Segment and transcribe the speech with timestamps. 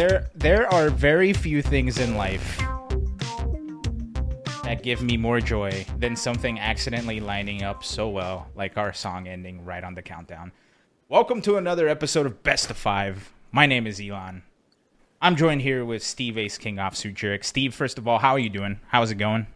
[0.00, 2.56] there there are very few things in life
[4.64, 9.28] that give me more joy than something accidentally lining up so well, like our song
[9.28, 10.52] ending right on the countdown.
[11.10, 13.30] Welcome to another episode of Best of Five.
[13.52, 14.42] My name is Elon.
[15.20, 17.44] I'm joined here with Steve Ace King Officer Jurek.
[17.44, 18.80] Steve, first of all, how are you doing?
[18.88, 19.48] How's it going?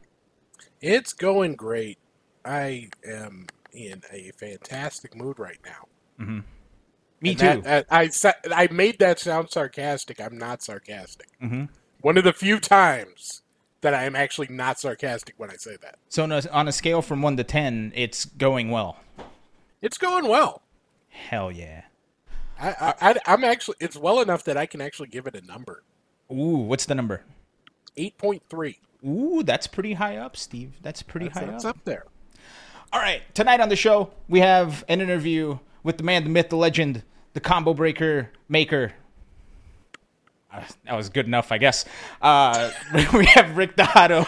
[0.83, 1.97] It's going great.
[2.45, 5.89] I am in a fantastic mood right now.
[6.23, 6.41] Mm-hmm.
[7.21, 7.61] Me And too.
[7.63, 8.33] that- I, I
[8.65, 10.21] I made that sound sarcastic.
[10.21, 11.29] I'm not sarcastic.
[11.43, 11.65] mm-hmm.
[12.01, 13.43] One of the few times
[13.81, 15.97] that I am actually not sarcastic when I say that.
[16.09, 18.99] So on a, on a scale from one to ten, it's going well.
[19.81, 20.63] It's going well.
[21.09, 21.83] Hell yeah.
[22.61, 25.41] I, I, I I'm actually it's well enough that I can actually give it a
[25.47, 25.83] number.
[26.31, 27.23] Ooh, what's the number?
[27.97, 28.79] Eight point three.
[29.07, 30.73] Ooh, that's pretty high up, Steve.
[30.83, 31.77] That's pretty That's, high that's up.
[31.77, 32.05] up there.
[32.93, 36.49] All right, tonight on the show, we have an interview with the man, the myth,
[36.49, 37.03] the legend,
[37.35, 38.93] the combo breaker maker.
[40.53, 41.85] Uh, that was good enough, I guess.
[42.23, 42.71] Uh,
[43.13, 44.25] we have Rick Dotto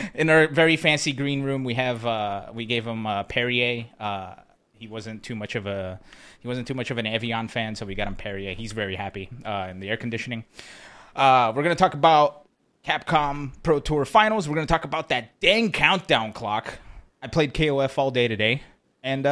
[0.14, 1.64] in our very fancy green room.
[1.64, 3.86] We have uh, we gave him uh, Perrier.
[3.98, 4.36] Uh,
[4.72, 6.00] he wasn't too much of a
[6.40, 8.54] he wasn't too much of an Evian fan, so we got him Perrier.
[8.54, 10.44] He's very happy in the air conditioning.
[11.16, 12.46] We're gonna talk about
[12.86, 14.48] Capcom Pro Tour Finals.
[14.48, 16.78] We're gonna talk about that dang countdown clock.
[17.20, 18.62] I played KOF all day today,
[19.02, 19.24] and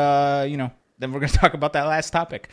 [0.50, 2.50] you know, then we're gonna talk about that last topic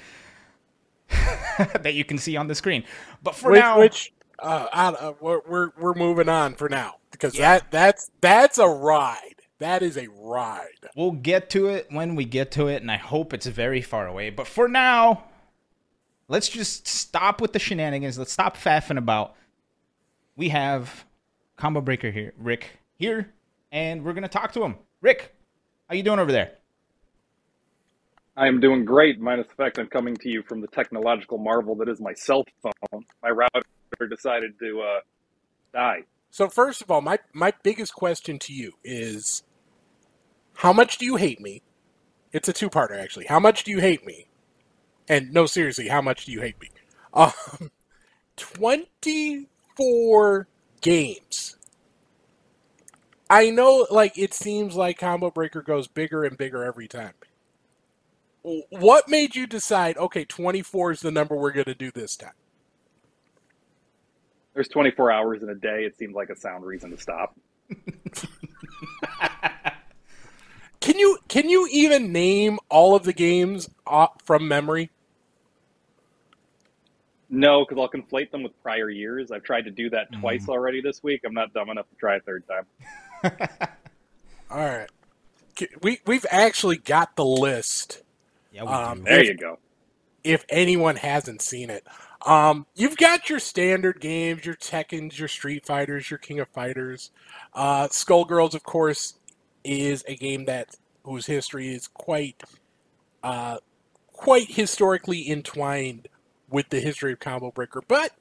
[1.82, 2.84] that you can see on the screen.
[3.24, 6.96] But for which, now, which uh, I, uh, we're, we're we're moving on for now
[7.12, 7.60] because Yeah.
[7.60, 9.36] that that's that's a ride.
[9.60, 10.68] That is a ride.
[10.96, 14.08] we'll get to it when we get to it, and I hope it's very far
[14.08, 14.30] away.
[14.30, 15.26] But for now,
[16.30, 18.18] let's just stop with the shenanigans.
[18.18, 19.36] Let's stop faffing about.
[20.38, 21.04] We have
[21.58, 23.34] Combo Breaker here, Rick here,
[23.72, 24.76] and we're gonna talk to him.
[25.02, 25.36] Rick,
[25.90, 26.54] how you doing over there?
[28.40, 31.76] I am doing great, minus the fact I'm coming to you from the technological marvel
[31.76, 33.04] that is my cell phone.
[33.22, 35.02] My router decided to uh,
[35.74, 36.04] die.
[36.32, 39.44] So first of all, my my biggest question to you is,
[40.54, 41.64] how much do you hate me?
[42.32, 43.26] It's a two-parter actually.
[43.26, 44.28] How much do you hate me?
[45.10, 46.70] And no, seriously, how much do you hate me?
[47.12, 47.72] Um,
[48.38, 49.48] twenty-four
[50.80, 51.58] games.
[53.28, 57.14] I know, like it seems like Combo Breaker goes bigger and bigger every time.
[58.44, 59.98] What made you decide?
[59.98, 62.32] Okay, twenty-four is the number we're going to do this time.
[64.54, 65.84] There's 24 hours in a day.
[65.86, 67.38] It seemed like a sound reason to stop.
[70.82, 74.90] Can you can you even name all of the games uh, from memory?
[77.30, 79.30] No, because I'll conflate them with prior years.
[79.32, 80.22] I've tried to do that Mm.
[80.22, 81.22] twice already this week.
[81.26, 82.66] I'm not dumb enough to try a third time.
[84.50, 84.90] All right,
[85.84, 88.02] we we've actually got the list.
[88.52, 89.04] Yeah, we Um, do.
[89.06, 89.60] There If- you go.
[90.24, 91.88] If anyone hasn't seen it,
[92.26, 97.12] um, you've got your standard games, your Tekken's, your Street Fighters, your King of Fighters.
[97.54, 99.18] Uh, Skullgirls, of course,
[99.64, 102.44] is a game that whose history is quite
[103.24, 103.58] uh,
[104.14, 106.08] quite historically entwined
[106.50, 107.82] with the history of Combo Breaker.
[107.88, 108.14] But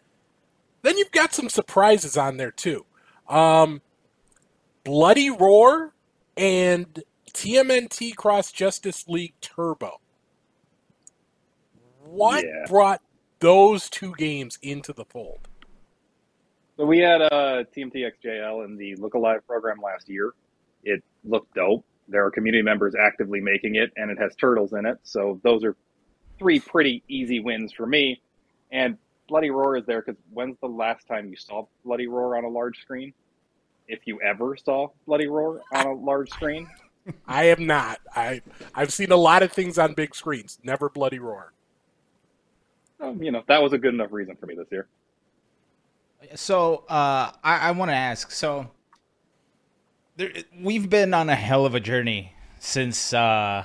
[0.83, 2.85] then you've got some surprises on there too.
[3.29, 3.83] Um,
[4.85, 5.95] Bloody Roar
[6.37, 7.03] and
[7.33, 10.01] TMNT Cross Justice League Turbo.
[12.11, 12.65] What Yeah.
[12.67, 13.03] brought
[13.41, 15.49] those two games into the fold?
[16.77, 20.33] So we had uh, TMTXJL in the Look Alive program last year.
[20.85, 21.85] It looked dope.
[22.09, 24.97] There are community members actively making it, and it has turtles in it.
[25.03, 25.77] So those are
[26.39, 28.23] three pretty easy wins for me.
[28.71, 28.97] And
[29.29, 32.49] Bloody Roar is there because when's the last time you saw Bloody Roar on a
[32.49, 33.13] large screen?
[33.89, 36.69] If you ever saw Bloody Roar on a large screen,
[37.27, 37.99] I am not.
[38.15, 38.41] I
[38.75, 40.59] I've seen a lot of things on big screens.
[40.63, 41.53] Never Bloody Roar.
[43.01, 44.87] Um, you know that was a good enough reason for me this year.
[46.35, 48.31] So uh, I, I want to ask.
[48.31, 48.71] So
[50.17, 53.65] there, we've been on a hell of a journey since uh,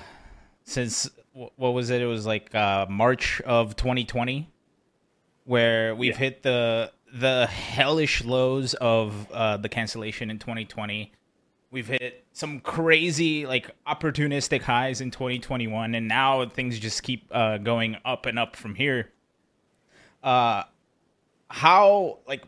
[0.64, 2.02] since what was it?
[2.02, 4.50] It was like uh, March of 2020,
[5.46, 6.18] where we've Yeah.
[6.18, 11.12] hit the the hellish lows of uh, the cancellation in 2020.
[11.72, 17.58] We've hit some crazy like opportunistic highs in 2021, and now things just keep uh,
[17.58, 19.10] going up and up from here.
[20.24, 20.64] Uh,
[21.50, 22.44] how like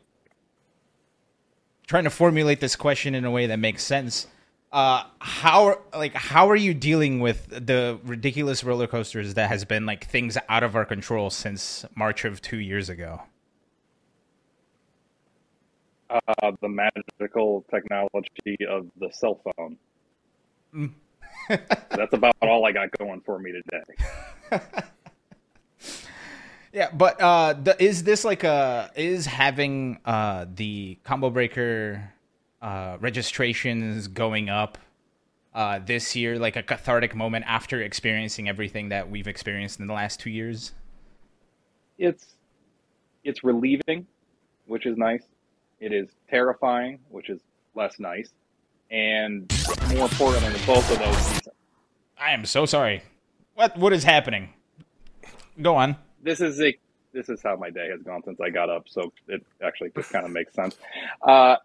[1.86, 4.26] trying to formulate this question in a way that makes sense
[4.72, 9.86] uh how like how are you dealing with the ridiculous roller coasters that has been
[9.86, 13.22] like things out of our control since march of two years ago
[16.10, 19.76] Uh, the magical technology of the cell phone.
[20.74, 20.92] Mm.
[21.50, 24.64] That's about all I got going for me today.
[26.76, 32.12] Yeah, but uh, the, is this like a is having uh the combo breaker
[32.62, 34.78] uh registrations going up
[35.54, 39.94] uh this year like a cathartic moment after experiencing everything that we've experienced in the
[39.94, 40.74] last two years?
[41.98, 42.36] It's
[43.24, 44.06] it's relieving,
[44.66, 45.24] which is nice.
[45.80, 47.40] It is terrifying, which is
[47.74, 48.34] less nice,
[48.92, 49.50] and
[49.94, 51.54] more importantly, than both of those.
[52.20, 53.02] I am so sorry.
[53.54, 54.50] What what is happening?
[55.62, 55.96] Go on.
[56.26, 56.76] This is a
[57.14, 60.12] this is how my day has gone since I got up, so it actually just
[60.12, 60.76] kind of makes sense.
[61.22, 61.58] Uh,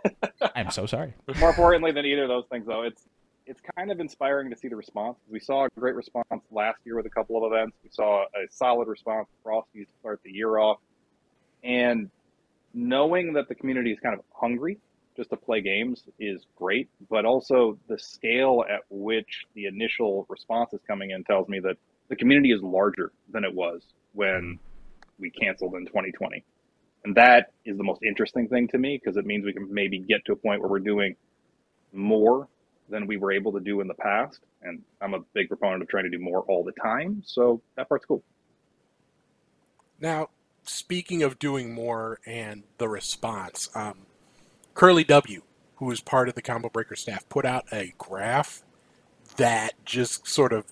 [0.54, 1.12] I'm so sorry.
[1.40, 3.02] more importantly than either of those things, though, it's
[3.44, 5.18] it's kind of inspiring to see the response.
[5.28, 7.76] We saw a great response last year with a couple of events.
[7.82, 10.78] We saw a solid response Frosties to start the year off,
[11.64, 12.08] and
[12.72, 14.78] knowing that the community is kind of hungry
[15.16, 16.88] just to play games is great.
[17.10, 21.78] But also the scale at which the initial response is coming in tells me that
[22.08, 23.82] the community is larger than it was
[24.14, 24.58] when
[25.18, 26.44] we canceled in 2020.
[27.04, 29.98] And that is the most interesting thing to me because it means we can maybe
[29.98, 31.16] get to a point where we're doing
[31.92, 32.48] more
[32.88, 34.40] than we were able to do in the past.
[34.62, 37.22] And I'm a big proponent of trying to do more all the time.
[37.24, 38.22] So that part's cool.
[40.00, 40.28] Now,
[40.64, 44.06] speaking of doing more and the response, um,
[44.74, 45.42] Curly W,
[45.76, 48.62] who is part of the Combo Breaker staff, put out a graph
[49.36, 50.64] that just sort of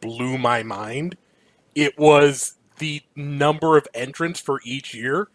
[0.00, 1.16] blew my mind.
[1.74, 5.28] It was the number of entrants for each year,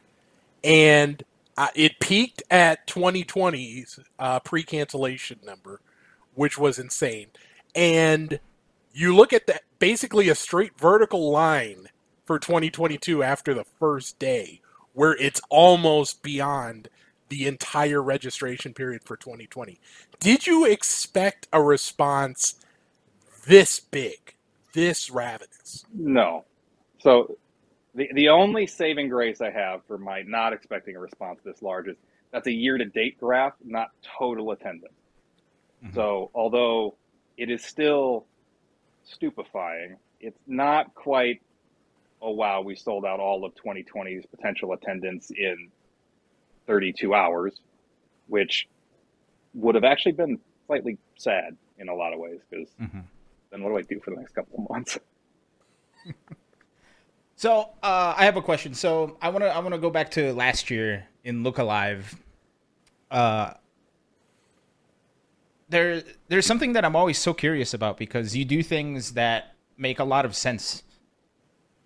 [0.64, 1.24] and
[1.58, 5.82] uh, it peaked at 2020's uh, pre-cancellation number,
[6.36, 7.28] which was insane.
[7.76, 8.40] And
[8.94, 11.88] you look at that, basically a straight vertical line
[12.26, 14.62] for 2022 after the first day,
[14.94, 16.90] where it's almost beyond
[17.30, 19.80] the entire registration period for 2020.
[20.20, 22.56] Did you expect a response
[23.48, 24.36] this big,
[24.74, 25.86] this ravenous?
[25.94, 26.46] No.
[27.00, 27.38] So
[27.96, 31.88] the the only saving grace I have for my not expecting a response this large
[31.88, 31.98] is
[32.32, 34.94] that's a year to date graph, not total attendance.
[35.84, 35.96] Mm-hmm.
[35.96, 36.96] So although
[37.38, 38.26] it is still
[39.06, 41.42] stupefying, it's not quite
[42.22, 45.70] oh wow, we sold out all of 2020's potential attendance in
[46.66, 47.60] 32 hours,
[48.28, 48.68] which
[49.54, 53.00] would have actually been slightly sad in a lot of ways because mm-hmm.
[53.52, 55.00] then what do I do for the next couple of months?
[57.38, 58.74] so uh, I have a question.
[58.74, 62.16] So I want to I want to go back to last year in Look Alive.
[63.12, 63.54] Uh,
[65.70, 70.00] there there's something that I'm always so curious about because you do things that make
[70.00, 70.82] a lot of sense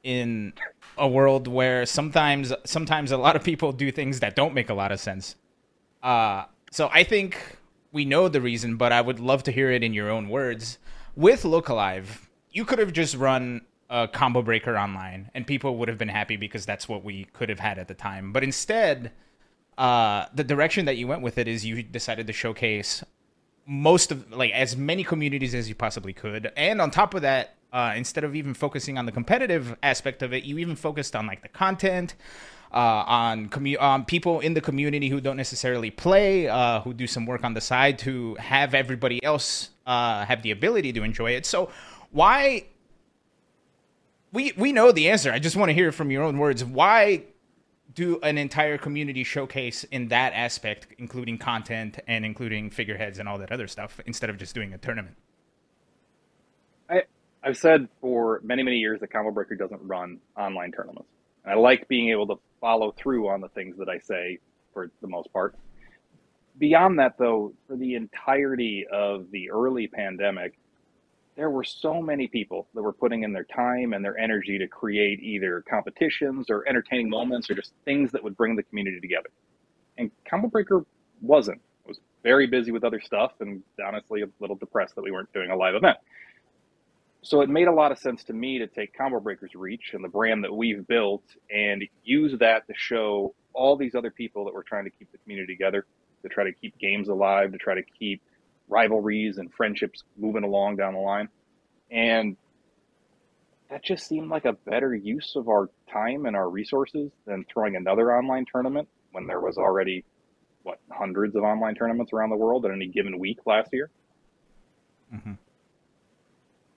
[0.03, 0.53] in
[0.98, 4.74] a world where sometimes sometimes a lot of people do things that don't make a
[4.74, 5.36] lot of sense.
[6.01, 7.57] Uh, so I think
[7.92, 10.77] we know the reason, but I would love to hear it in your own words.
[11.13, 15.88] With Look Alive, you could have just run a combo breaker online and people would
[15.88, 18.31] have been happy because that's what we could have had at the time.
[18.31, 19.11] But instead,
[19.77, 23.03] uh, the direction that you went with it is you decided to showcase
[23.67, 27.55] most of like as many communities as you possibly could and on top of that
[27.71, 31.25] uh, instead of even focusing on the competitive aspect of it, you even focused on
[31.25, 32.15] like the content,
[32.73, 37.25] uh, on commu- people in the community who don't necessarily play, uh, who do some
[37.25, 41.45] work on the side to have everybody else uh, have the ability to enjoy it.
[41.45, 41.69] So
[42.12, 42.65] why?
[44.31, 45.31] We we know the answer.
[45.31, 46.63] I just want to hear from your own words.
[46.63, 47.23] Why
[47.93, 53.38] do an entire community showcase in that aspect, including content and including figureheads and all
[53.39, 55.17] that other stuff, instead of just doing a tournament?
[56.89, 57.03] I
[57.43, 61.09] I've said for many, many years that Combo Breaker doesn't run online tournaments.
[61.43, 64.39] And I like being able to follow through on the things that I say
[64.73, 65.55] for the most part.
[66.57, 70.53] Beyond that, though, for the entirety of the early pandemic,
[71.35, 74.67] there were so many people that were putting in their time and their energy to
[74.67, 79.29] create either competitions or entertaining moments or just things that would bring the community together.
[79.97, 80.85] And Combo Breaker
[81.21, 81.61] wasn't.
[81.85, 85.31] It was very busy with other stuff and honestly a little depressed that we weren't
[85.33, 85.97] doing a live event
[87.23, 90.03] so it made a lot of sense to me to take Combo Breaker's reach and
[90.03, 91.23] the brand that we've built
[91.53, 95.19] and use that to show all these other people that we're trying to keep the
[95.19, 95.85] community together,
[96.23, 98.21] to try to keep games alive, to try to keep
[98.72, 101.30] rivalries and friendships moving along down the line.
[101.92, 102.38] And
[103.70, 107.75] that just seemed like a better use of our time and our resources than throwing
[107.75, 110.04] another online tournament when there was already
[110.63, 113.90] what hundreds of online tournaments around the world at any given week last year.
[115.13, 115.34] Mm-hmm.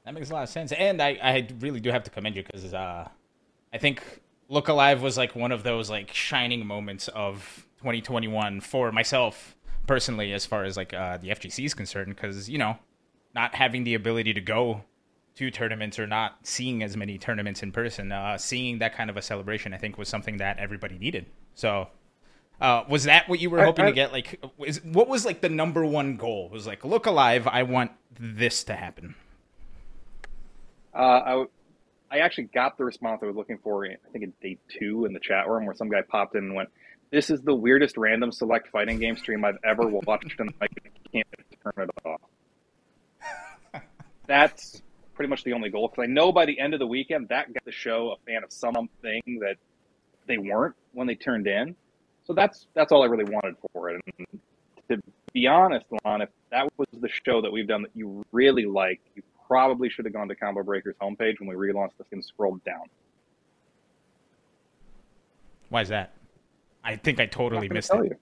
[0.05, 2.43] That makes a lot of sense, and I, I really do have to commend you
[2.43, 3.09] because uh,
[3.73, 4.03] I think
[4.49, 9.54] Look Alive was like one of those like shining moments of 2021 for myself
[9.87, 12.79] personally, as far as like uh, the FGC is concerned, because you know,
[13.35, 14.83] not having the ability to go
[15.37, 19.17] to tournaments or not seeing as many tournaments in person, uh, seeing that kind of
[19.17, 21.27] a celebration, I think, was something that everybody needed.
[21.55, 21.89] So,
[22.61, 24.13] uh, was that what you were hoping I- to get?
[24.13, 26.49] Like, is, what was like the number one goal?
[26.51, 27.49] Was like, look alive.
[27.49, 29.17] I want this to happen.
[30.95, 31.49] Uh, I, w-
[32.13, 33.85] I actually got the response I was looking for.
[33.85, 36.55] I think in day two in the chat room, where some guy popped in and
[36.55, 36.69] went,
[37.15, 40.67] "This is the weirdest random select fighting game stream I've ever watched, and I
[41.13, 41.27] can't
[41.63, 42.21] turn it off."
[44.27, 44.83] That's
[45.15, 47.53] pretty much the only goal because I know by the end of the weekend that
[47.55, 48.89] got the show a fan of something
[49.41, 49.57] that
[50.27, 51.77] they weren't when they turned in.
[52.25, 54.03] So that's that's all I really wanted for it.
[54.19, 54.41] And
[54.89, 55.01] to
[55.33, 59.01] be honest, Lon, if that was the show that we've done that you really like,
[59.15, 62.65] you probably should have gone to Combo Breakers homepage when we relaunched this and scrolled
[62.65, 62.87] down.
[65.69, 66.13] Why is that?
[66.85, 68.11] I think I I'm totally not gonna missed tell it.
[68.11, 68.17] you.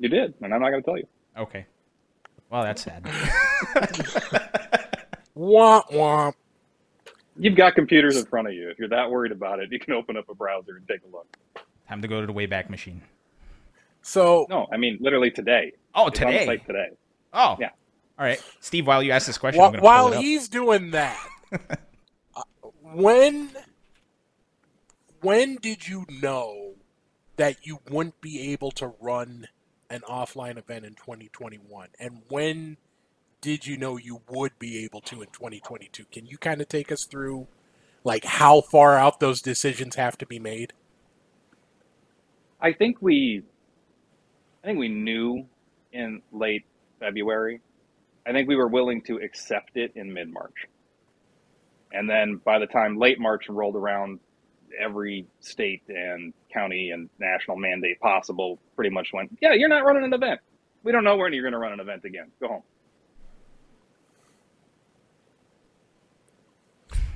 [0.00, 1.06] You did, and I'm not going to tell you.
[1.36, 1.66] Okay.
[2.50, 3.04] Well, that's sad.
[5.36, 6.34] Womp womp.
[7.36, 8.68] You've got computers in front of you.
[8.70, 11.08] If you're that worried about it, you can open up a browser and take a
[11.14, 11.26] look.
[11.88, 13.00] Time to go to the Wayback Machine.
[14.02, 15.72] So No, I mean literally today.
[15.94, 16.46] Oh, It's on today.
[16.46, 16.88] site today.
[17.32, 17.70] Oh, Yeah.
[18.18, 18.86] All right, Steve.
[18.86, 20.22] While you ask this question, wh- I'm gonna while pull it up.
[20.22, 21.16] he's doing that,
[22.34, 22.42] uh,
[22.82, 23.50] when
[25.20, 26.72] when did you know
[27.38, 29.48] that you wouldn't be able to run
[29.88, 32.76] an offline event in 2021, and when
[33.40, 36.04] did you know you would be able to in 2022?
[36.12, 37.46] Can you kind of take us through,
[38.04, 40.72] like how far out those decisions have to be made?
[42.60, 43.44] I think we,
[44.62, 45.46] I think we knew
[45.92, 46.64] in late
[46.98, 47.60] February.
[48.26, 50.66] I think we were willing to accept it in mid March,
[51.92, 54.18] and then by the time late March rolled around,
[54.78, 60.04] every state and county and national mandate possible pretty much went, yeah, you're not running
[60.04, 60.40] an event.
[60.82, 62.30] We don't know when you're going to run an event again.
[62.40, 62.62] Go home.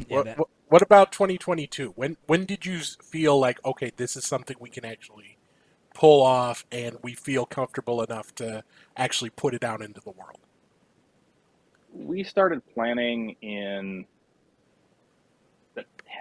[0.08, 1.92] Yeah, what, that- what, what about 2022?
[1.96, 5.36] When when did you feel like okay, this is something we can actually
[5.94, 8.64] pull off, and we feel comfortable enough to
[8.96, 10.38] actually put it out into the world?
[11.92, 14.06] We started planning in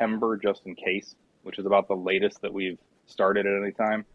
[0.01, 4.05] September just in case, which is about the latest that we've started at any time.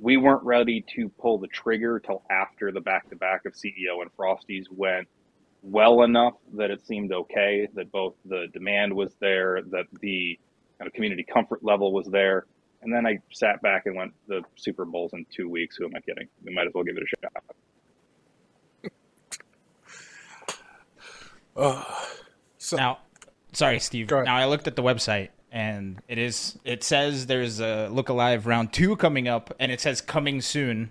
[0.00, 4.02] We weren't ready to pull the trigger till after the back to back of CEO
[4.02, 5.08] and Frosties went
[5.62, 10.38] well enough that it seemed okay, that both the demand was there, that the
[10.78, 12.46] kind of community comfort level was there.
[12.82, 15.76] And then I sat back and went, the Super Bowl's in two weeks.
[15.76, 16.28] Who am I kidding?
[16.44, 17.32] We might as well give it a shot.
[21.56, 21.84] Uh,
[22.58, 22.98] so Now,
[23.58, 24.10] sorry, Steve.
[24.10, 28.46] Now I looked at the website and it is it says there's a Look Alive
[28.46, 30.90] round two coming up, and it says coming soon.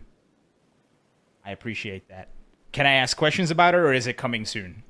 [1.45, 2.29] I appreciate that.
[2.73, 4.83] Can I ask questions about it, or is it coming soon?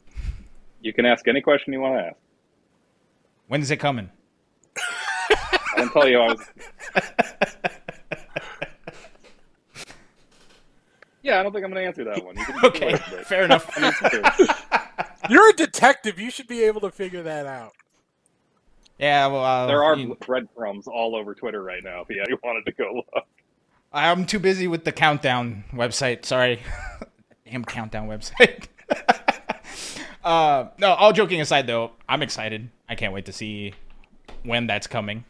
[0.82, 2.16] You can ask any question you want to ask.
[3.48, 4.10] When is it coming?
[5.30, 5.36] I
[5.76, 6.42] didn't tell you I was.
[11.24, 12.38] Yeah, I don't think I'm going to answer that one.
[12.38, 13.70] You can Okay, fair enough.
[15.30, 17.74] you're a detective; you should be able to figure that out.
[19.00, 22.02] Yeah, well, uh, there are you- breadcrumbs all over Twitter right now.
[22.02, 23.26] If yeah, you wanted to go look.
[23.94, 26.26] I'm too busy with the countdown website.
[26.26, 26.60] Sorry,
[27.50, 28.66] damn countdown website.
[30.24, 32.70] uh, no, all joking aside, though, I'm excited.
[32.90, 33.74] I can't wait to see
[34.44, 35.24] when that's coming.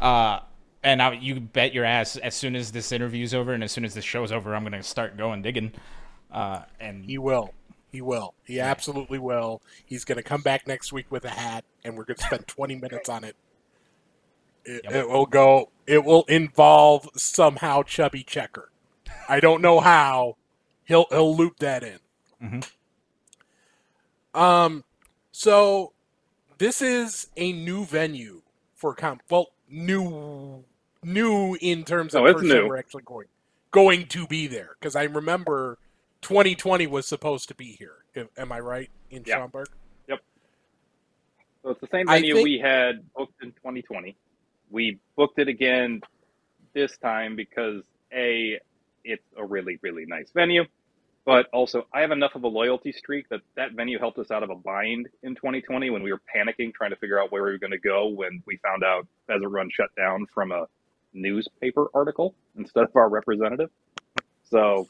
[0.00, 0.40] Uh,
[0.82, 3.84] and I, you bet your ass, as soon as this interview's over and as soon
[3.84, 5.72] as this show's over, I'm gonna start going digging.
[6.30, 7.52] Uh, and He will.
[7.90, 8.34] He will.
[8.44, 9.62] He absolutely will.
[9.84, 12.46] He's going to come back next week with a hat, and we're going to spend
[12.46, 13.36] 20 minutes on it.
[14.64, 14.92] It, Yep.
[14.94, 15.70] it will go.
[15.86, 18.70] It will involve somehow Chubby Checker.
[19.28, 20.36] I don't know how.
[20.84, 21.98] He'll he'll loop that in.
[22.42, 22.70] Mhm.
[24.34, 24.84] Um.
[25.32, 25.92] So
[26.58, 28.42] this is a new venue
[28.74, 29.22] for comp.
[29.30, 30.64] Well, new
[31.02, 32.68] new in terms of Oh, it's first time new.
[32.68, 33.26] we're actually going
[33.70, 35.78] going to be there because I remember
[36.22, 38.04] 2020 was supposed to be here.
[38.36, 39.36] Am- I right in Yeah.
[39.38, 39.68] Schaumburg?
[40.08, 40.20] Yep.
[41.62, 44.16] So it's the same venue think- we had booked in 2020.
[44.70, 46.00] We booked it again
[46.72, 48.60] this time because a
[49.04, 50.64] it's a really really nice venue,
[51.24, 54.42] but also I have enough of a loyalty streak that that venue helped us out
[54.42, 57.50] of a bind in 2020 when we were panicking trying to figure out where we
[57.52, 60.66] were going to go when we found out Pheasant Run shut down from a
[61.12, 63.70] newspaper article instead of our representative.
[64.44, 64.88] So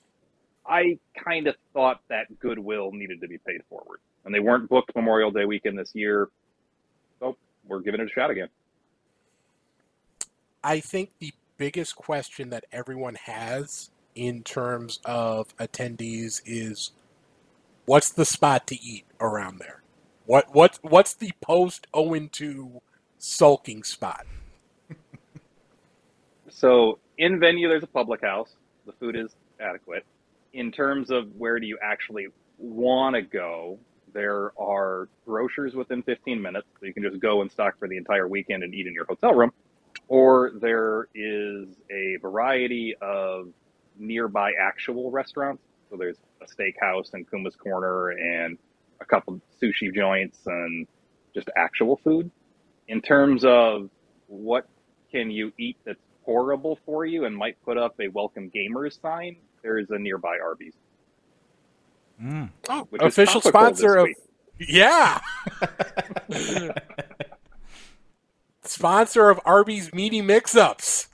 [0.66, 4.94] I kind of thought that goodwill needed to be paid forward, and they weren't booked
[4.94, 6.28] Memorial Day weekend this year.
[7.18, 7.36] So
[7.66, 8.48] we're giving it a shot again.
[10.62, 16.92] I think the biggest question that everyone has in terms of attendees is
[17.86, 19.82] what's the spot to eat around there?
[20.26, 22.80] What what what's the post 0 2
[23.18, 24.26] sulking spot?
[26.52, 28.54] So in venue, there's a public house.
[28.84, 30.04] The food is adequate.
[30.52, 32.28] In terms of where do you actually
[32.58, 33.78] want to go,
[34.12, 37.96] there are grocers within 15 minutes, so you can just go and stock for the
[37.96, 39.52] entire weekend and eat in your hotel room.
[40.08, 43.48] Or there is a variety of
[43.96, 45.62] nearby actual restaurants.
[45.88, 48.58] So there's a steakhouse and Kuma's Corner and
[49.00, 50.86] a couple sushi joints and
[51.34, 52.30] just actual food.
[52.88, 53.88] In terms of
[54.26, 54.66] what
[55.12, 59.36] can you eat that's horrible for you and might put up a welcome gamers sign,
[59.62, 60.74] there is a nearby Arby's.
[62.22, 62.50] Mm.
[62.68, 64.16] Oh, official sponsor of week.
[64.58, 65.20] Yeah.
[68.62, 71.08] sponsor of Arby's Meaty Mix Ups.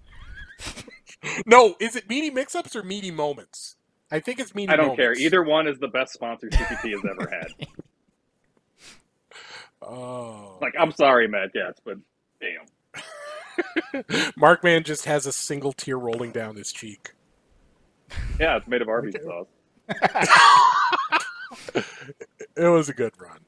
[1.47, 3.77] no, is it Meaty Mix Ups or Meaty Moments?
[4.11, 5.01] I think it's Meaty I don't Moments.
[5.01, 5.13] care.
[5.15, 7.67] Either one is the best sponsor CPT has ever had.
[9.83, 10.59] Oh.
[10.61, 11.99] Like, I'm sorry, Matt Katz, but
[12.41, 12.67] damn.
[14.39, 17.13] Markman just has a single tear rolling down his cheek.
[18.39, 19.47] Yeah, it's made of Arby's sauce.
[22.57, 23.39] It was a good run.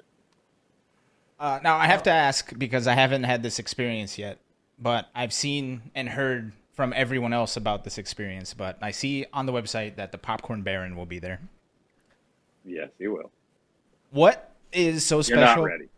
[1.40, 4.38] Uh, now I have to ask because I haven't had this experience yet,
[4.78, 8.52] but I've seen and heard from everyone else about this experience.
[8.54, 11.40] But I see on the website that the Popcorn Baron will be there.
[12.64, 13.30] Yes, he will.
[14.10, 15.38] What is so special?
[15.38, 15.62] You're special?
[15.62, 15.88] not ready.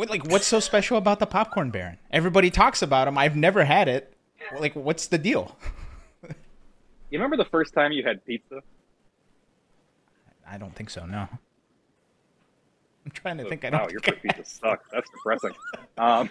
[0.00, 1.98] Uh, Like, what's so special about the Popcorn Baron?
[2.10, 3.18] Everybody talks about him.
[3.18, 4.14] I've never had it.
[4.58, 5.56] Like, what's the deal?
[7.10, 8.62] You remember the first time you had pizza?
[10.48, 11.04] I don't think so.
[11.06, 11.28] No.
[13.04, 13.64] I'm trying to think.
[13.64, 13.92] I wow, don't.
[13.92, 14.88] your think first pizza sucks.
[14.92, 15.52] That's depressing.
[15.98, 16.30] Um,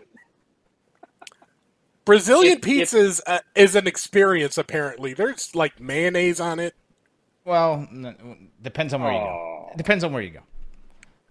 [2.05, 5.13] Brazilian It- pizza is, uh, is an experience, apparently.
[5.13, 6.74] There's like mayonnaise on it.
[7.45, 9.69] Well, n- depends on where you go.
[9.74, 10.39] It depends on where you go.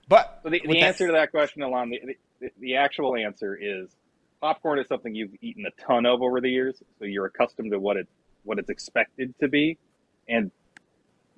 [0.08, 2.00] But So the, the answer to that question, Alon, the,
[2.40, 3.88] the, the actual answer is
[4.40, 7.80] popcorn is something you've eaten a ton of over the years, so you're accustomed to
[7.80, 8.06] what it
[8.48, 9.78] what it's expected to be,
[10.28, 10.50] and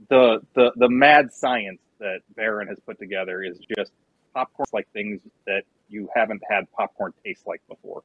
[0.08, 3.92] the the the mad science that Baron has put together is just
[4.32, 8.02] popcorn's like things that you haven't had popcorn taste like before.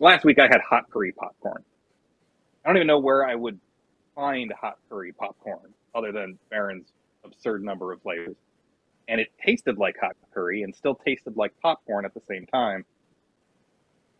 [0.00, 1.62] Last week I had hot curry popcorn.
[2.64, 3.60] I don't even know where I would
[4.14, 6.88] find hot curry popcorn other than Baron's
[7.24, 8.36] absurd number of flavors
[9.08, 12.84] and it tasted like hot curry and still tasted like popcorn at the same time.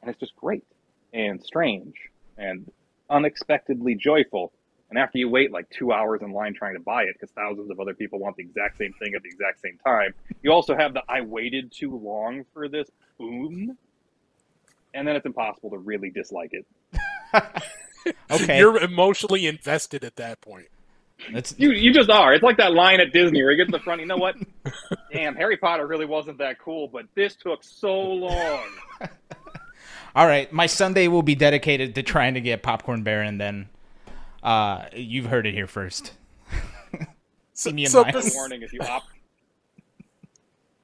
[0.00, 0.64] And it's just great
[1.12, 1.94] and strange
[2.38, 2.70] and
[3.10, 4.52] unexpectedly joyful.
[4.88, 7.70] And after you wait like two hours in line trying to buy it because thousands
[7.70, 10.76] of other people want the exact same thing at the exact same time, you also
[10.76, 12.88] have the I waited too long for this
[13.18, 13.76] boom.
[14.94, 16.64] And then it's impossible to really dislike it.
[18.30, 20.68] okay, You're emotionally invested at that point.
[21.32, 22.32] let's You you just are.
[22.32, 24.00] It's like that line at Disney where you get to the front.
[24.00, 24.36] You know what?
[25.12, 28.64] Damn, Harry Potter really wasn't that cool, but this took so long.
[30.16, 33.36] All right, my Sunday will be dedicated to trying to get Popcorn Baron.
[33.36, 33.68] Then,
[34.42, 36.14] uh, you've heard it here first.
[37.52, 39.10] See me in so my bes- warning if you opt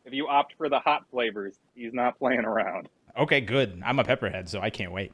[0.04, 2.90] if you opt for the hot flavors, he's not playing around.
[3.16, 3.80] Okay, good.
[3.82, 5.12] I'm a pepperhead, so I can't wait.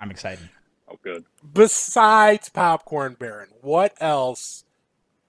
[0.00, 0.48] I'm excited.
[0.90, 1.26] Oh, good.
[1.52, 4.64] besides Popcorn Baron, what else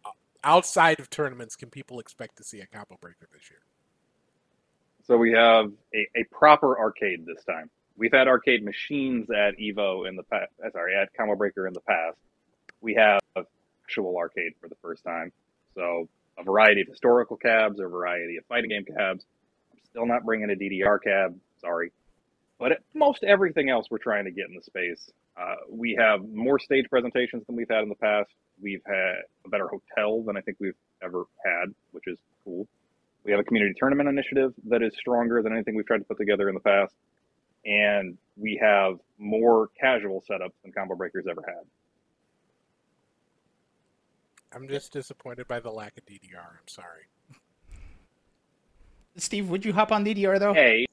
[0.06, 0.12] uh,
[0.45, 3.60] outside of tournaments can people expect to see at Combo Breaker this year?
[5.06, 7.69] So we have a, a proper arcade this time.
[8.00, 10.52] We've had arcade machines at Evo in the past.
[10.72, 12.18] Sorry, at Combo Breaker in the past.
[12.80, 13.20] We have
[13.84, 15.34] actual arcade for the first time.
[15.76, 16.08] So
[16.38, 19.26] a variety of historical cabs, a variety of fighting game cabs.
[19.74, 21.36] I'm still not bringing a DDR cab.
[21.60, 21.92] Sorry.
[22.58, 25.12] But most everything else we're trying to get in the space.
[25.38, 28.32] Uh, we have more stage presentations than we've had in the past.
[28.62, 32.66] We've had a better hotel than I think we've ever had, which is cool.
[33.26, 36.18] We have a community tournament initiative that is stronger than anything we've tried to put
[36.18, 36.94] together in the past.
[37.65, 41.63] And we have more casual setups than Combo Breakers ever had.
[44.52, 46.39] I'm just disappointed by the lack of DDR.
[46.39, 47.04] I'm sorry.
[49.17, 50.54] Steve, would you hop on DDR though?
[50.54, 50.86] Hey,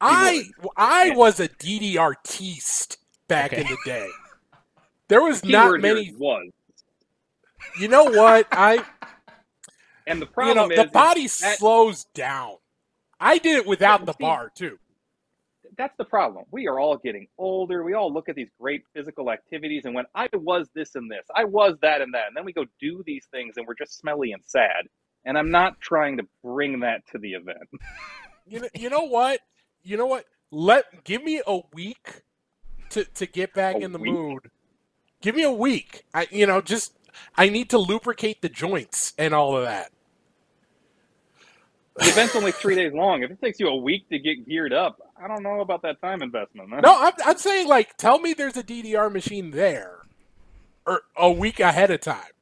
[0.00, 0.44] I
[0.76, 3.60] I was a DDR teast back Okay.
[3.62, 4.08] in the day.
[5.08, 6.06] There was keyword not many.
[6.08, 6.50] is was.
[7.78, 8.48] You know what?
[8.52, 8.82] I
[10.06, 12.56] And the you problem know is the body that- slows down.
[13.20, 14.78] I did it without the bar too.
[15.76, 16.44] That's the problem.
[16.50, 17.82] We are all getting older.
[17.84, 21.26] We all look at these great physical activities and when I was this and this,
[21.34, 22.28] I was that and that.
[22.28, 24.86] And then we go do these things and we're just smelly and sad.
[25.24, 27.68] And I'm not trying to bring that to the event.
[28.46, 29.40] You know, you know what?
[29.82, 30.24] You know what?
[30.50, 32.22] Let give me a week
[32.90, 34.12] to to get back A in the week?
[34.12, 34.50] mood.
[35.22, 36.04] Give me a week.
[36.12, 36.98] I you know just
[37.36, 39.92] I need to lubricate the joints and all of that.
[41.96, 43.22] The event's only three days long.
[43.22, 46.00] If it takes you a week to get geared up, I don't know about that
[46.00, 46.68] time investment.
[46.68, 46.80] Man.
[46.82, 49.98] No, I'm, I'm saying like, tell me there's a DDR machine there,
[50.86, 52.32] or a week ahead of time,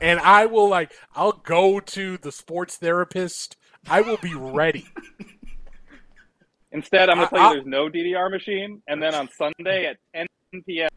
[0.00, 3.56] and I will like, I'll go to the sports therapist.
[3.88, 4.86] I will be ready.
[6.72, 9.96] Instead, I'm going to tell you there's no DDR machine, and then on Sunday at
[10.14, 10.88] 10 p.m.,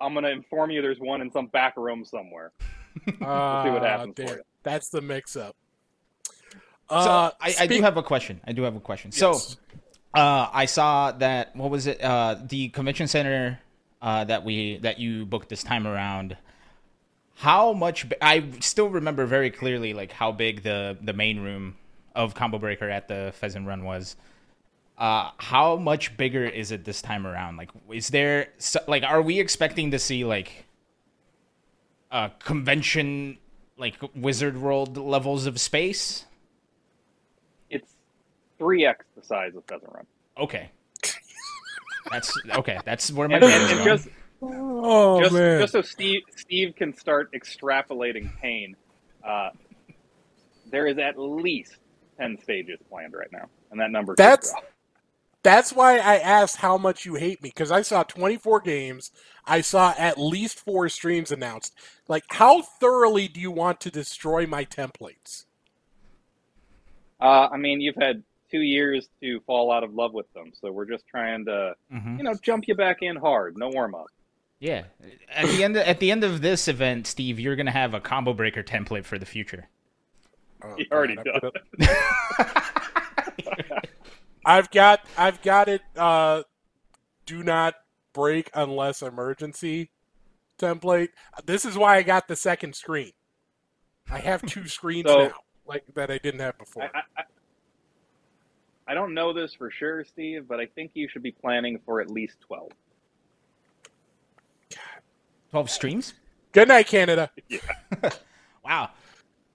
[0.00, 2.52] I'm going to inform you there's one in some back room somewhere.
[3.20, 4.42] Uh, see what happens for you.
[4.62, 5.56] That's the mix-up.
[6.88, 8.40] So Uh, I, I do have a question.
[8.44, 9.10] I do have a question.
[9.12, 9.18] Yes.
[9.18, 9.56] So
[10.14, 12.02] uh, I saw that what was it?
[12.02, 13.60] Uh, the convention center
[14.00, 16.36] uh, that we that you booked this time around.
[17.36, 18.06] How much?
[18.20, 21.76] I still remember very clearly, like how big the the main room
[22.14, 24.16] of Combo Breaker at the Pheasant Run was.
[24.98, 27.56] Uh, how much bigger is it this time around?
[27.56, 28.48] Like, is there
[28.86, 30.66] like, are we expecting to see like
[32.10, 33.38] a convention,
[33.76, 36.26] like Wizard World levels of space?
[38.70, 40.06] It's 3x the size of Pheasant Run.
[40.38, 40.70] Okay.
[42.10, 42.78] That's okay.
[42.84, 43.98] That's where my And, brain and, is and going.
[43.98, 44.08] just,
[44.42, 45.60] Oh just, man.
[45.60, 48.76] just so Steve, Steve can start extrapolating pain,
[49.24, 49.50] uh,
[50.70, 51.76] there is at least
[52.18, 53.48] 10 stages planned right now.
[53.70, 54.52] And that number that's.
[55.42, 59.10] That's why I asked how much you hate me because I saw 24 games.
[59.44, 61.74] I saw at least four streams announced.
[62.08, 65.46] Like, how thoroughly do you want to destroy my templates?
[67.20, 70.70] Uh, I mean, you've had two years to fall out of love with them, so
[70.70, 72.18] we're just trying to, Mhm.
[72.18, 73.56] you know, jump you back in hard.
[73.56, 74.06] No warm up.
[74.60, 74.84] Yeah.
[75.28, 78.32] At the end at the end of this event, Steve, you're gonna have a combo
[78.32, 79.68] breaker template for the future.
[80.62, 81.52] Oh, He already God, does.
[81.78, 83.82] I'm gonna-
[84.44, 85.82] I've got, I've got it.
[85.96, 86.42] Uh,
[87.26, 87.74] do not
[88.12, 89.90] break unless emergency
[90.58, 91.08] template.
[91.44, 93.12] This is why I got the second screen.
[94.10, 95.34] I have two screens So- now,
[95.66, 96.84] like that I didn't have before.
[96.94, 97.22] I, I,
[98.86, 101.78] I- I don't know this for sure, Steve, but I think you should be planning
[101.86, 102.70] for at least 12.
[105.50, 106.14] Twelve streams?
[106.52, 107.30] Good night, Canada.
[107.48, 107.58] Yeah.
[108.64, 108.90] Wow.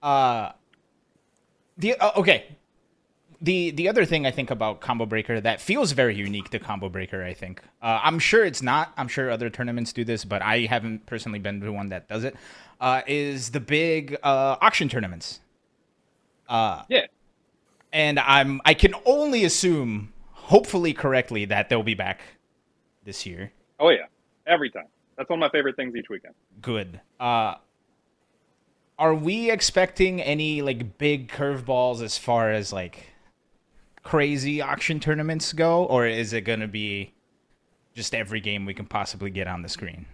[0.02, 0.52] Uh
[1.78, 2.44] the uh, okay.
[3.40, 6.88] The the other thing I think about Combo Breaker that feels very unique to Combo
[6.90, 7.62] Breaker, I think.
[7.80, 8.92] Uh, I'm sure it's not.
[8.98, 12.24] I'm sure other tournaments do this, but I haven't personally been to one that does
[12.24, 12.36] it.
[12.80, 15.40] Uh, is the big uh, auction tournaments.
[16.48, 17.06] Uh, Yeah.
[17.92, 22.20] And I'm I can only assume, hopefully correctly, that they'll be back
[23.04, 23.52] this year.
[23.80, 24.06] Oh, yeah.
[24.46, 24.86] Every time.
[25.16, 26.34] That's one of my favorite things each weekend.
[26.60, 27.00] Good.
[27.18, 27.54] Uh,
[28.98, 33.12] are we expecting any like big curveballs as far as like
[34.02, 37.14] crazy auction tournaments go, or is it going to be
[37.94, 40.06] just every game we can possibly get on the screen?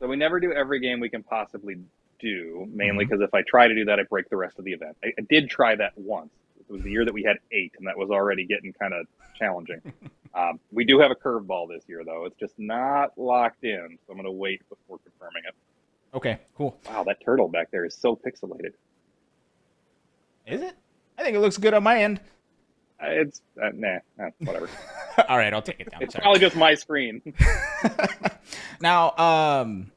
[0.00, 1.76] So we never do every game we can possibly
[2.24, 4.72] do, mainly because if I try to do that, I break the rest of the
[4.72, 4.96] event.
[5.04, 6.30] I, I did try that once.
[6.58, 9.06] It was the year that we had eight, and that was already getting kind of
[9.38, 9.80] challenging.
[10.34, 12.24] um, we do have a curveball this year, though.
[12.24, 15.54] It's just not locked in, so I'm going to wait before confirming it.
[16.16, 16.78] Okay, cool.
[16.88, 18.72] Wow, that turtle back there is so pixelated.
[20.46, 20.74] Is it?
[21.18, 22.20] I think it looks good on my end.
[23.02, 24.68] Uh, It's uh, nah, nah, whatever.
[25.28, 26.02] All right, I'll take it down.
[26.02, 26.22] it's Sorry.
[26.22, 27.20] probably just my screen.
[28.80, 29.90] now, um,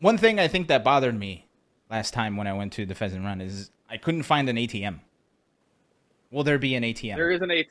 [0.00, 1.46] one thing I think that bothered me
[1.90, 5.00] last time when I went to the Pheasant Run is I couldn't find an ATM.
[6.30, 7.16] Will there be an ATM?
[7.16, 7.66] There is an AT.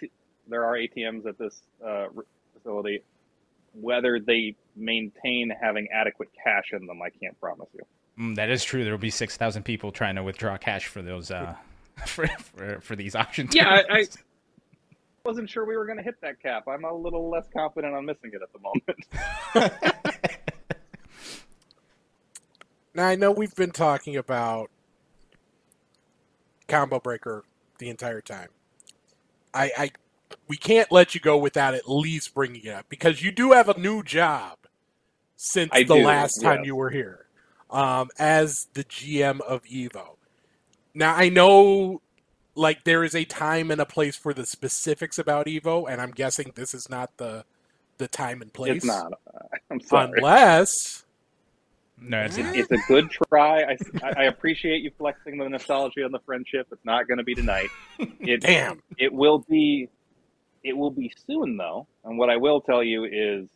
[0.48, 2.08] There are ATMs at this uh,
[2.54, 3.04] facility.
[3.74, 7.82] Whether they maintain having adequate cash in them, I can't promise you.
[8.20, 8.84] Mm, that is true.
[8.84, 11.56] There will be six thousand people trying to withdraw cash for those uh,
[12.06, 13.56] for, for for these options.
[13.56, 14.06] Yeah, I, I
[15.24, 16.68] wasn't sure we were going to hit that cap.
[16.68, 20.19] I'm a little less confident on missing it at the moment.
[22.94, 24.70] Now I know we've been talking about
[26.68, 27.44] combo breaker
[27.78, 28.50] the entire time.
[29.54, 29.92] I, I
[30.48, 33.70] we can't let you go without at least bringing it up because you do have
[33.70, 34.58] a new job
[35.36, 37.26] since I the do, last time you were here
[37.70, 40.18] um, as the GM of Evo.
[40.94, 42.02] Now I know
[42.56, 46.12] like there is a time and a place for the specifics about Evo, and I'm
[46.12, 47.46] guessing this is not the
[47.98, 48.78] the time and place.
[48.78, 49.14] it's not.
[49.72, 50.12] I'm sorry.
[50.16, 51.04] unless
[52.02, 52.56] no, it's not.
[52.56, 53.64] It's a good try.
[53.64, 53.78] I,
[54.18, 56.68] I appreciate you flexing the nostalgia and the friendship.
[56.72, 57.70] It's not going to be tonight.
[58.20, 58.82] It, damn.
[58.98, 59.90] It will be.
[60.64, 61.88] It will be soon, though.
[62.04, 63.48] And what I will tell you is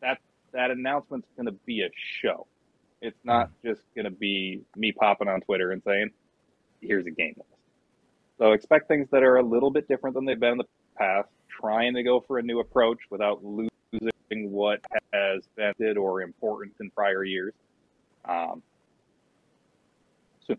[0.00, 0.18] that
[0.52, 2.46] that announcement's going to be a show.
[3.00, 6.10] It's not just going to be me popping on Twitter and saying,
[6.80, 7.48] "Here's a game list."
[8.38, 11.28] So expect things that are a little bit different than they've been in the past.
[11.48, 13.71] Trying to go for a new approach without losing
[14.30, 14.80] what
[15.12, 17.52] has been did or important in prior years.
[18.24, 18.62] Um,
[20.46, 20.58] soon.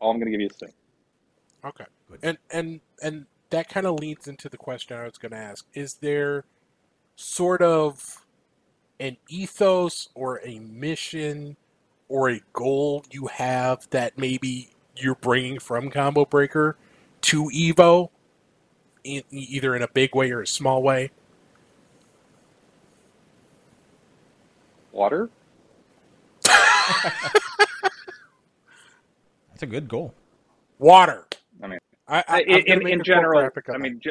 [0.00, 0.72] All I'm going to give you is soon.
[1.64, 1.84] Okay.
[2.10, 2.20] Good.
[2.22, 5.66] And and and that kind of leads into the question I was going to ask:
[5.74, 6.44] Is there
[7.16, 8.24] sort of
[9.00, 11.56] an ethos or a mission
[12.08, 16.76] or a goal you have that maybe you're bringing from Combo Breaker
[17.20, 18.10] to Evo,
[19.04, 21.10] in, either in a big way or a small way?
[24.98, 25.30] Water.
[26.44, 27.32] That's
[29.62, 30.12] a good goal.
[30.80, 31.28] Water.
[31.62, 34.10] I mean, I, I, in, in, in general, I mean, j-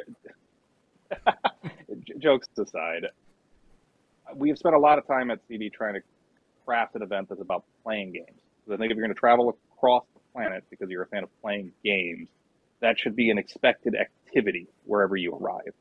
[2.20, 3.08] jokes aside,
[4.34, 6.02] we have spent a lot of time at CB trying to
[6.66, 8.40] craft an event that's about playing games.
[8.66, 11.24] So I think if you're going to travel across the planet because you're a fan
[11.24, 12.30] of playing games,
[12.80, 15.74] that should be an expected activity wherever you arrive.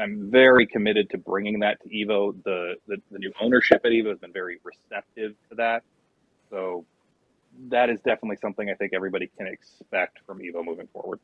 [0.00, 2.34] I'm very committed to bringing that to Evo.
[2.44, 5.82] The, the, the new ownership at Evo has been very receptive to that.
[6.50, 6.84] So
[7.68, 11.20] that is definitely something I think everybody can expect from Evo moving forward.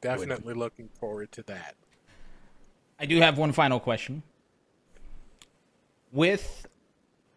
[0.00, 1.76] Definitely looking forward to that.
[2.98, 4.22] I do have one final question.
[6.12, 6.66] With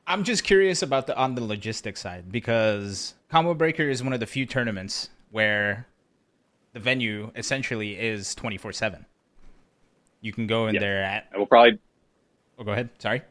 [0.06, 4.20] I'm just curious about the on the logistics side because Combo Breaker is one of
[4.20, 5.88] the few tournaments where
[6.74, 9.06] the venue essentially is 24/7.
[10.22, 10.80] You can go in yeah.
[10.80, 11.80] there at We'll probably
[12.60, 12.90] Oh, go ahead.
[12.98, 13.22] Sorry.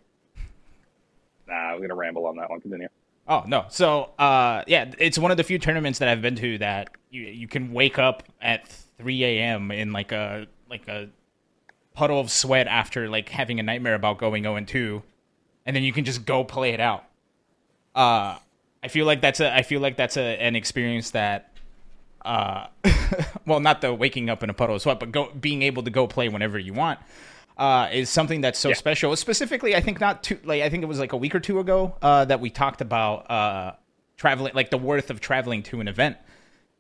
[1.49, 2.61] Nah, I'm going to ramble on that one.
[2.61, 2.89] Continue.
[3.29, 3.65] Oh no!
[3.71, 7.23] So, uh, yeah, it's one of the few tournaments that I've been to that you
[7.23, 8.69] you can wake up at
[8.99, 9.73] 3 a.m.
[9.73, 11.09] in like a like a
[11.93, 15.03] puddle of sweat after like having a nightmare about going 0 and 2,
[15.65, 17.05] and then you can just go play it out.
[17.97, 18.39] Uh,
[18.83, 21.56] I feel like that's a I feel like that's a an experience that,
[22.27, 22.69] uh,
[23.47, 25.91] well, not the waking up in a puddle of sweat, but go being able to
[25.91, 26.99] go play whenever you want.
[27.57, 28.75] Uh, is something that's so yeah.
[28.75, 29.17] special.
[29.17, 31.59] Specifically, I think not too like I think it was like a week or two
[31.59, 33.73] ago uh, that we talked about uh,
[34.19, 36.19] traveling, like the worth of traveling to an event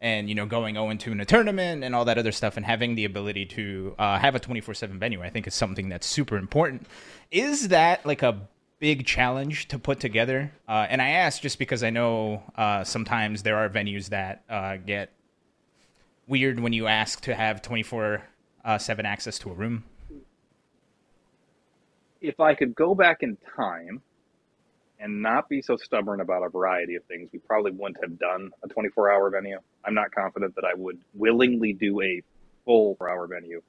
[0.00, 2.66] and you know going 0 2 in a tournament and all that other stuff and
[2.66, 6.36] having the ability to uh, have a 24-7 venue i think is something that's super
[6.36, 6.86] important
[7.30, 11.82] is that like a big challenge to put together uh, and i ask just because
[11.82, 15.10] i know uh, sometimes there are venues that uh, get
[16.26, 18.22] weird when you ask to have 24
[18.64, 19.84] uh, 7 access to a room
[22.20, 24.02] if i could go back in time
[24.98, 28.50] and not be so stubborn about a variety of things, we probably wouldn't have done
[28.62, 29.58] a 24 hour venue.
[29.84, 32.22] I'm not confident that I would willingly do a
[32.64, 33.62] full four hour venue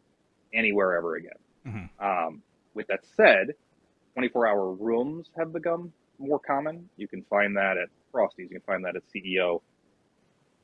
[0.54, 1.32] anywhere ever again.
[1.68, 2.06] Mm-hmm.
[2.06, 2.42] Um,
[2.74, 3.54] with that said,
[4.14, 6.90] 24 hour rooms have become more common.
[6.98, 9.62] You can find that at Frosty's, you can find that at CEO.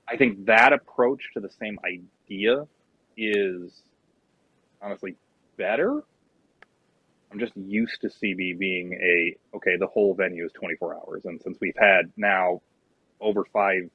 [0.08, 2.68] I think that approach to the same idea
[3.16, 3.82] is
[4.82, 5.16] honestly
[5.58, 6.04] better
[7.34, 9.76] I'm just used to CB being a okay.
[9.80, 12.62] The whole venue is 24 hours, and since we've had now
[13.20, 13.89] over five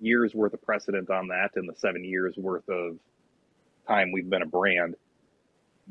[0.00, 2.96] years worth of precedent on that, and the seven years worth of
[3.88, 4.94] time we've been a brand,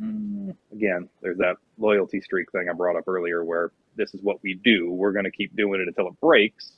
[0.02, 4.42] mm, again, there's that loyalty streak thing I brought up earlier, where this is what
[4.42, 4.90] we do.
[4.90, 6.72] We're going to keep doing it until it breaks.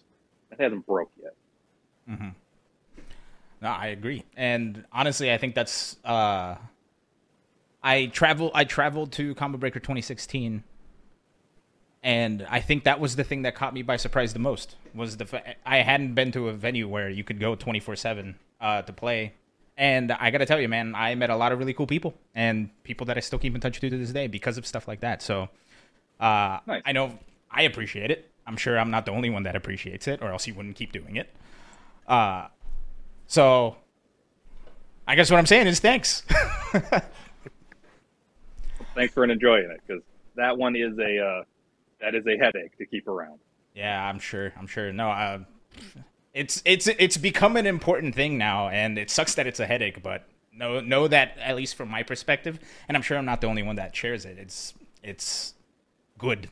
[0.51, 1.35] It hasn't broke yet.
[2.09, 2.29] Mm-hmm.
[3.61, 5.97] No, I agree, and honestly, I think that's.
[6.03, 6.55] Uh
[7.83, 10.63] I travel I traveled to Combo Breaker 2016
[12.03, 15.17] and I think that was the thing that caught me by surprise the most was
[15.17, 18.93] the fa- I hadn't been to a venue where you could go 24/7 uh, to
[18.93, 19.33] play.
[19.77, 22.13] And I got to tell you man, I met a lot of really cool people
[22.35, 24.87] and people that I still keep in touch with to this day because of stuff
[24.87, 25.21] like that.
[25.21, 25.49] So
[26.19, 26.81] uh, nice.
[26.85, 27.17] I know
[27.49, 28.29] I appreciate it.
[28.45, 30.91] I'm sure I'm not the only one that appreciates it or else you wouldn't keep
[30.91, 31.29] doing it.
[32.07, 32.47] Uh,
[33.29, 33.77] so
[35.07, 36.23] I guess what I'm saying is thanks.
[38.95, 40.03] thanks for enjoying it because
[40.35, 41.43] that one is a uh,
[42.01, 43.39] that is a headache to keep around.
[43.73, 44.51] Yeah, I'm sure.
[44.57, 44.91] I'm sure.
[44.91, 45.39] No, uh,
[46.33, 50.01] it's it's it's become an important thing now, and it sucks that it's a headache.
[50.01, 53.47] But know know that at least from my perspective, and I'm sure I'm not the
[53.47, 54.39] only one that shares it.
[54.39, 55.53] It's it's
[56.17, 56.49] good.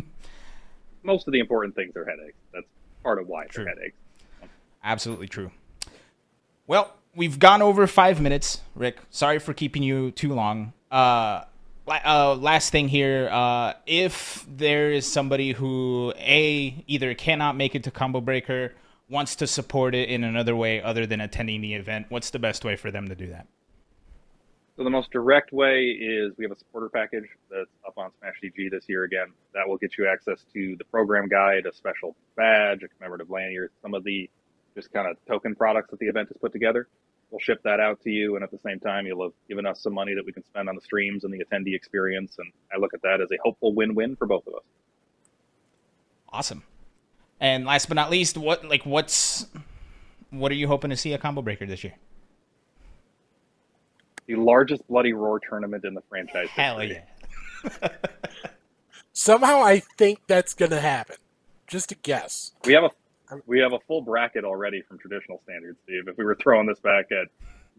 [1.02, 2.38] Most of the important things are headaches.
[2.54, 2.66] That's
[3.02, 3.64] part of why true.
[3.64, 3.96] they're headaches.
[4.84, 5.50] Absolutely true.
[6.68, 8.98] Well, we've gone over five minutes, Rick.
[9.08, 10.74] Sorry for keeping you too long.
[10.90, 11.44] Uh,
[11.88, 17.84] uh, last thing here uh, if there is somebody who a either cannot make it
[17.84, 18.74] to combo breaker
[19.08, 22.62] wants to support it in another way other than attending the event what's the best
[22.62, 23.46] way for them to do that
[24.76, 28.34] so the most direct way is we have a supporter package that's up on smash
[28.44, 32.14] gg this year again that will get you access to the program guide a special
[32.36, 34.28] badge a commemorative lanyard some of the
[34.78, 36.88] just kind of token products that the event has put together
[37.30, 38.34] we'll ship that out to you.
[38.36, 40.68] And at the same time, you'll have given us some money that we can spend
[40.68, 42.36] on the streams and the attendee experience.
[42.38, 44.62] And I look at that as a hopeful win-win for both of us.
[46.30, 46.62] Awesome.
[47.40, 49.46] And last but not least, what like what's
[50.30, 51.94] what are you hoping to see at combo breaker this year?
[54.26, 56.48] The largest Bloody Roar tournament in the franchise.
[56.50, 57.02] Hell history.
[57.80, 57.88] yeah.
[59.12, 61.16] Somehow I think that's going to happen.
[61.66, 62.52] Just a guess.
[62.64, 62.90] We have a
[63.46, 66.08] we have a full bracket already from traditional standards, Steve.
[66.08, 67.28] If we were throwing this back at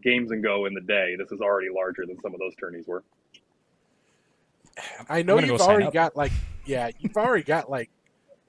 [0.02, 2.86] games and go in the day, this is already larger than some of those tourneys
[2.86, 3.02] were.
[5.08, 5.92] I know you've sign already up.
[5.94, 6.32] got like,
[6.66, 7.90] yeah, you've already got like,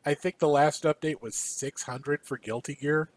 [0.05, 3.09] I think the last update was 600 for Guilty Gear.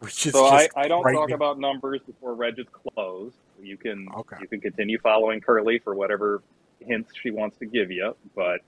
[0.00, 3.36] Which is So I, just I don't talk about numbers before Reg is closed.
[3.62, 4.36] You can Okay.
[4.40, 6.42] you can continue following Curly for whatever
[6.80, 8.60] hints she wants to give you, but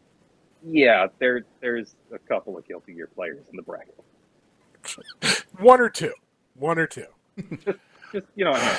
[0.64, 3.94] yeah, there there's a couple of Guilty Gear players in the bracket.
[5.58, 6.12] one or two.
[6.54, 7.06] One or two.
[8.12, 8.72] Just you know.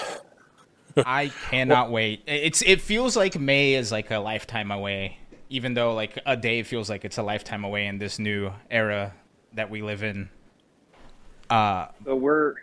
[0.98, 2.24] I cannot wait.
[2.26, 5.18] It's it feels like May is like a lifetime away,
[5.50, 9.14] even though like a day feels like it's a lifetime away in this new era
[9.54, 10.30] that we live in.
[11.50, 12.56] Uh, so we're.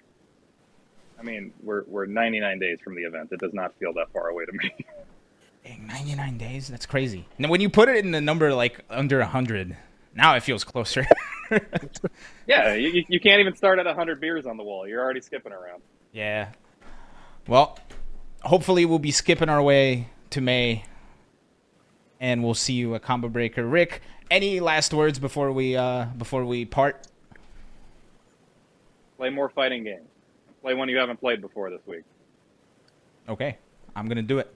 [1.18, 3.30] I mean, we're we're 99 days from the event.
[3.32, 4.70] It does not feel that far away to me.
[5.66, 6.68] dang, 99 days.
[6.68, 7.26] That's crazy.
[7.38, 9.76] Now when you put it in the number like under 100,
[10.14, 11.04] now it feels closer.
[12.46, 14.86] yeah, you, you- can't even start at 100 beers on the wall.
[14.86, 15.82] You're already skipping around.
[16.12, 16.48] yeah.
[17.48, 17.78] Well,
[18.42, 20.84] hopefully we'll be skipping our way to May,
[22.18, 23.64] and we'll see you at Combo Breaker.
[23.64, 24.02] Rick,
[24.32, 27.06] any last words before we uh before we part?
[29.16, 30.08] Play more fighting games.
[30.60, 32.02] Play one you haven't played before this week.
[33.28, 33.58] Okay,
[33.94, 34.52] I'm gonna do it.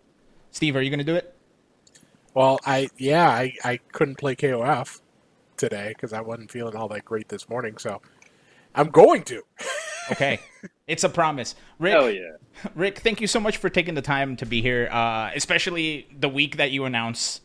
[0.51, 1.35] Steve, are you gonna do it?
[2.35, 5.01] Well, I yeah, I, I couldn't play KOF
[5.57, 7.77] today because I wasn't feeling all that great this morning.
[7.79, 8.01] So
[8.75, 9.43] I'm going to.
[10.11, 10.41] Okay,
[10.89, 11.55] it's a promise.
[11.79, 12.33] Rick, Hell yeah.
[12.75, 16.29] Rick, thank you so much for taking the time to be here, uh, especially the
[16.29, 17.43] week that you announce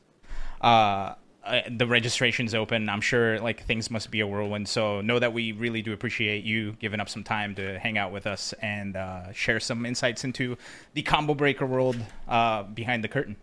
[0.61, 1.13] uh,
[1.45, 2.89] uh, the registration's open.
[2.89, 4.67] I'm sure like things must be a whirlwind.
[4.67, 8.11] So know that we really do appreciate you giving up some time to hang out
[8.11, 10.57] with us and uh, share some insights into
[10.93, 13.35] the combo breaker world uh, behind the curtain.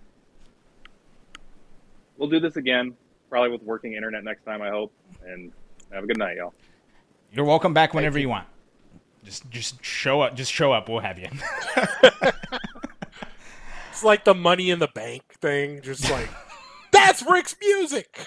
[2.17, 2.95] We'll do this again,
[3.31, 4.93] probably with working internet next time, I hope.
[5.25, 5.53] And
[5.93, 6.55] have a good night, y'all.
[7.33, 8.47] You're welcome back whenever you want.
[9.25, 10.35] Just just show up.
[10.35, 10.89] Just show up.
[10.89, 11.29] We'll have you.
[14.03, 15.81] It's like the money in the bank thing.
[15.81, 16.29] Just like
[16.93, 18.25] that's Rick's music.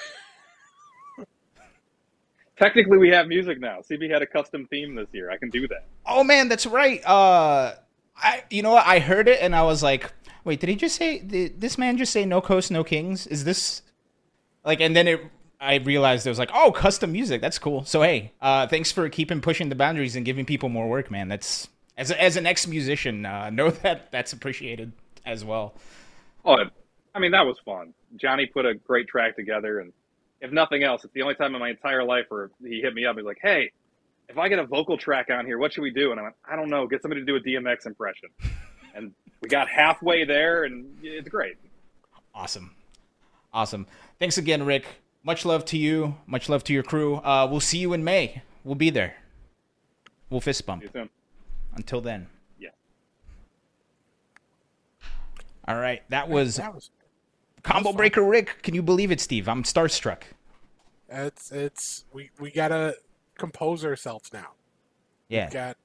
[2.58, 3.80] Technically, we have music now.
[3.80, 5.30] CB had a custom theme this year.
[5.30, 5.86] I can do that.
[6.06, 7.06] Oh man, that's right.
[7.06, 7.76] Uh,
[8.18, 8.86] I you know what?
[8.86, 10.12] I heard it and I was like,
[10.46, 11.20] wait, did he just say?
[11.20, 13.28] Did this man just say no coast, no kings?
[13.28, 13.82] Is this
[14.64, 14.80] like?
[14.80, 15.22] And then it,
[15.60, 17.42] I realized it was like, oh, custom music.
[17.42, 17.84] That's cool.
[17.84, 21.28] So hey, uh, thanks for keeping pushing the boundaries and giving people more work, man.
[21.28, 24.94] That's as a, as an ex musician, uh, know that that's appreciated
[25.26, 25.76] as well.
[26.46, 26.58] Oh,
[27.16, 27.94] I mean, that was fun.
[28.18, 29.94] Johnny put a great track together, and
[30.42, 33.06] if nothing else, it's the only time in my entire life where he hit me
[33.06, 33.16] up.
[33.16, 33.72] He's like, "Hey,
[34.28, 36.36] if I get a vocal track on here, what should we do?" And I went,
[36.44, 36.86] "I don't know.
[36.88, 38.30] Get somebody to do a DMX impression."
[38.98, 41.58] And we got halfway there, and it's great.
[42.34, 42.74] Awesome.
[43.54, 43.88] Awesome.
[44.20, 44.86] Thanks again, Rick.
[45.22, 46.16] Much love to you.
[46.28, 47.18] Much love to your crew.
[47.18, 48.42] Uh, we'll see you in May.
[48.64, 49.18] We'll be there.
[50.30, 50.82] We'll fist bump.
[50.84, 51.10] See you soon.
[51.76, 52.28] Until then.
[52.58, 52.70] Yeah.
[55.68, 56.04] All right.
[56.08, 56.90] That was That was
[57.66, 57.94] Combo.
[57.94, 58.62] Breaker Rick.
[58.62, 59.50] Can you believe it, Steve?
[59.50, 60.22] I'm starstruck.
[61.10, 62.96] it's it's we we gotta
[63.38, 64.50] compose ourselves now.
[65.28, 65.50] Yeah.
[65.50, 65.78] got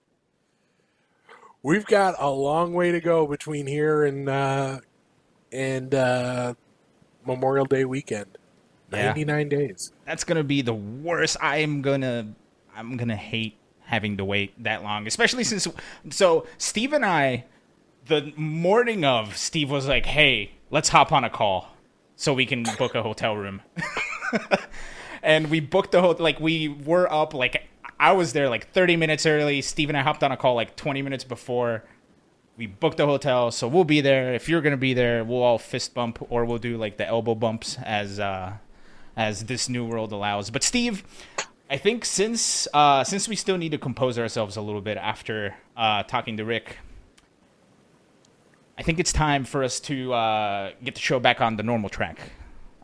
[1.63, 4.81] we've got a long way to go between here and uh
[5.51, 6.55] and uh
[7.27, 8.39] Memorial Day weekend.
[8.93, 9.07] Yeah.
[9.07, 9.93] 99 days.
[10.05, 11.39] That's gonna be the worst.
[11.41, 12.35] I'm gonna
[12.77, 15.67] I'm gonna hate having to wait that long, especially since
[16.11, 17.47] so Steve and I
[18.07, 21.69] the morning of Steve was like, "Hey, let's hop on a call
[22.17, 23.63] so we can book a hotel room."
[25.23, 26.23] and we booked the hotel.
[26.23, 27.35] Like we were up.
[27.35, 29.61] Like I was there like 30 minutes early.
[29.63, 31.85] Steve and I hopped on a call like 20 minutes before.
[32.57, 34.35] We booked the hotel, so we'll be there.
[34.35, 37.35] If you're gonna be there, we'll all fist bump or we'll do like the elbow
[37.35, 38.55] bumps as uh,
[39.17, 40.51] as this new world allows.
[40.51, 41.05] But Steve,
[41.71, 45.55] I think since uh, since we still need to compose ourselves a little bit after
[45.77, 46.79] uh, talking to Rick,
[48.81, 51.91] I think it's time for us to uh, get the show back on the normal
[51.91, 52.19] track.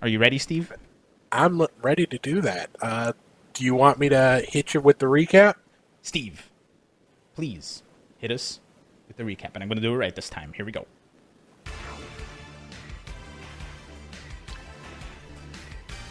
[0.02, 0.70] Are you ready, Steve?
[1.32, 2.68] I'm ready to do that.
[2.82, 3.12] Uh
[3.54, 5.54] do you want me to hit you with the recap?
[6.02, 6.50] Steve,
[7.34, 7.82] please
[8.18, 8.60] hit us
[9.08, 10.52] with the recap, and I'm going to do it right this time.
[10.52, 10.86] Here we go.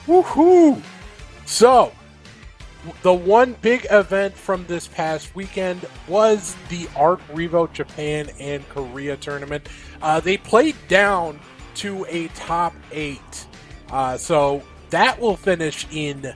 [0.07, 0.81] Woohoo!
[1.45, 1.91] So,
[3.01, 9.17] the one big event from this past weekend was the Art Revo Japan and Korea
[9.17, 9.67] tournament.
[10.01, 11.39] Uh, they played down
[11.75, 13.47] to a top eight.
[13.91, 16.33] Uh, so, that will finish in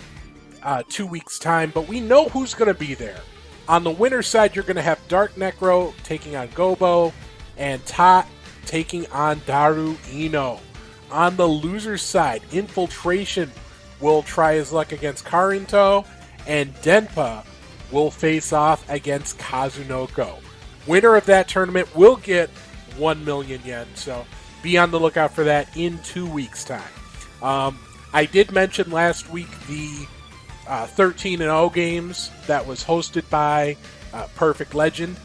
[0.63, 3.21] uh, two weeks' time, but we know who's going to be there.
[3.67, 7.13] On the winner side, you're going to have Dark Necro taking on Gobo,
[7.57, 8.27] and Tot
[8.65, 10.59] taking on Daru Ino.
[11.11, 13.51] On the loser side, Infiltration
[13.99, 16.05] will try his luck against Karinto,
[16.49, 17.45] and Denpa
[17.91, 20.39] will face off against Kazunoko.
[20.87, 22.49] Winner of that tournament will get
[22.97, 24.25] 1 million yen, so
[24.63, 26.81] be on the lookout for that in two weeks' time.
[27.41, 27.79] Um,
[28.13, 30.07] I did mention last week the
[30.67, 33.77] uh, 13 and 0 games that was hosted by
[34.11, 35.17] uh, Perfect Legend.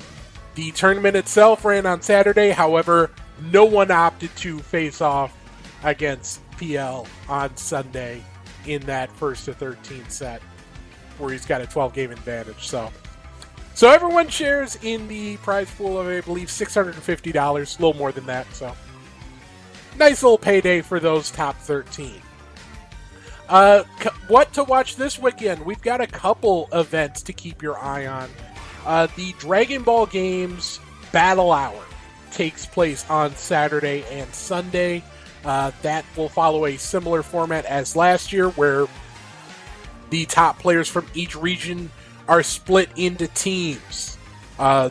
[0.54, 3.10] The tournament itself ran on Saturday, however,
[3.50, 5.36] no one opted to face off
[5.82, 8.22] against PL on Sunday
[8.66, 10.40] in that first to 13 set
[11.18, 12.66] where he's got a 12 game advantage.
[12.66, 12.90] So
[13.74, 18.26] so everyone shares in the prize pool of I believe $650, a little more than
[18.26, 18.72] that, so
[19.98, 22.22] nice little payday for those top 13.
[23.48, 23.82] Uh,
[24.28, 25.64] what to watch this weekend?
[25.66, 28.30] We've got a couple events to keep your eye on.
[28.86, 30.80] Uh, the Dragon Ball Games
[31.12, 31.82] Battle Hour
[32.30, 35.02] takes place on Saturday and Sunday.
[35.44, 38.86] Uh, that will follow a similar format as last year, where
[40.10, 41.90] the top players from each region
[42.28, 44.18] are split into teams.
[44.58, 44.90] Uh,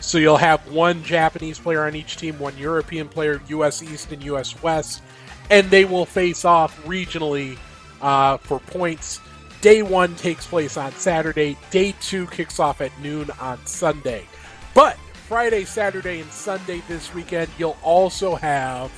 [0.00, 3.82] so you'll have one Japanese player on each team, one European player, U.S.
[3.82, 4.62] East and U.S.
[4.62, 5.02] West,
[5.50, 7.58] and they will face off regionally
[8.02, 9.20] uh, for points.
[9.60, 11.56] Day one takes place on Saturday.
[11.70, 14.26] Day two kicks off at noon on Sunday.
[14.74, 18.92] But Friday, Saturday, and Sunday this weekend, you'll also have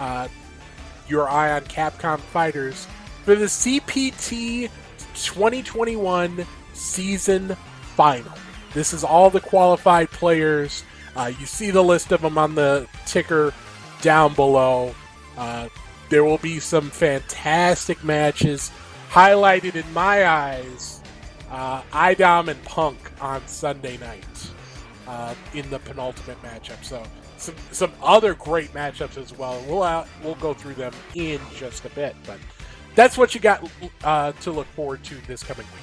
[0.00, 0.28] uh,
[1.06, 2.86] your eye on Capcom Fighters
[3.24, 4.70] for the CPT
[5.24, 7.56] 2021 season
[7.94, 8.32] final.
[8.74, 10.84] This is all the qualified players.
[11.14, 13.54] Uh, you see the list of them on the ticker
[14.02, 14.94] down below.
[15.36, 15.68] Uh,
[16.08, 18.70] there will be some fantastic matches
[19.10, 21.00] highlighted in my eyes.
[21.50, 24.50] Uh, IDOM and Punk on Sunday night
[25.06, 26.82] uh, in the penultimate matchup.
[26.84, 27.02] So
[27.38, 29.62] some some other great matchups as well.
[29.66, 32.38] We'll out, we'll go through them in just a bit, but
[32.96, 33.70] that's what you got
[34.02, 35.82] uh, to look forward to this coming week.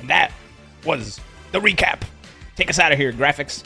[0.00, 0.32] And that
[0.86, 1.20] was
[1.52, 2.00] the recap.
[2.56, 3.62] Take us out of here, graphics.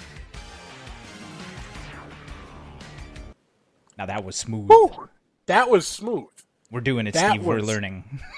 [3.97, 4.69] Now that was smooth.
[4.69, 5.09] Woo!
[5.47, 6.25] That was smooth.
[6.71, 7.45] We're doing it, That Steve.
[7.45, 8.21] We're learning.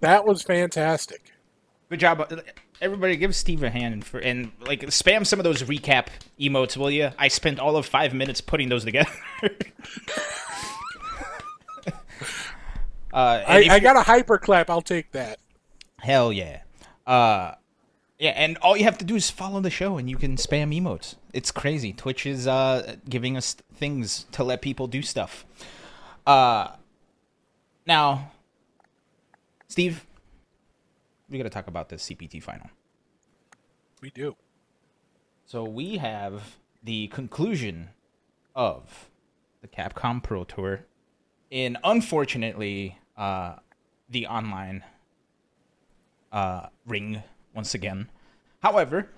[0.00, 1.20] That was fantastic.
[1.90, 2.32] Good job.
[2.80, 6.06] Everybody give Steve a hand for and like spam some of those recap
[6.40, 7.10] emotes, will you?
[7.18, 9.10] I spent all of five minutes putting those together.
[13.12, 14.70] uh, I, I got a hyper clap.
[14.70, 15.38] I'll take that.
[15.98, 16.62] Hell yeah.
[17.06, 17.54] Uh
[18.18, 20.78] yeah, and all you have to do is follow the show and you can spam
[20.78, 21.16] emotes.
[21.32, 21.92] It's crazy.
[21.92, 25.44] Twitch is uh giving us things to let people do stuff.
[26.26, 26.68] Uh
[27.86, 28.30] now
[29.68, 30.04] Steve,
[31.28, 32.68] we got to talk about this CPT final.
[34.02, 34.34] We do.
[35.46, 37.90] So we have the conclusion
[38.54, 39.08] of
[39.62, 40.86] the Capcom Pro Tour
[41.50, 43.54] in unfortunately uh
[44.08, 44.82] the online
[46.32, 47.22] uh ring
[47.54, 48.08] once again.
[48.62, 49.08] However,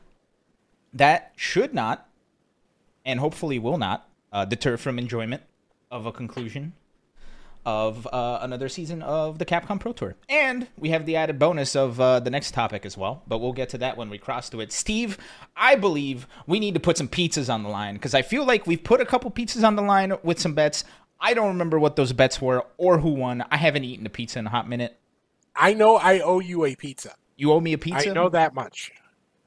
[0.93, 2.07] that should not
[3.05, 5.43] and hopefully will not uh, deter from enjoyment
[5.91, 6.73] of a conclusion
[7.65, 10.17] of uh, another season of the Capcom Pro Tour.
[10.29, 13.53] And we have the added bonus of uh, the next topic as well, but we'll
[13.53, 14.73] get to that when we cross to it.
[14.73, 15.17] Steve,
[15.57, 18.67] I believe we need to put some pizzas on the line because I feel like
[18.67, 20.85] we've put a couple pizzas on the line with some bets.
[21.25, 23.45] I don't remember what those bets were or who won.
[23.51, 24.99] I haven't eaten a pizza in a hot minute.
[25.55, 27.15] I know I owe you a pizza.
[27.37, 28.11] You owe me a pizza?
[28.11, 28.91] I know that much,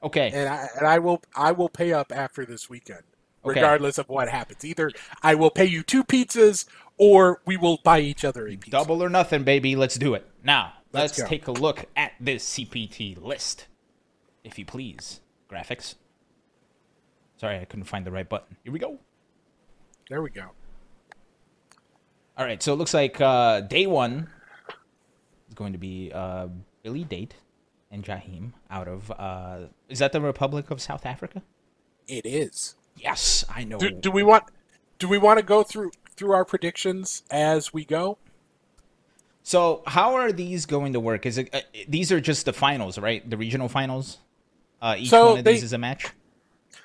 [0.02, 0.32] Okay.
[0.34, 3.04] and I and I will I will pay up after this weekend,
[3.44, 3.60] Okay.
[3.60, 4.64] regardless of what happens.
[4.64, 4.90] Either
[5.22, 6.66] I will pay you two pizzas,
[6.98, 8.72] or we will buy each other a pizza.
[8.72, 9.76] Double or nothing, baby.
[9.76, 10.26] Let's do it.
[10.44, 13.68] Now, let's, Let's take a look at this CPT list,
[14.44, 15.20] if you please.
[15.50, 15.96] Graphics.
[17.38, 18.56] Sorry, I couldn't find the right button.
[18.64, 19.00] Here we go.
[20.10, 20.52] There we go.
[22.38, 24.28] All right, so it looks like uh, day one
[25.48, 26.48] is going to be uh,
[26.84, 27.36] Billy Date
[27.92, 29.10] and Jahim out of.
[29.12, 31.42] Uh, is that the Republic of South Africa?
[32.08, 32.76] It is.
[32.98, 33.78] Yes, I know.
[33.78, 34.44] Do, do we want
[35.00, 38.18] do we want to go through through our predictions as we go?
[39.44, 41.26] So, how are these going to work?
[41.26, 43.28] Is it uh, these are just the finals, right?
[43.30, 44.18] The regional finals.
[44.82, 46.08] Uh, each So one of they- these is a match.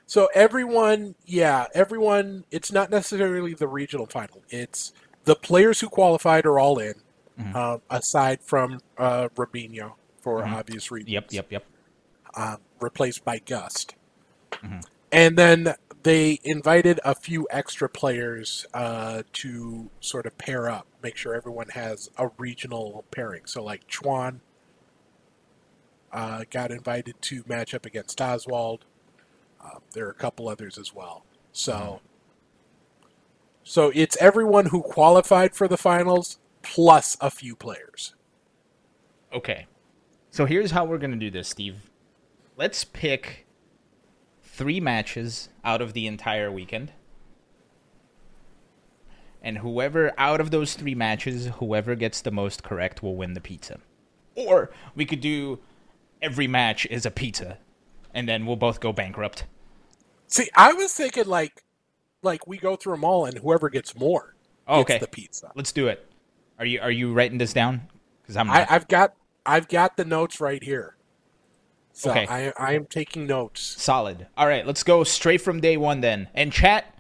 [0.07, 2.45] So everyone, yeah, everyone.
[2.51, 4.43] It's not necessarily the regional final.
[4.49, 4.93] It's
[5.25, 6.95] the players who qualified are all in,
[7.41, 7.57] Mm-hmm.
[7.57, 11.11] uh, aside from uh, Robinho for obvious reasons.
[11.11, 11.65] Yep, yep, yep.
[12.35, 13.95] uh, replaced by Gust.
[14.53, 14.81] Mm-hmm.
[15.11, 21.17] And then they invited a few extra players uh, to sort of pair up, make
[21.17, 23.47] sure everyone has a regional pairing.
[23.47, 24.43] So, like Chuan,
[26.13, 28.85] uh, got invited to match up against Oswald.
[29.65, 31.25] Uh, there are a couple others as well.
[31.53, 32.01] So,
[33.63, 38.15] so it's everyone who qualified for the finals plus a few players.
[39.33, 39.67] Okay.
[40.31, 41.91] So here's how we're going to do this, Steve.
[42.57, 43.47] Let's pick
[44.43, 46.93] three matches out of the entire weekend.
[49.43, 53.41] And whoever out of those three matches, whoever gets the most correct will win the
[53.41, 53.81] pizza.
[54.35, 55.61] Or we could do
[56.21, 57.59] every match is a pizza,
[58.13, 59.45] and then we'll both go bankrupt.
[60.27, 61.63] See, I was thinking like,
[62.23, 64.35] like we go through them all, and whoever gets more
[64.67, 64.99] Oh, gets okay.
[64.99, 65.51] the pizza.
[65.55, 66.07] Let's do it.
[66.59, 67.83] Are you are you writing this down?
[68.23, 68.71] Because I'm I, not.
[68.71, 69.15] I've got
[69.47, 70.97] I've got the notes right here.
[71.93, 72.27] So Okay.
[72.29, 73.61] I I am taking notes.
[73.61, 74.27] Solid.
[74.37, 76.29] All right, let's go straight from day one then.
[76.35, 76.95] And chat,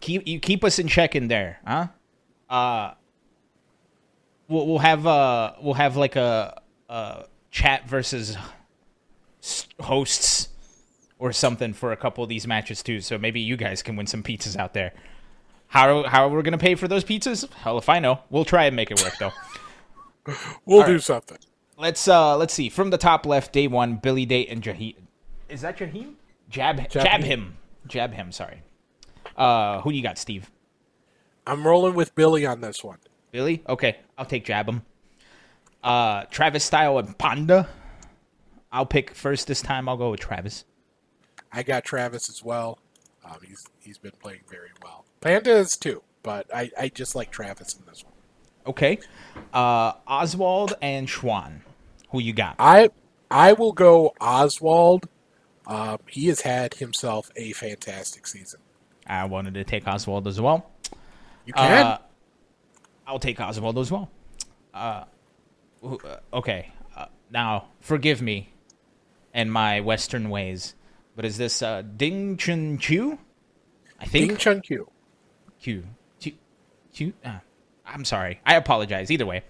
[0.00, 1.88] keep you keep us in check in there, huh?
[2.48, 2.94] Uh,
[4.48, 8.36] we'll we'll have uh we'll have like a uh chat versus
[9.80, 10.48] hosts
[11.18, 13.00] or something for a couple of these matches too.
[13.00, 14.92] So maybe you guys can win some pizzas out there.
[15.68, 17.50] How how are we gonna pay for those pizzas?
[17.54, 18.20] Hell if I know.
[18.30, 19.32] We'll try and make it work though.
[20.64, 21.02] We'll All do right.
[21.02, 21.38] something.
[21.78, 22.68] Let's uh let's see.
[22.68, 24.96] From the top left, day one, Billy Date and Jahim.
[25.48, 26.14] Is that Jahim?
[26.48, 27.56] Jab jab, Jab him.
[27.86, 28.62] Jab him, sorry.
[29.36, 30.50] Uh who do you got, Steve?
[31.46, 32.98] I'm rolling with Billy on this one.
[33.30, 33.62] Billy?
[33.68, 34.82] Okay, I'll take jab him.
[35.82, 37.68] Uh Travis Style and Panda.
[38.72, 39.88] I'll pick first this time.
[39.88, 40.64] I'll go with Travis.
[41.56, 42.78] I got Travis as well.
[43.24, 45.06] Um, he's he's been playing very well.
[45.20, 48.12] Panda is too, but I, I just like Travis in this one.
[48.66, 48.98] Okay.
[49.52, 51.62] Uh Oswald and Schwan.
[52.10, 52.56] Who you got?
[52.58, 52.90] I
[53.30, 55.08] I will go Oswald.
[55.66, 58.60] Um, he has had himself a fantastic season.
[59.06, 60.70] I wanted to take Oswald as well.
[61.44, 61.86] You can.
[61.86, 61.98] Uh,
[63.06, 64.10] I'll take Oswald as well.
[64.74, 65.04] Uh,
[65.82, 65.96] uh,
[66.32, 66.72] okay.
[66.94, 68.52] Uh, now, forgive me
[69.32, 70.74] and my Western ways,
[71.16, 73.18] but is this uh, Ding Chun Chu?
[73.98, 74.88] I think Ding Chun Q.
[75.60, 75.84] Q.
[76.20, 76.32] Q.
[76.92, 77.12] Q.
[77.24, 77.38] Uh,
[77.86, 78.40] I'm sorry.
[78.44, 79.10] I apologize.
[79.10, 79.42] Either way,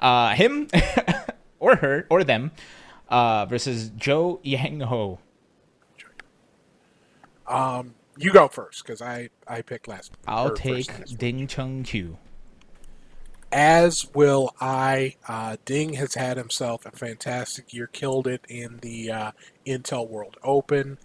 [0.00, 0.66] uh, him
[1.60, 2.50] or her or them
[3.08, 5.20] uh, versus Joe Yang Ho.
[7.46, 10.12] Um, you go first because I I picked last.
[10.26, 11.16] I'll take.
[11.16, 12.18] Ding Chung Q.
[13.52, 15.16] As will I.
[15.28, 17.86] Uh, Ding has had himself a fantastic year.
[17.86, 19.32] Killed it in the uh,
[19.66, 20.98] Intel World Open.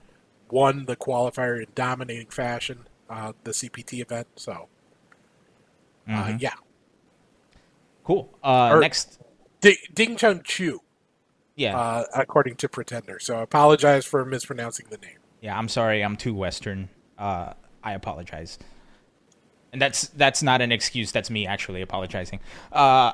[0.50, 2.88] Won the qualifier in dominating fashion.
[3.10, 4.28] Uh, the CPT event.
[4.36, 4.68] So,
[6.08, 6.41] uh, Mhm.
[6.41, 6.54] yeah.
[8.04, 8.30] Cool.
[8.43, 9.20] Uh, Or- next,
[9.62, 10.82] Ding, Ding Chun Chu,
[11.56, 11.78] yeah.
[11.78, 13.20] uh, according to Pretender.
[13.20, 15.18] So, I apologize for mispronouncing the name.
[15.41, 16.04] Yeah, I'm sorry.
[16.04, 16.89] I'm too Western.
[17.18, 18.58] Uh, I apologize.
[19.74, 21.12] And that's that's not an excuse.
[21.12, 22.39] That's me actually apologizing.
[22.72, 23.14] Uh,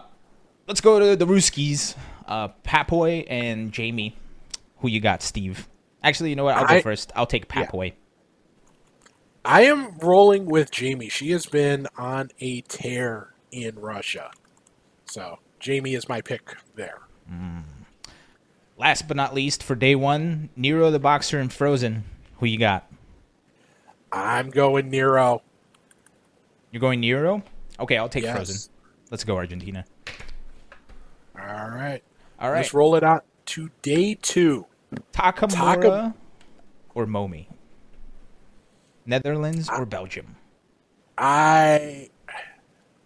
[0.68, 1.96] let's go to the Ruskies.
[2.28, 4.16] Uh, Papoy and Jamie.
[4.78, 5.68] Who you got, Steve?
[6.04, 6.56] Actually, you know what?
[6.58, 7.12] I'll go I- first.
[7.16, 7.66] I'll take Yeah.
[7.66, 7.94] Papoy.
[9.46, 11.10] I am rolling with Jamie.
[11.10, 14.32] She has been on a tear in Russia.
[15.06, 17.00] So, Jamie is my pick there.
[17.30, 17.64] Mm.
[18.78, 22.06] Last but not least, for day one, Nero the Boxer and Frozen.
[22.40, 22.90] Who you got?
[24.14, 25.42] I'm going Nero.
[26.72, 27.44] You're going Nero?
[27.80, 28.36] Okay, I'll take Yes.
[28.36, 28.72] Frozen.
[29.12, 29.86] Let's go, Argentina.
[31.38, 32.02] All right.
[32.40, 32.58] All right.
[32.60, 34.66] Let's roll it out to day two.
[35.12, 36.16] Takamura Taka-
[36.96, 37.48] or Momi?
[39.06, 40.36] Netherlands or Belgium?
[41.18, 42.10] I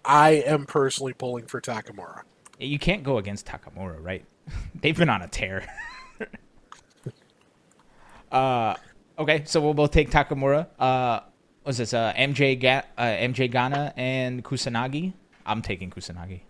[0.05, 2.21] I am personally pulling for Takamura.
[2.59, 4.25] You can't go against Takamura, right?
[4.81, 5.67] They've been on a tear.
[8.31, 8.75] uh,
[9.19, 10.67] okay, so we'll both take Takamura.
[10.79, 11.19] Uh,
[11.63, 11.93] what's this?
[11.93, 15.13] Uh, MJ Ga- uh, MJ Ghana and Kusanagi.
[15.45, 16.41] I'm taking Kusanagi.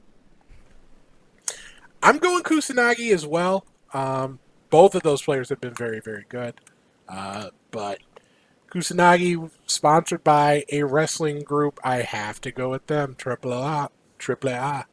[2.04, 3.66] I'm going Kusanagi as well.
[3.94, 4.40] Um,
[4.70, 6.56] both of those players have been very, very good.
[7.08, 8.00] Uh, but
[8.70, 13.16] Kusanagi, sponsored by a wrestling group, I have to go with them.
[13.18, 14.86] Triple A, Triple A.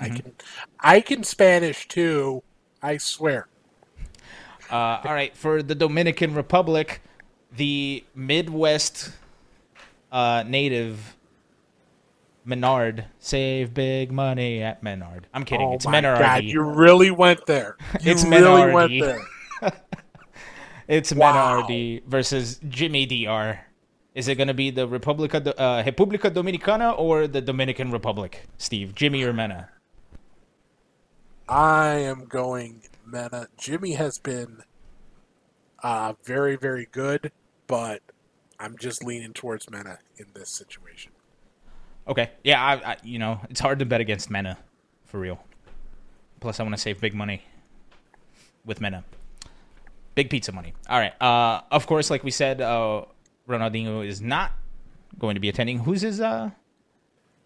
[0.00, 0.32] I can,
[0.80, 2.42] I can Spanish too.
[2.82, 3.48] I swear.
[4.70, 7.00] Uh, all right, for the Dominican Republic,
[7.54, 9.12] the Midwest
[10.12, 11.16] uh, native
[12.44, 15.26] Menard save big money at Menard.
[15.34, 15.68] I'm kidding.
[15.68, 16.18] oh it's my Menard.
[16.18, 17.76] God, you really went there.
[18.00, 19.72] You It's really went there.
[20.88, 21.62] It's Wow.
[21.62, 23.60] Menardi versus Jimmy Dr.
[24.14, 28.46] Is it going to be the Republica, uh, Republica Dominicana or the Dominican Republic?
[28.56, 29.68] Steve, Jimmy or Mena?
[31.48, 33.48] I am going Mena.
[33.56, 34.62] Jimmy has been
[35.82, 37.30] uh, very, very good,
[37.66, 38.00] but
[38.58, 41.12] I'm just leaning towards Mena in this situation.
[42.08, 44.56] Okay, yeah, I, I, you know it's hard to bet against Mena,
[45.04, 45.38] for real.
[46.40, 47.42] Plus, I want to save big money
[48.64, 49.04] with Mena.
[50.14, 50.72] Big pizza money.
[50.88, 51.20] All right.
[51.20, 53.04] Uh, of course, like we said, uh,
[53.48, 54.52] Ronaldinho is not
[55.18, 55.80] going to be attending.
[55.80, 56.20] Who's his?
[56.20, 56.50] Uh...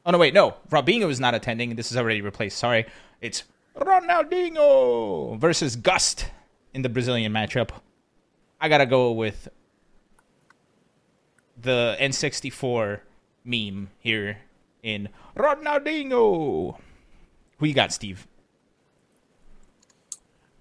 [0.06, 0.54] Oh no, wait, no.
[0.70, 1.74] Robinho is not attending.
[1.74, 2.58] This is already replaced.
[2.58, 2.86] Sorry,
[3.20, 3.44] it's
[3.76, 6.26] Ronaldinho versus Gust
[6.72, 7.70] in the Brazilian matchup.
[8.60, 9.48] I gotta go with
[11.60, 13.00] the N64
[13.44, 14.38] meme here
[14.82, 16.78] in Ronaldinho.
[17.58, 18.26] Who you got, Steve?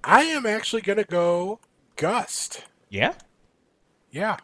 [0.04, 1.60] I am actually going to go
[1.96, 2.66] Gust.
[2.90, 3.14] Yeah.
[4.12, 4.38] Yeah.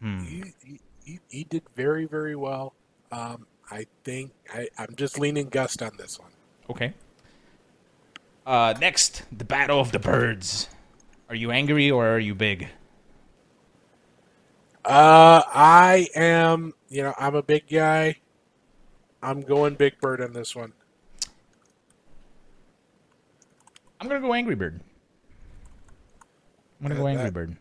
[0.00, 0.24] Hmm.
[0.24, 2.74] He, he, he, he did very, very well.
[3.10, 6.30] Um, I think I, I'm just leaning Gust on this one.
[6.70, 6.94] Okay.
[8.44, 10.68] Uh, next, the Battle of the Birds.
[11.28, 12.68] Are you angry or are you big?
[14.86, 18.16] Uh, I am, you know, I'm a big guy.
[19.22, 20.72] I'm going Big Bird on this one.
[24.00, 24.80] I'm gonna go Angry Bird.
[26.80, 27.56] I'm gonna go Uh, Angry that- Bird.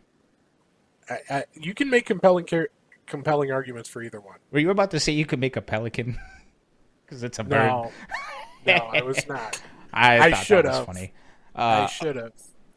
[1.09, 2.69] I, I, you can make compelling car-
[3.05, 4.37] compelling arguments for either one.
[4.51, 6.17] Were you about to say you could make a pelican?
[7.05, 7.67] Because it's a bird.
[7.67, 7.91] No,
[8.65, 9.61] no, I was not.
[9.93, 10.87] I, I should have.
[10.87, 11.13] funny.
[11.53, 12.31] I Uh, should have.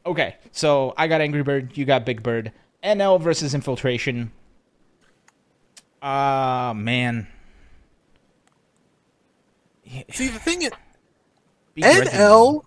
[0.05, 1.74] okay, so I got Angry Bird.
[1.78, 2.53] You got Big Bird.
[2.84, 4.30] NL versus Infiltration.
[6.03, 7.28] Ah man.
[10.11, 10.70] See, the thing is,
[11.76, 12.64] NL.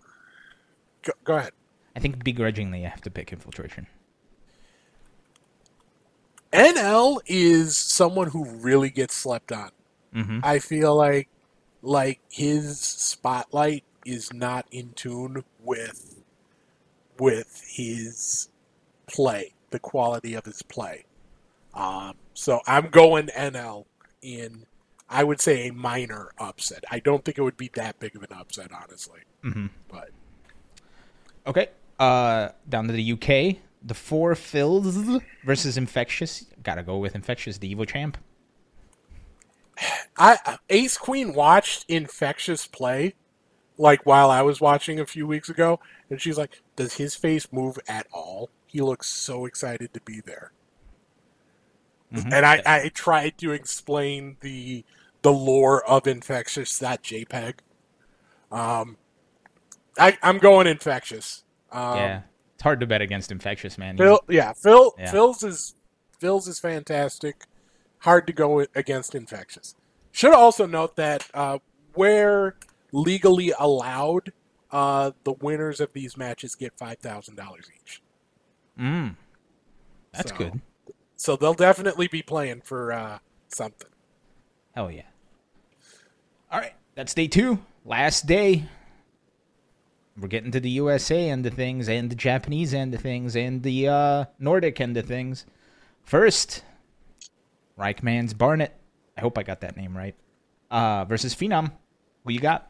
[1.03, 1.51] Go, go ahead.
[1.95, 3.87] I think begrudgingly I have to pick Infiltration.
[6.53, 9.71] NL is someone who really gets slept on.
[10.13, 10.39] Mm-hmm.
[10.43, 11.29] I feel like
[11.81, 16.21] like his spotlight is not in tune with
[17.17, 18.49] with his
[19.07, 21.05] play, the quality of his play.
[21.73, 23.85] Um, so I'm going NL
[24.21, 24.65] in
[25.09, 26.85] I would say a minor upset.
[26.89, 29.19] I don't think it would be that big of an upset, honestly.
[29.43, 29.67] Mm-hmm.
[29.89, 30.11] But
[31.45, 31.69] Okay.
[31.99, 36.45] Uh, down to the UK, the four fills versus Infexious.
[36.63, 38.17] Gotta go with Infexious, the Evo champ.
[40.17, 43.15] I Ace Queen watched Infexious play
[43.77, 47.51] like while I was watching a few weeks ago, and she's like, "Does his face
[47.51, 48.49] move at all?
[48.67, 50.51] He looks so excited to be there."
[52.13, 52.33] Mhm.
[52.33, 54.83] And I, I tried to explain the
[55.21, 57.55] the lore of Infexious that JPEG.
[58.51, 58.97] Um,
[59.97, 61.43] I I'm going Infexious.
[61.71, 62.21] Um, yeah,
[62.55, 63.97] it's hard to bet against Infexious, man.
[63.97, 65.11] Phil, yeah, Phil, Yeah.
[65.11, 65.75] Phil's is
[66.19, 67.45] Phil's is fantastic.
[67.99, 69.75] Hard to go against Infexious.
[70.11, 71.59] Should also note that uh,
[71.93, 72.55] where
[72.91, 74.33] legally allowed,
[74.71, 78.01] uh, the winners of these matches get five thousand dollars each.
[78.77, 79.15] Mm,
[80.11, 80.61] that's So- good.
[81.21, 83.89] So they'll definitely be playing for uh, something.
[84.73, 85.03] Hell yeah.
[86.51, 87.59] All right, that's day two.
[87.85, 88.65] Last day.
[90.17, 93.61] We're getting to the USA end of things, and the Japanese end of things, and
[93.61, 95.45] the uh, Nordic end of things.
[96.01, 96.63] First,
[97.77, 98.81] Reichman's Barnett.
[99.15, 100.15] I hope I got that name right.
[100.71, 101.71] Uh, versus Phenom.
[102.25, 102.67] Who you got?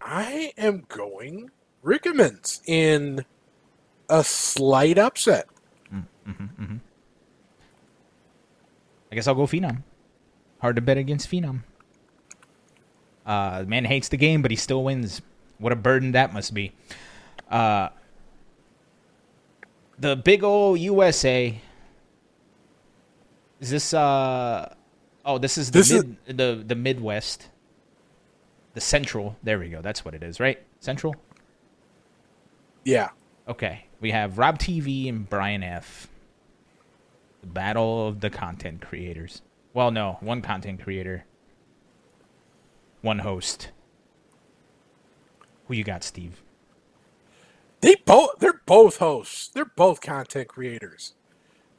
[0.00, 1.52] I am going
[1.84, 3.24] Rickemans in
[4.08, 5.46] a slight upset.
[9.10, 9.82] I guess I'll go Phenom.
[10.60, 11.60] Hard to bet against Phenom.
[13.24, 15.22] Uh, the man hates the game, but he still wins.
[15.58, 16.72] What a burden that must be.
[17.50, 17.88] Uh,
[19.98, 21.58] the big old USA.
[23.60, 24.74] Is this uh?
[25.24, 27.48] Oh, this is the This is- the the Midwest.
[28.74, 29.36] The Central.
[29.42, 29.82] There we go.
[29.82, 30.58] That's what it is, right?
[30.80, 31.16] Central.
[32.84, 33.10] Yeah.
[33.48, 36.06] Okay, we have Rob TV and Brian F.
[37.40, 39.42] The battle of the content creators.
[39.74, 41.24] Well, no, one content creator,
[43.02, 43.70] one host.
[45.66, 46.42] Who you got, Steve?
[47.80, 49.48] They both they're both hosts.
[49.48, 51.14] They're both content creators.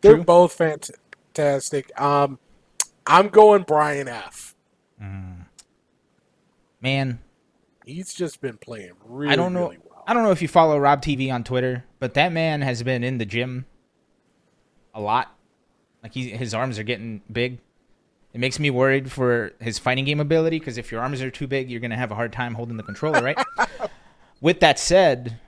[0.02, 0.24] They're True.
[0.24, 1.92] both fantastic.
[2.00, 2.40] Um
[3.06, 4.56] I'm going Brian F.
[6.82, 7.20] Man,
[7.86, 9.64] He's just been playing really I don't know.
[9.64, 10.04] really well.
[10.08, 13.04] I don't know if you follow Rob TV on Twitter, but that man has been
[13.04, 13.66] in the gym
[14.94, 15.36] a lot.
[16.04, 17.60] Like he, his arms are getting big.
[18.34, 21.48] It makes me worried for his fighting game ability because if your arms are too
[21.48, 23.38] big, you're gonna have a hard time holding the controller, right?
[24.42, 25.40] With that said,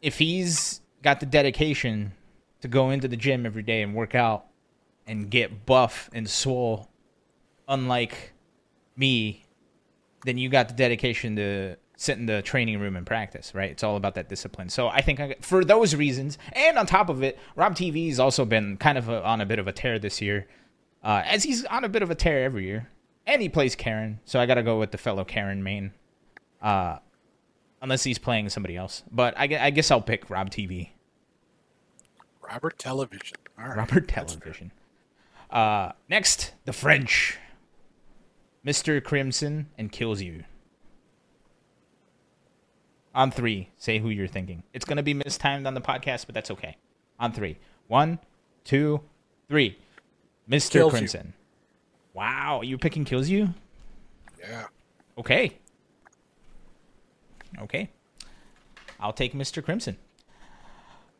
[0.00, 2.12] if he's got the dedication
[2.60, 4.46] to go into the gym every day and work out
[5.06, 6.88] and get buff and swole,
[7.68, 8.32] unlike
[8.96, 9.44] me,
[10.24, 13.70] then you got the dedication to sit in the training room and practice, right?
[13.70, 14.68] It's all about that discipline.
[14.68, 18.44] So I think I, for those reasons, and on top of it, Rob TV's also
[18.44, 20.48] been kind of a, on a bit of a tear this year,
[21.04, 22.88] uh, as he's on a bit of a tear every year,
[23.26, 24.18] and he plays Karin.
[24.24, 25.92] So I got to go with the fellow Karin main.
[26.60, 26.98] Uh,
[27.80, 29.02] unless he's playing somebody else.
[29.10, 30.90] But I, I guess I'll pick Rob TV.
[32.40, 33.36] Robert Television.
[33.58, 33.76] All right.
[33.76, 34.72] Robert Television.
[35.50, 37.38] Uh, next, the French.
[38.64, 39.02] Mr.
[39.02, 40.44] Crimson and Kilzyou.
[43.14, 44.62] On three, say who you're thinking.
[44.72, 46.76] It's going to be mistimed on the podcast, but that's okay.
[47.20, 47.58] On three.
[47.88, 48.18] One,
[48.64, 49.00] two,
[49.48, 49.78] three.
[50.48, 50.80] Mr.
[50.80, 50.90] Kilzyou.
[50.90, 51.34] Crimson.
[52.14, 53.54] Wow, you picking Kilzyou?
[54.40, 54.66] Yeah.
[55.18, 55.52] Okay.
[57.60, 57.90] Okay.
[58.98, 59.62] I'll take Mr.
[59.62, 59.96] Crimson.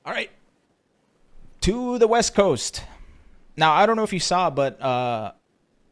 [0.04, 0.30] All right.
[1.62, 2.82] To the West Coast.
[3.56, 5.32] Now, I don't know if you saw, but uh,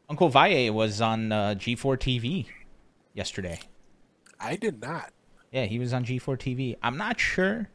[0.08, 2.46] Uncle Valle was on uh, G4 TV
[3.12, 3.60] yesterday.
[4.40, 5.12] I did not.
[5.50, 6.76] Yeah, he was on G4 TV.
[6.82, 7.68] I'm not sure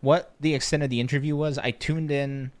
[0.00, 1.58] what the extent of the interview was.
[1.58, 2.52] I tuned in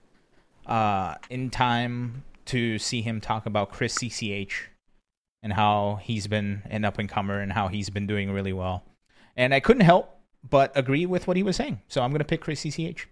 [0.66, 4.52] uh, in time to see him talk about Chris CCH
[5.42, 8.82] and how he's been an up and comer and how he's been doing really well.
[9.36, 11.80] And I couldn't help but agree with what he was saying.
[11.88, 13.06] So I'm going to pick Chris CCH.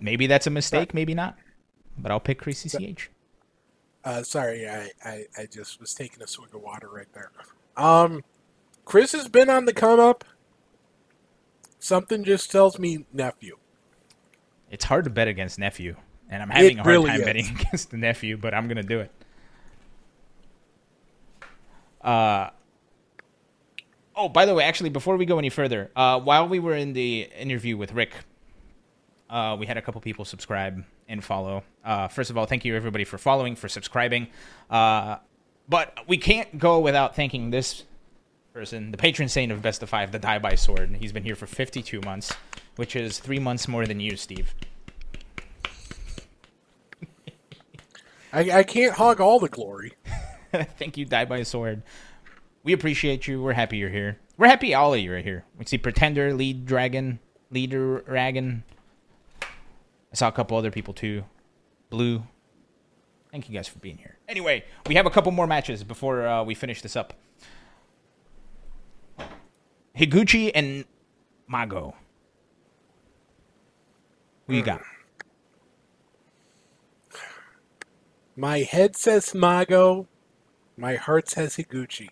[0.00, 1.38] Maybe that's a mistake, maybe not.
[1.96, 3.08] But I'll pick Chris CCH.
[4.04, 7.30] Uh, sorry, I, I, I just was taking a swig of water right there.
[7.76, 8.22] Um,
[8.84, 10.24] Chris has been on the come up.
[11.78, 13.56] Something just tells me nephew.
[14.70, 15.96] It's hard to bet against nephew,
[16.28, 17.26] and I'm having It a hard really time is.
[17.26, 19.10] betting against the nephew, but I'm gonna do it.
[22.02, 22.50] Uh.
[24.16, 26.92] Oh, by the way, actually, before we go any further, uh, while we were in
[26.92, 28.12] the interview with Rick,
[29.28, 31.64] uh, we had a couple people subscribe and follow.
[31.84, 34.28] Uh, first of all, thank you everybody for following, for subscribing.
[34.70, 35.16] Uh,
[35.68, 37.84] but we can't go without thanking this
[38.52, 40.96] person, the patron saint of Best of Five, the Die by Sword.
[41.00, 42.32] He's been here for 52 months,
[42.76, 44.54] which is three months more than you, Steve.
[48.32, 49.94] I, I can't hog all the glory.
[50.52, 51.82] Thank you, Die by Sword.
[52.64, 53.42] We appreciate you.
[53.42, 54.18] We're happy you're here.
[54.36, 55.44] We're happy all of you are here.
[55.58, 58.64] We see Pretender, Lead Dragon, Leader Dragon.
[60.14, 61.24] I saw a couple other people too.
[61.90, 62.22] Blue.
[63.32, 64.16] Thank you guys for being here.
[64.28, 67.14] Anyway, we have a couple more matches before uh, we finish this up.
[69.98, 70.84] Higuchi and
[71.48, 71.96] Mago.
[74.46, 74.82] Who you got?
[78.36, 80.06] My head says Mago.
[80.76, 82.10] My heart says Higuchi.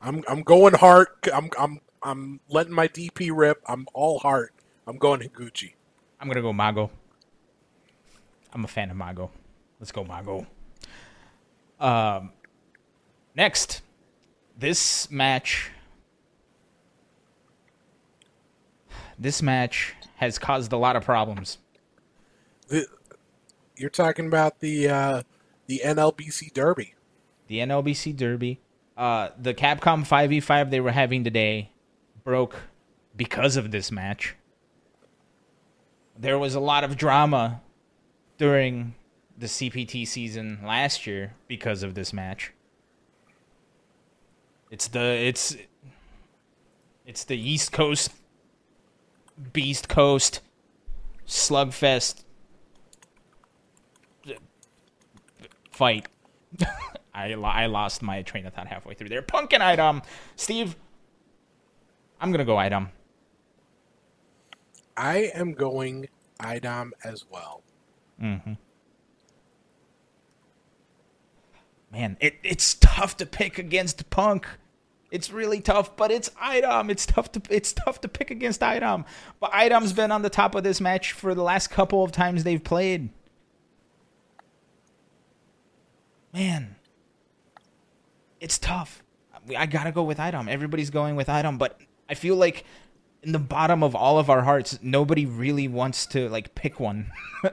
[0.00, 1.28] I'm I'm going heart.
[1.32, 3.62] I'm I'm I'm letting my DP rip.
[3.66, 4.52] I'm all heart.
[4.84, 5.74] I'm going Higuchi.
[6.22, 6.88] I'm gonna go Mago.
[8.52, 9.28] I'm a fan of Mago.
[9.80, 10.46] Let's go Mago.
[11.80, 12.30] Um,
[13.34, 13.82] next,
[14.56, 15.72] this match.
[19.18, 21.58] This match has caused a lot of problems.
[22.68, 22.86] The,
[23.76, 25.22] you're talking about the uh,
[25.66, 26.94] the NLBC Derby.
[27.48, 28.60] The NLBC Derby,
[28.96, 31.72] uh, the Capcom 5v5 they were having today,
[32.22, 32.60] broke
[33.16, 34.36] because of this match.
[36.18, 37.60] There was a lot of drama
[38.38, 38.94] during
[39.36, 42.52] the CPT season last year because of this match.
[44.70, 45.56] It's the it's
[47.06, 48.10] it's the East Coast
[49.52, 50.40] Beast Coast
[51.26, 52.24] slugfest
[55.70, 56.08] fight.
[57.14, 59.22] I I lost my train of thought halfway through there.
[59.22, 60.02] Pumpkin item,
[60.36, 60.76] Steve.
[62.20, 62.90] I'm gonna go Idom.
[64.96, 66.08] I am going
[66.40, 67.62] IDOM as well.
[68.20, 68.54] Mm-hmm.
[71.92, 74.46] Man, it, it's tough to pick against Punk.
[75.10, 76.88] It's really tough, but it's Idom.
[76.88, 79.04] It's tough to it's tough to pick against Idom.
[79.40, 82.44] But Idom's been on the top of this match for the last couple of times
[82.44, 83.10] they've played.
[86.32, 86.76] Man,
[88.40, 89.02] it's tough.
[89.54, 90.48] I gotta go with Idom.
[90.48, 91.78] Everybody's going with Idom, but
[92.08, 92.64] I feel like
[93.22, 97.10] in the bottom of all of our hearts, nobody really wants to like pick one.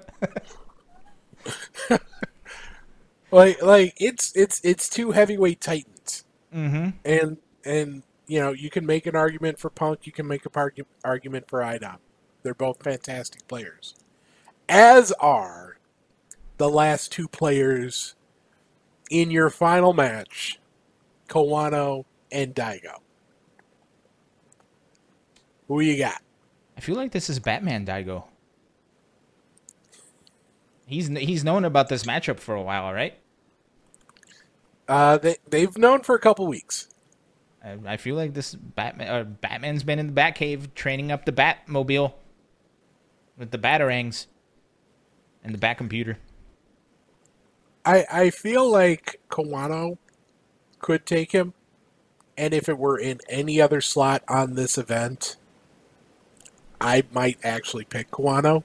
[3.32, 6.90] Like like it's it's it's two heavyweight titans, mm-hmm.
[7.06, 10.50] and and you know you can make an argument for Punk, you can make a
[10.50, 11.98] pargu- argument for IDOM.
[12.42, 13.94] They're both fantastic players,
[14.68, 15.78] as are
[16.58, 18.16] the last two players
[19.12, 20.60] in your final match,
[21.28, 22.98] Kawano and Daigo.
[25.70, 26.22] Who you got?
[26.76, 28.24] I feel like this is Batman Daigo.
[30.88, 33.14] He's he's known about this matchup for a while, right?
[34.88, 36.88] Uh, they they've known for a couple weeks.
[37.64, 41.32] I, I feel like this Batman uh, Batman's been in the Batcave training up the
[41.32, 42.14] Batmobile
[43.38, 44.26] with the Batarangs
[45.44, 46.18] and the Bat computer.
[47.86, 50.00] I I feel like Kawano
[50.80, 51.54] could take him.
[52.36, 55.36] And if it were in any other slot on this event,
[56.82, 58.64] I might actually pick Kawano.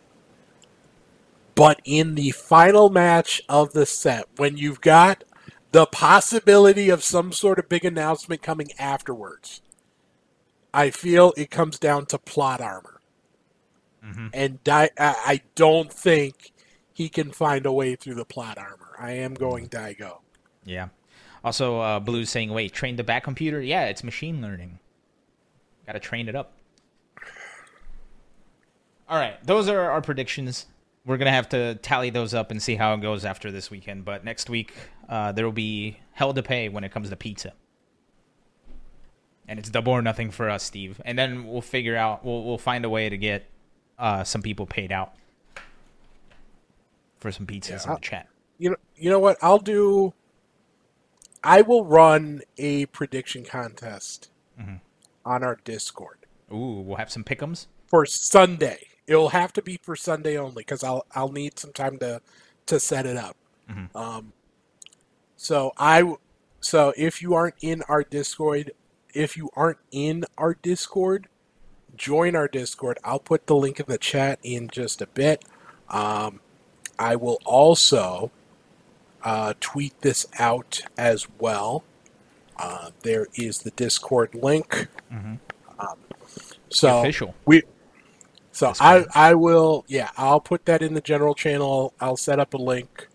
[1.54, 5.24] But in the final match of the set, when you've got
[5.72, 9.60] the possibility of some sort of big announcement coming afterwards,
[10.72, 13.00] I feel it comes down to plot armor.
[14.04, 14.26] Mm-hmm.
[14.32, 16.52] And I I don't think
[16.92, 18.96] he can find a way through the plot armor.
[18.98, 20.18] I am going Daigo.
[20.64, 20.88] Yeah.
[21.44, 23.60] Also, uh, Blue's saying, wait, train the back computer?
[23.60, 24.78] Yeah, it's machine learning.
[25.86, 26.52] Got to train it up.
[29.08, 30.66] All right, those are our predictions.
[31.04, 33.70] We're going to have to tally those up and see how it goes after this
[33.70, 34.04] weekend.
[34.06, 34.72] But next week,
[35.08, 37.52] uh, there will be hell to pay when it comes to pizza.
[39.46, 41.02] And it's double or nothing for us, Steve.
[41.04, 43.44] And then we'll figure out, we'll, we'll find a way to get
[43.98, 45.12] uh, some people paid out
[47.18, 48.28] for some pizzas Yeah, in the chat.
[48.56, 49.36] You know, you know what?
[49.42, 50.14] I'll do.
[51.42, 54.80] I will run a prediction contest Mhm.
[55.26, 56.18] on our Discord
[56.50, 58.86] Ooh, we'll have some pickums for Sunday.
[59.06, 62.20] It'll have to be for Sunday only because I'll I'll need some time to
[62.66, 63.36] to set it up.
[63.70, 63.94] Mhm.
[63.94, 64.32] Um,
[65.36, 66.14] so I
[66.60, 68.72] so if you aren't in our Discord,
[69.12, 71.28] if you aren't in our Discord,
[71.96, 72.98] join our Discord.
[73.04, 75.44] I'll put the link in the chat in just a bit.
[75.90, 76.40] Um,
[76.98, 78.30] I will also
[79.22, 81.84] uh, tweet this out as well.
[82.56, 84.88] Uh, there is the Discord link.
[85.12, 85.38] Mhm.
[85.78, 85.98] Um,
[86.68, 87.34] so Official.
[87.44, 87.62] we
[88.54, 89.04] so I.
[89.14, 91.92] I will yeah I'll put that in the general channel.
[92.00, 93.08] I'll set up a link,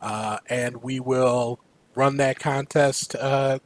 [0.00, 1.60] uh, and we will
[1.94, 3.14] run that contest.
[3.14, 3.58] Uh,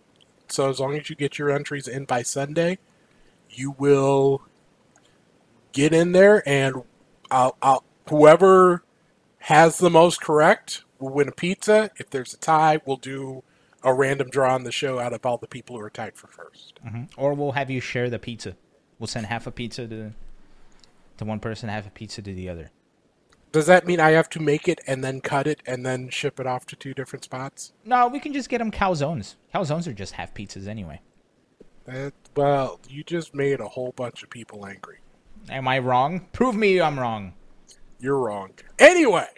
[0.48, 2.78] so as long as you get your entries in by Sunday,
[3.50, 4.42] you will
[5.72, 6.82] get in there, and
[7.30, 8.84] I'll, I'll whoever
[9.38, 11.90] has the most correct will win a pizza.
[11.96, 13.42] If there's a tie, we'll do
[13.82, 16.26] a random draw on the show out of all the people who are tied for
[16.26, 18.56] 1st hmm Or we'll have you share the pizza.
[18.98, 20.12] We'll send half a pizza to
[21.18, 22.70] to one person, half a pizza to the other.
[23.52, 26.38] Does that mean I have to make it and then cut it and then ship
[26.40, 27.72] it off to two different spots?
[27.84, 29.36] No, we can just get them calzones.
[29.54, 31.00] Calzones are just half pizzas anyway.
[31.86, 34.98] That, well, you just made a whole bunch of people angry.
[35.48, 36.26] Am I wrong?
[36.32, 37.34] Prove me I'm wrong.
[37.98, 38.50] You're wrong.
[38.78, 39.28] Anyway,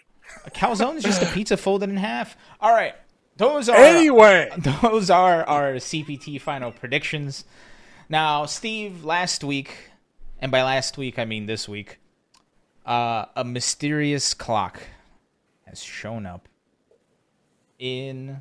[0.46, 2.36] A calzone is just a pizza folded in half.
[2.60, 2.94] All right,
[3.36, 4.50] those are anyway,
[4.82, 7.44] those are our CPT final predictions.
[8.08, 9.90] Now, Steve, last week,
[10.40, 11.98] and by last week I mean this week,
[12.86, 14.80] uh, a mysterious clock
[15.66, 16.48] has shown up
[17.78, 18.40] in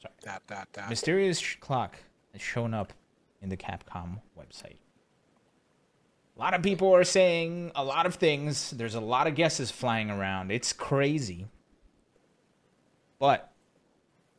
[0.00, 0.14] Sorry.
[0.22, 0.88] dot dot dot.
[0.88, 1.96] mysterious clock
[2.32, 2.92] has shown up
[3.42, 4.78] in the Capcom website.
[6.36, 8.70] A lot of people are saying a lot of things.
[8.70, 10.50] There's a lot of guesses flying around.
[10.50, 11.46] It's crazy.
[13.18, 13.52] But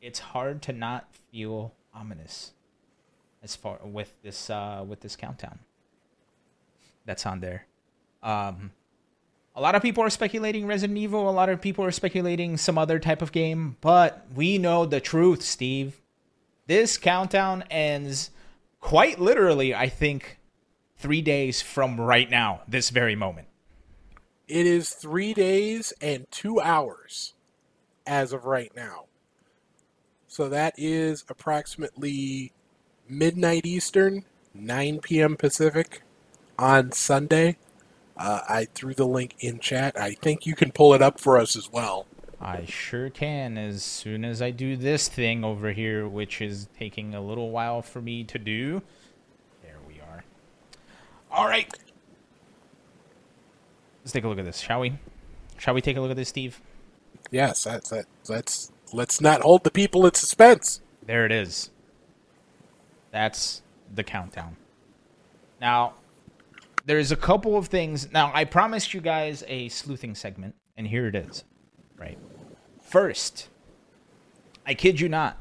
[0.01, 2.53] it's hard to not feel ominous
[3.43, 5.59] as far with this uh with this countdown
[7.05, 7.65] that's on there.
[8.23, 8.71] Um
[9.53, 12.77] a lot of people are speculating Resident Evil, a lot of people are speculating some
[12.77, 15.99] other type of game, but we know the truth, Steve.
[16.67, 18.31] This countdown ends
[18.79, 20.39] quite literally, I think,
[20.97, 23.47] three days from right now, this very moment.
[24.47, 27.33] It is three days and two hours
[28.05, 29.05] as of right now.
[30.27, 32.53] So that is approximately
[33.11, 35.35] midnight Eastern, 9 p.m.
[35.35, 36.01] Pacific
[36.57, 37.57] on Sunday.
[38.17, 39.99] Uh, I threw the link in chat.
[39.99, 42.07] I think you can pull it up for us as well.
[42.39, 47.13] I sure can as soon as I do this thing over here, which is taking
[47.13, 48.81] a little while for me to do.
[49.61, 50.23] There we are.
[51.31, 51.71] All right.
[54.01, 54.93] Let's take a look at this, shall we?
[55.57, 56.59] Shall we take a look at this, Steve?
[57.29, 58.05] Yes, that's that.
[58.27, 60.81] Let's let's not hold the people in suspense.
[61.05, 61.69] There it is.
[63.11, 63.61] That's
[63.93, 64.55] the countdown.
[65.59, 65.93] Now,
[66.85, 68.11] there's a couple of things.
[68.11, 71.43] Now, I promised you guys a sleuthing segment, and here it is.
[71.97, 72.17] Right.
[72.81, 73.49] First,
[74.65, 75.37] I kid you not,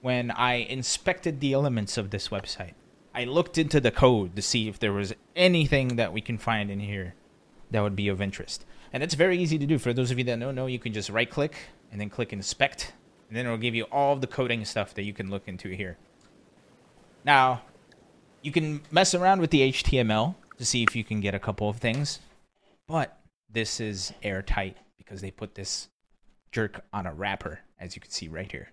[0.00, 2.72] when I inspected the elements of this website,
[3.14, 6.70] I looked into the code to see if there was anything that we can find
[6.70, 7.14] in here
[7.70, 8.64] that would be of interest.
[8.92, 9.78] And it's very easy to do.
[9.78, 11.54] For those of you that don't know, you can just right click
[11.92, 12.92] and then click inspect,
[13.28, 15.98] and then it'll give you all the coding stuff that you can look into here.
[17.24, 17.62] Now,
[18.42, 21.68] you can mess around with the HTML to see if you can get a couple
[21.68, 22.20] of things,
[22.88, 23.18] but
[23.50, 25.88] this is airtight because they put this
[26.52, 28.70] jerk on a wrapper, as you can see right here.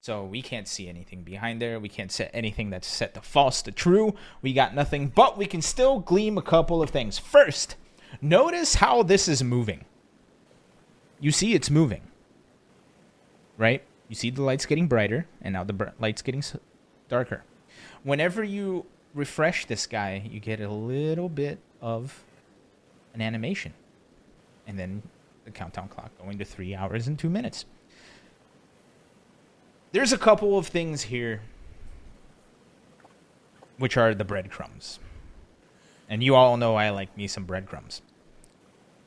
[0.00, 1.80] So we can't see anything behind there.
[1.80, 4.14] We can't set anything that's set to false to true.
[4.42, 7.18] We got nothing, but we can still gleam a couple of things.
[7.18, 7.76] First,
[8.20, 9.84] notice how this is moving.
[11.20, 12.02] You see it's moving.
[13.56, 13.82] right?
[14.08, 16.42] You see the lights getting brighter, and now the br- lights getting
[17.08, 17.44] darker.
[18.04, 22.22] Whenever you refresh this guy, you get a little bit of
[23.14, 23.72] an animation,
[24.66, 25.02] and then
[25.44, 27.64] the countdown clock going to three hours and two minutes.
[29.92, 31.40] There's a couple of things here,
[33.78, 35.00] which are the breadcrumbs,
[36.08, 38.02] and you all know I like me some breadcrumbs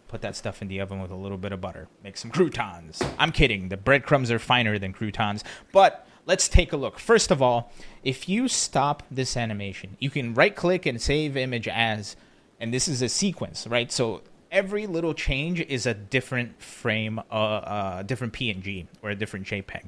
[0.08, 1.88] put that stuff in the oven with a little bit of butter.
[2.04, 3.02] Make some croutons.
[3.18, 3.70] I'm kidding.
[3.70, 5.44] The breadcrumbs are finer than croutons.
[5.72, 7.00] But let's take a look.
[7.00, 7.72] First of all,
[8.04, 12.16] if you stop this animation, you can right click and save image as,
[12.60, 13.92] and this is a sequence, right?
[13.92, 14.22] So
[14.52, 19.86] every little change is a different frame, uh, uh, different PNG or a different JPEG.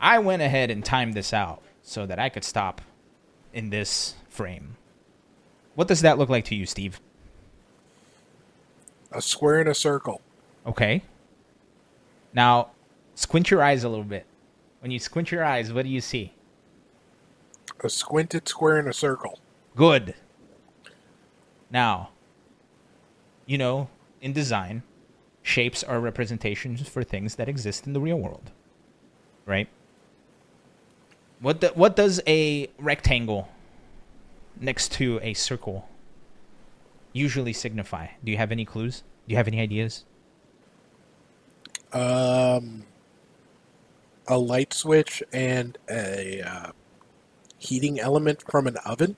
[0.00, 2.80] I went ahead and timed this out so that I could stop
[3.52, 4.76] in this frame.
[5.74, 7.00] What does that look like to you, Steve?
[9.12, 10.20] A square and a circle.
[10.64, 11.02] Okay.
[12.32, 12.68] Now,
[13.16, 14.24] squint your eyes a little bit.
[14.80, 16.32] When you squint your eyes, what do you see?
[17.84, 19.38] A squinted square and a circle.
[19.76, 20.14] Good.
[21.70, 22.10] Now,
[23.46, 23.88] you know,
[24.20, 24.82] in design,
[25.42, 28.50] shapes are representations for things that exist in the real world.
[29.46, 29.68] Right?
[31.40, 33.48] What the, what does a rectangle
[34.60, 35.88] next to a circle
[37.12, 38.08] usually signify?
[38.22, 39.02] Do you have any clues?
[39.26, 40.04] Do you have any ideas?
[41.92, 42.84] Um,
[44.30, 46.72] a light switch and a uh,
[47.58, 49.16] heating element from an oven.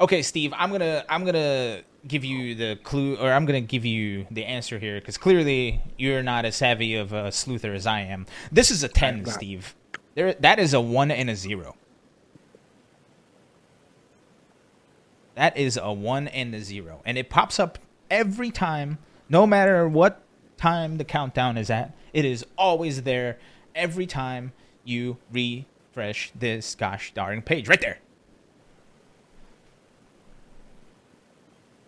[0.00, 4.26] Okay, Steve, I'm gonna I'm gonna give you the clue, or I'm gonna give you
[4.30, 8.26] the answer here, because clearly you're not as savvy of a sleuther as I am.
[8.50, 9.74] This is a ten, Steve.
[10.14, 11.76] There, that is a one and a zero.
[15.34, 17.78] That is a one and a zero, and it pops up
[18.08, 18.98] every time,
[19.28, 20.22] no matter what
[20.56, 21.92] time the countdown is at.
[22.12, 23.38] It is always there
[23.74, 24.52] every time
[24.84, 27.98] you refresh this gosh darn page, right there.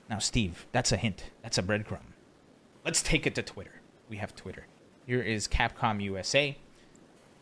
[0.08, 1.24] Now, Steve, that's a hint.
[1.42, 2.12] That's a breadcrumb.
[2.84, 3.80] Let's take it to Twitter.
[4.08, 4.66] We have Twitter.
[5.06, 6.56] Here is Capcom USA.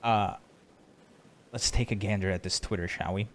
[0.03, 0.37] Uh,
[1.53, 3.29] let's take a gander at this Twitter, shall we?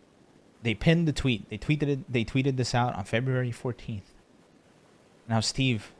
[0.64, 1.50] They pinned the tweet.
[1.50, 2.12] They tweeted it.
[2.12, 4.14] They tweeted this out on February 14th.
[5.28, 5.92] Now, Steve,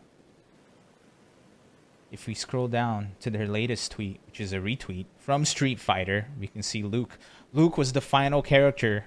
[2.12, 6.28] if we scroll down to their latest tweet, which is a retweet from Street Fighter,
[6.40, 7.18] we can see Luke.
[7.54, 9.06] Luke was the final character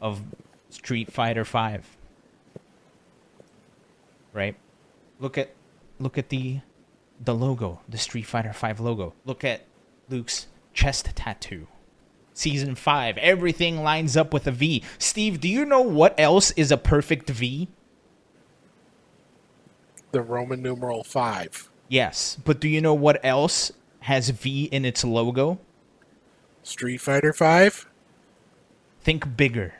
[0.00, 0.22] of
[0.70, 1.96] Street Fighter 5
[4.34, 4.56] right?
[5.18, 5.50] Look at
[5.98, 6.60] look at the
[7.18, 9.14] the logo, the Street Fighter 5 logo.
[9.24, 9.62] Look at
[10.10, 11.68] Luke's chest tattoo.
[12.36, 14.82] Season 5, everything lines up with a V.
[14.98, 17.68] Steve, do you know what else is a perfect V?
[20.14, 21.68] The Roman numeral five.
[21.88, 25.58] Yes, but do you know what else has V in its logo?
[26.62, 27.88] Street Fighter five.
[29.00, 29.74] Think bigger.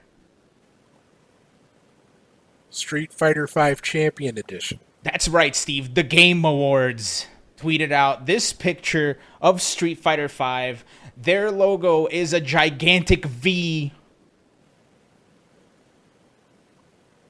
[2.68, 4.80] Street Fighter five Champion Edition.
[5.04, 5.94] That's right, Steve.
[5.94, 10.82] The Game Awards tweeted out this picture of Street Fighter V.
[11.16, 13.92] Their logo is a gigantic V.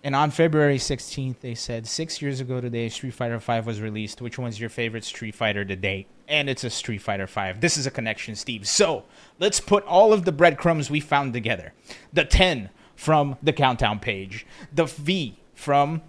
[0.05, 4.21] And on February 16th, they said, six years ago today, Street Fighter V was released.
[4.21, 6.09] Which one's your favorite Street Fighter to date?
[6.29, 7.53] And it's a Street Fighter V.
[7.59, 8.69] This is a connection, Steve.
[8.69, 9.05] So
[9.39, 11.73] let's put all of the breadcrumbs we found together
[12.13, 16.03] the 10 from the countdown page, the V from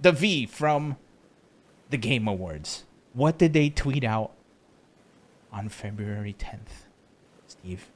[0.00, 0.96] the V from
[1.90, 2.84] the Game Awards.
[3.12, 4.32] What did they tweet out
[5.52, 6.86] on February 10th,
[7.46, 7.90] Steve?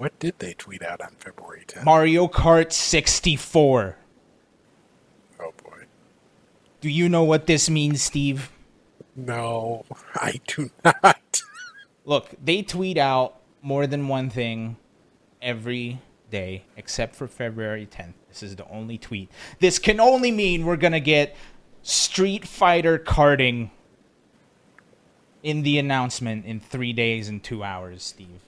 [0.00, 1.84] What did they tweet out on February 10th?
[1.84, 3.98] Mario Kart 64.
[5.40, 5.82] oh boy.
[6.80, 8.50] Do you know what this means, Steve?
[9.14, 9.84] No,
[10.14, 11.42] I do not.
[12.06, 14.78] Look, they tweet out more than one thing
[15.42, 18.14] every day except for February 10th.
[18.30, 19.30] This is the only tweet.
[19.58, 21.36] This can only mean we're going to get
[21.82, 23.68] Street Fighter karting
[25.42, 28.40] in the announcement in 3 days and 2 hours, Steve.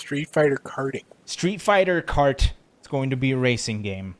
[0.00, 1.04] Street Fighter karting.
[1.26, 2.52] Street Fighter Kart.
[2.78, 4.16] It's going to be a racing game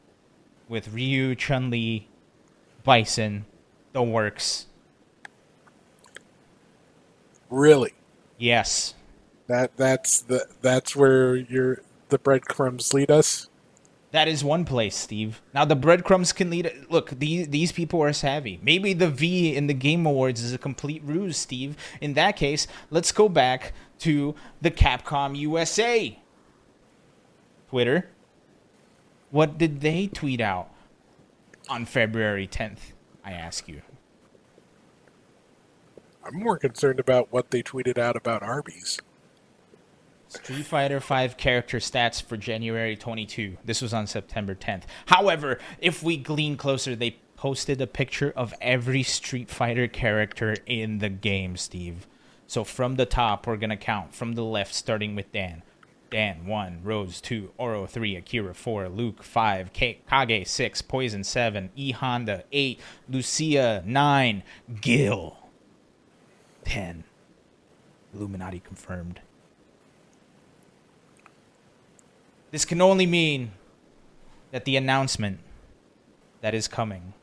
[0.69, 2.07] with Ryu, Chun Li,
[2.85, 3.47] Bison,
[3.93, 4.67] the works.
[7.49, 7.95] Really?
[8.39, 8.95] Yes.
[9.47, 13.49] That that's the that's where your the breadcrumbs lead us.
[14.13, 15.41] That is one place, Steve.
[15.55, 16.71] Now the breadcrumbs can lead.
[16.91, 18.61] Look, these these people are savvy.
[18.63, 21.77] Maybe the V in the Game Awards is a complete ruse, Steve.
[22.01, 26.19] In that case, let's go back to the Capcom USA
[27.69, 28.11] Twitter.
[29.31, 30.71] What did they tweet out?
[31.71, 32.93] on February 10th?
[33.25, 33.83] I ask you.
[36.25, 39.01] I'm more concerned about what they tweeted out about Arby's.
[40.29, 43.57] Street Fighter 5 character stats for January 22.
[43.65, 44.83] This was on September 10th.
[45.07, 50.99] However, if we glean closer, they posted a picture of every Street Fighter character in
[50.99, 52.07] the game, Steve.
[52.51, 55.63] So from the top, we're going to count from the left, starting with Dan.
[56.11, 61.71] Dan 1, Rose 2, Oro 3, Akira 4, Luke 5, K- Kage 6, Poison 7,
[61.77, 64.43] E Honda 8, Lucia 9,
[64.81, 65.37] Gil
[66.65, 67.05] 10.
[68.13, 69.21] Illuminati confirmed.
[72.51, 73.53] This can only mean
[74.51, 75.39] that the announcement
[76.41, 77.15] that is coming.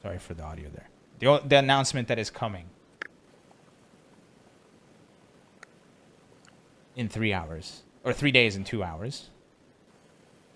[0.00, 0.88] Sorry for the audio there.
[1.18, 2.70] The, the announcement that is coming
[6.96, 9.30] in three hours, or three days and two hours,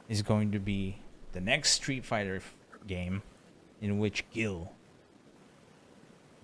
[0.09, 0.99] is going to be
[1.33, 2.55] the next Street Fighter f-
[2.87, 3.23] game
[3.81, 4.73] in which Gil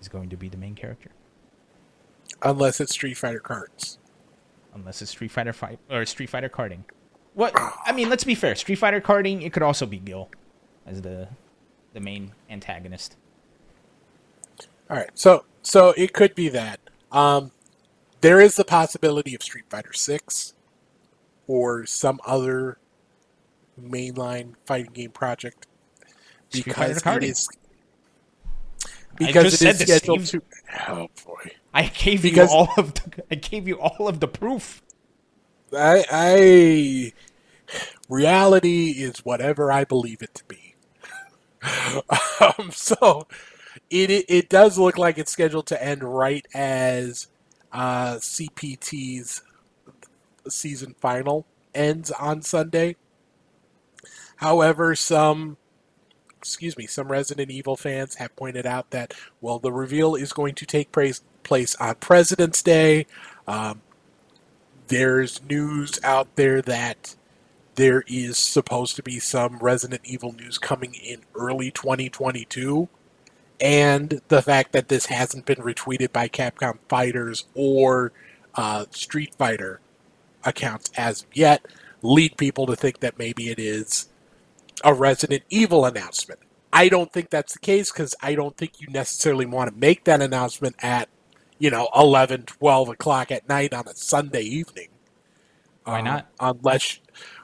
[0.01, 1.11] is going to be the main character.
[2.41, 3.97] Unless it's Street Fighter cards.
[4.73, 6.81] unless it's Street Fighter fight or Street Fighter karting.
[7.33, 7.53] What
[7.85, 8.55] I mean, let's be fair.
[8.55, 10.29] Street Fighter karting, it could also be Gil
[10.85, 11.27] as the
[11.93, 13.15] the main antagonist.
[14.89, 16.79] All right, so so it could be that.
[17.11, 17.51] Um,
[18.21, 20.53] there is the possibility of Street Fighter Six
[21.47, 22.77] or some other
[23.79, 25.67] mainline fighting game project
[26.51, 27.49] because it is
[29.19, 30.41] I because it is scheduled to.
[30.87, 34.27] Oh boy, I gave Because- you all of the, I gave you all of the
[34.27, 34.81] proof.
[35.77, 37.13] I, I
[38.07, 40.75] reality is whatever I believe it to be.
[42.59, 43.27] um, so
[43.89, 47.27] it, it it does look like it's scheduled to end right as
[47.71, 49.41] uh, CPT's
[50.47, 52.95] season final ends on Sunday.
[54.37, 55.57] However, some
[56.45, 60.53] excuse me, some Resident Evil fans have pointed out that well, the reveal is going
[60.55, 63.07] to take place place on President's Day.
[63.47, 63.81] Um,
[64.87, 67.15] there's news out there that
[67.75, 72.87] there is supposed to be some Resident Evil news coming in early 2022.
[73.61, 78.11] And the fact that this hasn't been retweeted by Capcom Fighters or
[78.55, 79.79] uh, Street Fighter
[80.43, 81.65] accounts as of yet
[82.01, 84.09] lead people to think that maybe it is
[84.83, 86.39] a Resident Evil announcement.
[86.73, 90.03] I don't think that's the case because I don't think you necessarily want to make
[90.03, 91.07] that announcement at,
[91.57, 94.89] you know, 11, 12 o'clock at night on a Sunday evening.
[95.85, 96.27] Why Um, not?
[96.39, 96.99] Unless,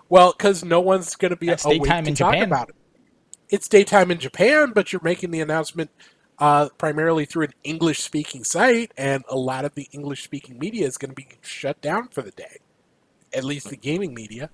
[0.10, 2.48] well, because no one's going to be That's awake daytime to in talk Japan.
[2.48, 2.76] about it.
[3.52, 5.92] It's daytime in Japan, but you're making the announcement
[6.40, 11.12] uh, primarily through an English-speaking site, and a lot of the English-speaking media is going
[11.12, 12.60] to be shut down for the day.
[13.34, 14.50] At least the gaming media.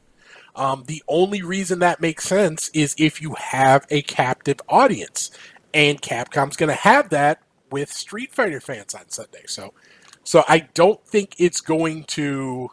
[0.56, 5.30] Um, the only reason that makes sense is if you have a captive audience,
[5.76, 9.44] and Capcom's going to have that with Street Fighter fans on Sunday.
[9.46, 9.76] So,
[10.24, 12.72] so I don't think it's going to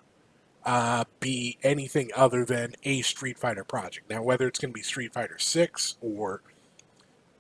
[0.65, 4.09] uh, be anything other than a Street Fighter project.
[4.09, 6.43] Now, whether it's going to be Street Fighter Six or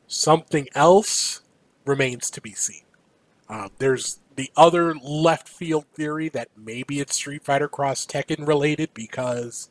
[0.06, 1.40] something else
[1.84, 2.82] remains to be seen.
[3.48, 8.92] Uh, there's the other left field theory that maybe it's Street Fighter Cross Tekken related
[8.94, 9.68] because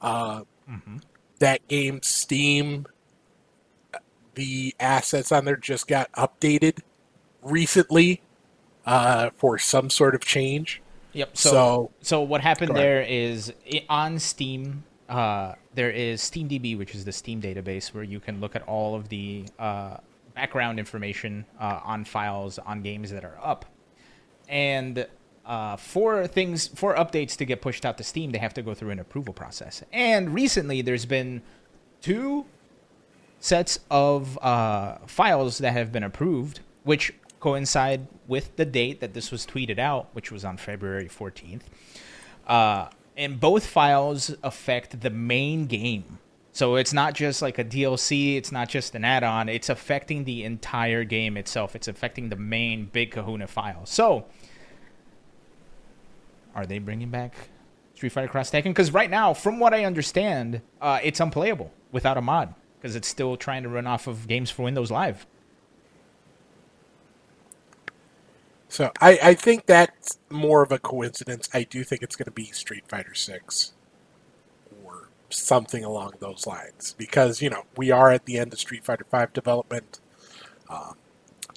[0.00, 1.02] uh, Mhm.
[1.38, 2.86] that game Steam,
[4.34, 6.80] the assets on there just got updated
[7.42, 8.20] recently
[8.84, 10.80] uh, for some sort of change.
[11.16, 11.36] Yep.
[11.36, 13.52] So So, so what happened there is
[13.88, 14.84] on Steam.
[15.08, 18.94] Uh, there is SteamDB, which is the Steam database where you can look at all
[18.94, 19.98] of the uh,
[20.34, 23.64] background information uh, on files on games that are up.
[24.48, 25.06] And
[25.46, 28.74] uh, for things, for updates to get pushed out to Steam, they have to go
[28.74, 29.82] through an approval process.
[29.92, 31.40] And recently, there's been
[32.02, 32.44] two
[33.38, 39.30] sets of uh, files that have been approved, which coincide with the date that this
[39.30, 41.62] was tweeted out, which was on February 14th.
[42.46, 46.18] Uh, and both files affect the main game.
[46.52, 50.24] So it's not just like a DLC, it's not just an add on, it's affecting
[50.24, 51.76] the entire game itself.
[51.76, 53.84] It's affecting the main Big Kahuna file.
[53.84, 54.24] So,
[56.54, 57.34] are they bringing back
[57.94, 58.64] Street Fighter Cross Tekken?
[58.64, 63.08] Because right now, from what I understand, uh, it's unplayable without a mod because it's
[63.08, 65.26] still trying to run off of Games for Windows Live.
[68.68, 71.48] So I, I think that's more of a coincidence.
[71.54, 73.72] I do think it's going to be Street Fighter Six
[74.84, 78.84] or something along those lines because you know we are at the end of Street
[78.84, 80.00] Fighter Five development.
[80.68, 80.96] Um,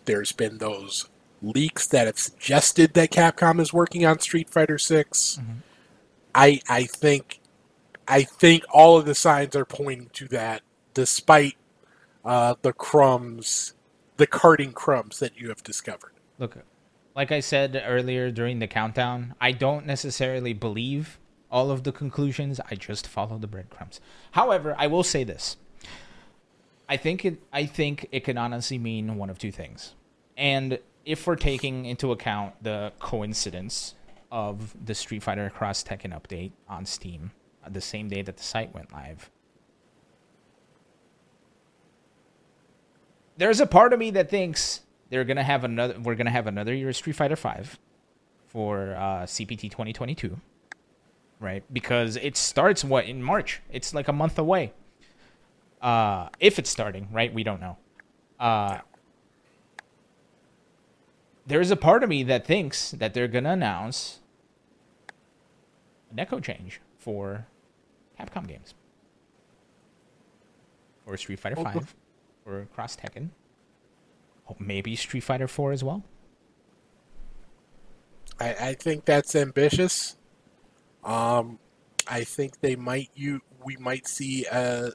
[0.05, 1.09] there's been those
[1.41, 5.39] leaks that have suggested that Capcom is working on Street Fighter 6
[6.35, 7.39] I I think
[8.07, 10.61] I think all of the signs are pointing to that,
[10.93, 11.55] despite
[12.25, 13.73] uh, the crumbs,
[14.17, 16.13] the carting crumbs that you have discovered.
[16.39, 16.57] Look,
[17.19, 21.19] like I said earlier during the countdown, I don't necessarily believe
[21.51, 22.61] all of the conclusions.
[22.71, 23.99] I just follow the breadcrumbs.
[24.31, 25.57] However, I will say this.
[26.87, 29.95] I think it I think it can honestly mean one of two things.
[30.37, 33.95] And if we're taking into account the coincidence
[34.31, 37.31] of the Street Fighter Cross Tekken update on Steam
[37.65, 39.29] uh, the same day that the site went live,
[43.35, 45.99] there's a part of me that thinks they're gonna have another.
[45.99, 47.79] We're gonna have another year of Street Fighter Five
[48.47, 50.39] for uh, CPT 2022,
[51.39, 51.63] right?
[51.71, 53.61] Because it starts what in March.
[53.71, 54.73] It's like a month away.
[55.81, 57.33] Uh, if it's starting, right?
[57.33, 57.77] We don't know.
[58.39, 58.79] Uh,
[61.47, 64.19] there's a part of me that thinks that they're gonna announce
[66.11, 67.47] a netcode change for
[68.19, 68.75] Capcom games,
[71.05, 71.95] or Street Fighter Five,
[72.45, 73.29] or Cross Tekken
[74.57, 76.03] maybe Street Fighter Four as well.
[78.39, 80.15] I, I think that's ambitious.
[81.03, 81.59] Um,
[82.07, 84.91] I think they might you we might see uh,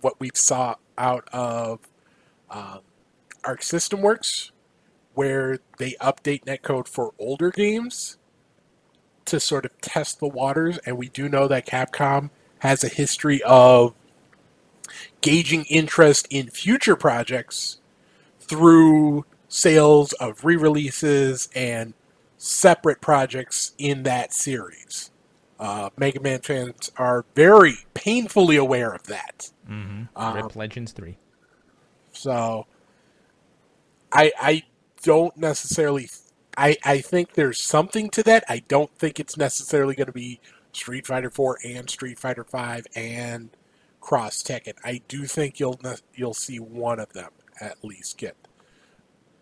[0.00, 1.80] what we saw out of
[2.50, 2.80] um,
[3.44, 4.52] Arc System Works,
[5.14, 8.18] where they update netcode for older games
[9.24, 10.78] to sort of test the waters.
[10.84, 12.30] And we do know that Capcom
[12.60, 13.94] has a history of
[15.20, 17.78] gauging interest in future projects
[18.42, 21.94] through sales of re-releases and
[22.38, 25.10] separate projects in that series.
[25.60, 29.50] Uh, Mega Man fans are very painfully aware of that.
[29.70, 30.04] Mm-hmm.
[30.16, 31.18] Um, Rip Legends three.
[32.12, 32.66] So,
[34.10, 34.62] I I
[35.02, 36.10] don't necessarily.
[36.56, 38.44] I I think there's something to that.
[38.48, 40.40] I don't think it's necessarily going to be
[40.72, 43.50] Street Fighter Four and Street Fighter Five and
[44.00, 44.74] Cross Tekken.
[44.84, 45.78] I do think you'll
[46.14, 47.30] you'll see one of them
[47.62, 48.36] at least get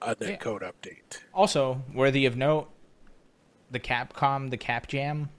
[0.03, 0.37] a net yeah.
[0.37, 1.19] code update.
[1.33, 2.71] Also, worthy of note,
[3.71, 5.31] the Capcom, the Cap Jam,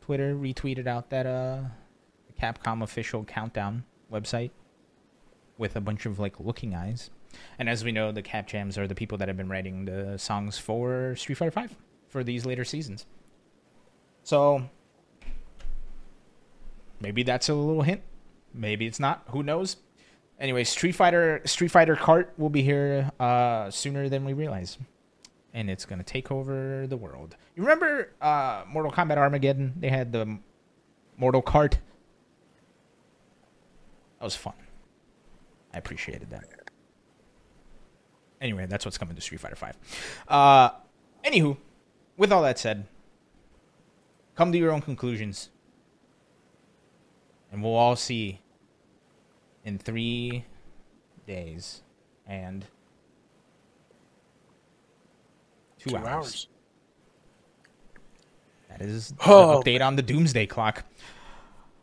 [0.00, 1.60] Twitter retweeted out that uh,
[2.26, 4.50] the Capcom official countdown website
[5.58, 7.10] with a bunch of like looking eyes.
[7.58, 10.18] And as we know, the Cap Jams are the people that have been writing the
[10.18, 11.76] songs for Street Fighter Five
[12.08, 13.06] for these later seasons.
[14.22, 14.68] So
[17.00, 18.02] maybe that's a little hint.
[18.54, 19.24] Maybe it's not.
[19.28, 19.76] Who knows?
[20.42, 24.76] Anyway, Street Fighter Street Fighter Kart will be here uh, sooner than we realize,
[25.54, 27.36] and it's gonna take over the world.
[27.56, 29.74] You remember uh, Mortal Kombat Armageddon?
[29.78, 30.38] They had the
[31.16, 31.72] Mortal Kart.
[34.18, 34.54] That was fun.
[35.72, 36.44] I appreciated that.
[38.40, 39.78] Anyway, that's what's coming to Street Fighter Five.
[40.28, 40.70] Uh,
[41.24, 41.56] anywho,
[42.16, 42.86] with all that said,
[44.34, 45.50] come to your own conclusions,
[47.52, 48.40] and we'll all see
[49.64, 50.44] in three
[51.26, 51.82] days
[52.26, 52.66] and
[55.78, 56.06] two, two hours.
[56.08, 56.48] hours.
[58.68, 59.60] That is oh.
[59.62, 60.84] update on the Doomsday Clock.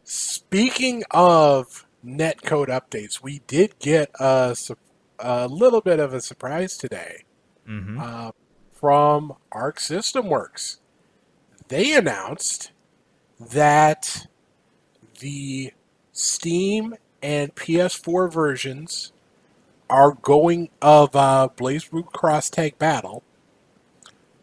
[0.03, 4.56] Speaking of netcode updates, we did get a,
[5.19, 7.26] a little bit of a surprise today
[7.68, 7.99] mm-hmm.
[7.99, 8.31] uh,
[8.73, 10.80] from Arc System Works.
[11.68, 12.72] They announced
[13.39, 14.27] that
[15.19, 15.73] the
[16.11, 19.12] Steam and PS4 versions
[19.90, 23.24] are going of uh, Root Cross Tag Battle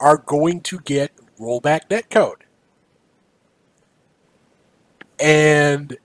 [0.01, 2.43] are going to get rollback netcode.
[5.19, 5.97] And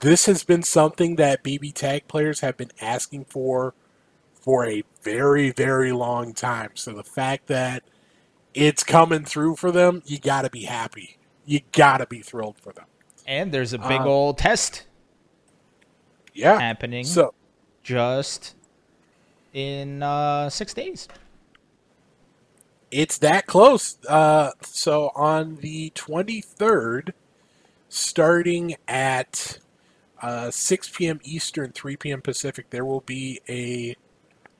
[0.00, 3.74] this has been something that BB Tag players have been asking for
[4.32, 6.70] for a very, very long time.
[6.74, 7.82] So the fact that
[8.52, 11.18] it's coming through for them, you got to be happy.
[11.46, 12.84] You got to be thrilled for them.
[13.26, 14.84] And there's a big um, old test
[16.34, 16.58] yeah.
[16.58, 17.32] happening so
[17.82, 18.56] just
[19.54, 21.08] in uh, six days.
[22.90, 23.96] It's that close.
[24.06, 27.12] Uh, so on the 23rd,
[27.88, 29.58] starting at
[30.20, 31.20] uh, 6 p.m.
[31.24, 32.20] Eastern, 3 p.m.
[32.20, 33.96] Pacific, there will be a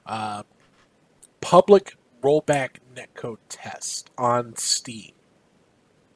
[0.07, 0.43] uh,
[1.41, 5.13] public rollback netcode test on Steam.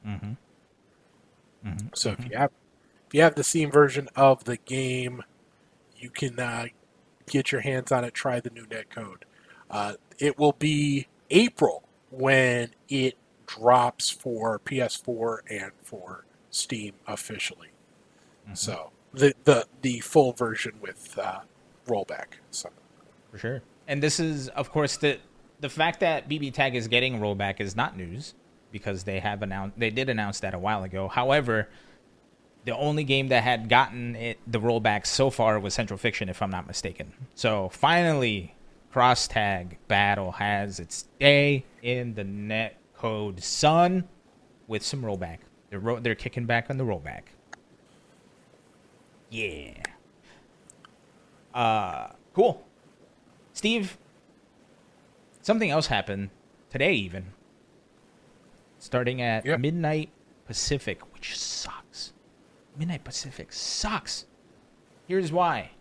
[0.05, 0.31] Mm-hmm.
[1.67, 1.87] Mm-hmm.
[1.93, 2.51] So if you have
[3.07, 5.23] if you have the Steam version of the game,
[5.99, 6.65] you can uh,
[7.27, 9.23] get your hands on it, try the new netcode.
[9.69, 13.15] Uh, it will be April when it
[13.45, 17.69] drops for PS4 and for Steam officially.
[18.45, 18.55] Mm-hmm.
[18.55, 21.39] So the, the the full version with uh,
[21.87, 22.37] rollback.
[22.51, 22.69] So
[23.31, 23.61] for sure.
[23.87, 25.19] And this is, of course, the
[25.59, 28.33] the fact that BB Tag is getting rollback is not news
[28.71, 31.07] because they have announced they did announce that a while ago.
[31.07, 31.69] However,
[32.69, 36.39] The only game that had gotten it the rollback so far was Central Fiction, if
[36.39, 37.13] I'm not mistaken.
[37.33, 38.53] So finally,
[38.91, 44.07] Cross Tag Battle has its day in the net code Sun
[44.67, 45.39] with some rollback.
[45.71, 47.21] They're ro- they're kicking back on the rollback.
[49.31, 49.81] Yeah.
[51.51, 52.67] Uh, cool.
[53.53, 53.97] Steve,
[55.41, 56.29] something else happened
[56.69, 57.33] today, even.
[58.77, 59.59] Starting at Yep.
[59.59, 60.09] midnight
[60.45, 61.88] Pacific, which sucks.
[62.79, 64.25] Midnight Pacific sucks.
[65.05, 65.71] Here's why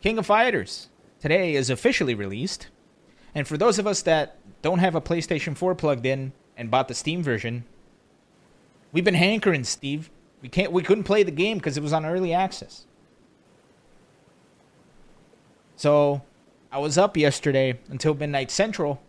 [0.00, 0.88] King of Fighters
[1.20, 2.68] today is officially released.
[3.34, 6.86] And for those of us that don't have a PlayStation 4 plugged in and bought
[6.86, 7.64] the Steam version,
[8.92, 10.08] we've been hankering, Steve.
[10.40, 12.86] We can't we couldn't play the game because it was on early access.
[15.74, 16.22] So
[16.70, 19.02] I was up yesterday until midnight central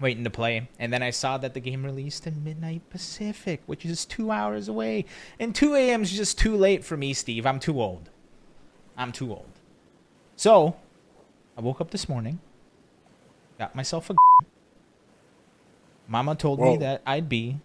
[0.00, 3.84] waiting to play, and then I saw that the game released in midnight Pacific, which
[3.84, 5.04] is two hours away.
[5.38, 6.02] And 2 a.m.
[6.02, 7.46] is just too late for me, Steve.
[7.46, 8.10] I'm too old.
[8.96, 9.60] I'm too old.
[10.36, 10.76] So
[11.56, 12.40] I woke up this morning,
[13.58, 14.14] got myself a.
[16.08, 17.60] Mama told me that I'd be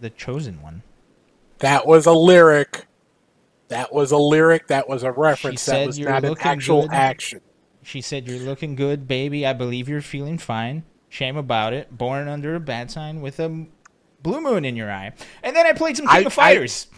[0.00, 0.82] the chosen one.
[1.58, 2.86] That was a lyric.
[3.68, 4.68] That was a lyric.
[4.68, 5.62] That was a reference.
[5.62, 6.92] said that was you're not an actual good.
[6.92, 7.40] action.
[7.82, 9.46] She said, You're looking good, baby.
[9.46, 10.84] I believe you're feeling fine.
[11.16, 11.96] Shame about it.
[11.96, 13.66] Born under a bad sign with a
[14.22, 15.12] blue moon in your eye.
[15.42, 16.88] And then I played some King I- of Fighters.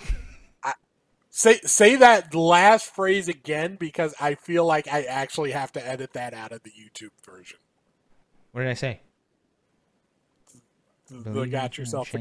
[1.31, 6.15] Say say that last phrase again because I feel like I actually have to edit
[6.15, 7.59] that out of the YouTube version.
[8.51, 9.03] what did I say?
[11.09, 12.13] The Believe got yourself.
[12.13, 12.19] A.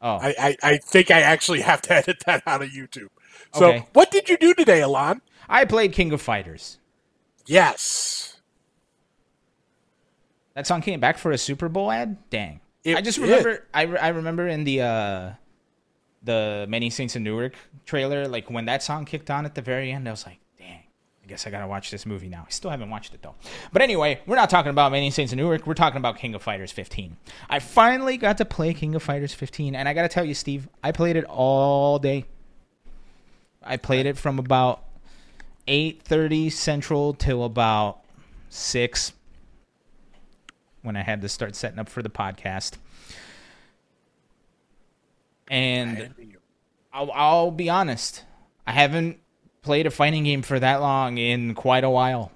[0.00, 3.08] Oh, I, I I think I actually have to edit that out of YouTube.
[3.52, 3.86] So Okay.
[3.94, 5.22] what did you do today, Alon?
[5.48, 6.78] I played King of Fighters.
[7.46, 8.29] Yes.
[10.60, 12.18] That song came back for a Super Bowl ad.
[12.28, 12.60] Dang.
[12.84, 13.64] It I just remember.
[13.72, 15.30] I, re- I remember in the uh,
[16.22, 17.54] the Many Saints of Newark
[17.86, 20.82] trailer, like when that song kicked on at the very end, I was like, "Dang,
[21.24, 23.36] I guess I gotta watch this movie now." I still haven't watched it though.
[23.72, 25.66] But anyway, we're not talking about Many Saints of Newark.
[25.66, 27.16] We're talking about King of Fighters 15.
[27.48, 30.68] I finally got to play King of Fighters 15, and I gotta tell you, Steve,
[30.84, 32.26] I played it all day.
[33.62, 34.84] I played it from about
[35.66, 38.00] 8:30 Central till about
[38.50, 39.14] six
[40.82, 42.74] when I had to start setting up for the podcast.
[45.48, 46.14] And
[46.92, 48.24] I'll, I'll be honest,
[48.66, 49.18] I haven't
[49.62, 52.32] played a fighting game for that long in quite a while.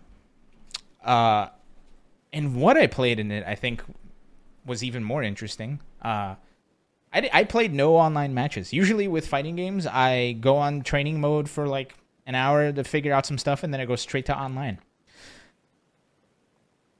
[1.02, 1.48] Uh,
[2.32, 3.82] and what I played in it, I think,
[4.66, 5.80] was even more interesting.
[6.02, 6.34] Uh,
[7.12, 8.72] I, I played no online matches.
[8.72, 11.94] Usually with fighting games, I go on training mode for like
[12.26, 14.78] an hour to figure out some stuff, and then I go straight to online.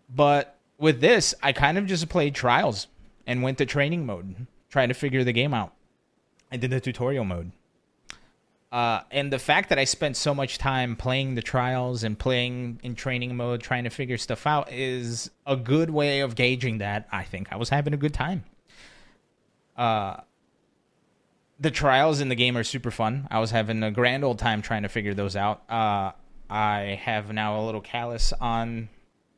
[0.09, 2.87] But with this, I kind of just played trials
[3.27, 5.73] and went to training mode, trying to figure the game out.
[6.51, 7.53] I did the tutorial mode.
[8.71, 12.81] Uh, and the fact that I spent so much time playing the trials and playing
[12.83, 17.07] in training mode, trying to figure stuff out, is a good way of gauging that.
[17.13, 18.43] I think I was having a good time.
[19.77, 20.17] Uh,
[21.61, 23.29] the trials in the game are super fun.
[23.31, 25.63] I was having a grand old time trying to figure those out.
[25.71, 26.11] Uh,
[26.51, 28.89] I have now a little callus on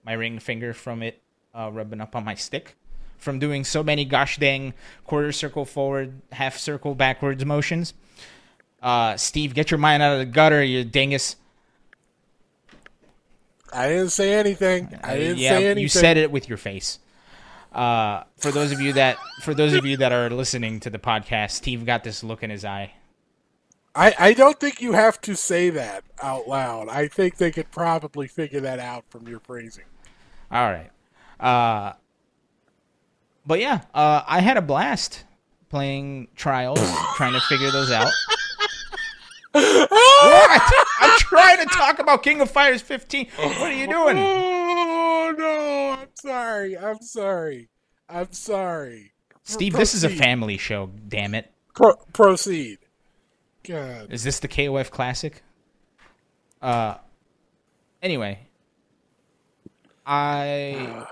[0.02, 1.22] my ring finger from it
[1.56, 2.76] uh, rubbing up on my stick
[3.18, 4.74] from doing so many gosh dang
[5.04, 7.94] quarter circle forward, half circle backwards motions.
[8.82, 11.36] Uh, Steve, get your mind out of the gutter, you dingus.
[13.72, 14.98] I didn't say anything.
[15.02, 15.82] I didn't Uh, yeah, say anything.
[15.82, 16.98] you said it with your face.
[17.72, 20.98] Uh, for those of you that for those of you that are listening to the
[20.98, 22.92] podcast, Steve got this look in his eye.
[23.94, 26.88] I, I don't think you have to say that out loud.
[26.88, 29.84] I think they could probably figure that out from your phrasing.
[30.50, 30.90] All right.
[31.38, 31.92] Uh,
[33.46, 35.24] but yeah, uh, I had a blast
[35.68, 36.80] playing trials,
[37.16, 38.10] trying to figure those out.
[39.52, 40.72] what?
[41.00, 43.28] I'm trying to talk about King of Fighters 15.
[43.36, 44.16] What are you doing?
[44.18, 45.96] Oh no!
[46.00, 46.76] I'm sorry.
[46.76, 47.68] I'm sorry.
[48.08, 49.12] I'm sorry.
[49.44, 51.52] Steve, this is a family show, damn it.
[51.74, 52.78] Pro- proceed.
[53.62, 54.12] God.
[54.12, 55.42] Is this the KOF Classic?
[56.60, 56.96] Uh,
[58.02, 58.40] anyway,
[60.04, 61.06] I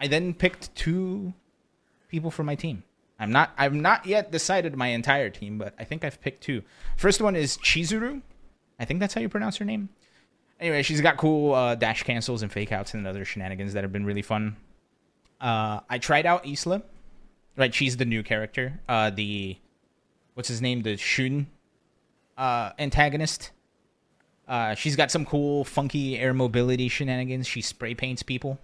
[0.00, 1.34] I then picked two
[2.08, 2.82] people for my team.
[3.18, 6.62] I'm not I've not yet decided my entire team, but I think I've picked two.
[6.96, 8.22] First one is Chizuru.
[8.78, 9.90] I think that's how you pronounce her name.
[10.58, 13.92] Anyway, she's got cool uh, dash cancels and fake outs and other shenanigans that have
[13.92, 14.56] been really fun.
[15.40, 16.82] Uh, I tried out Isla.
[17.56, 18.80] Right, she's the new character.
[18.88, 19.58] Uh, the
[20.34, 20.82] what's his name?
[20.82, 21.46] The Shun
[22.38, 23.50] uh, antagonist.
[24.48, 27.46] Uh, she's got some cool, funky air mobility shenanigans.
[27.46, 28.58] She spray paints people.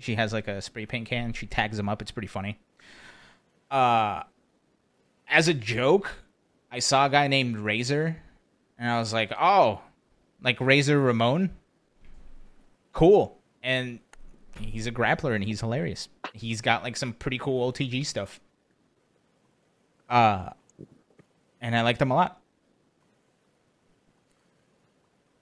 [0.00, 1.32] She has like a spray paint can.
[1.32, 2.02] She tags them up.
[2.02, 2.58] It's pretty funny.
[3.70, 4.22] Uh,
[5.28, 6.10] as a joke,
[6.72, 8.16] I saw a guy named Razor,
[8.78, 9.80] and I was like, oh,
[10.42, 11.50] like Razor Ramon,
[12.92, 13.38] cool.
[13.62, 14.00] And
[14.58, 16.08] he's a grappler and he's hilarious.
[16.32, 18.40] He's got like some pretty cool OTG stuff.
[20.08, 20.50] Uh,
[21.60, 22.39] and I liked him a lot.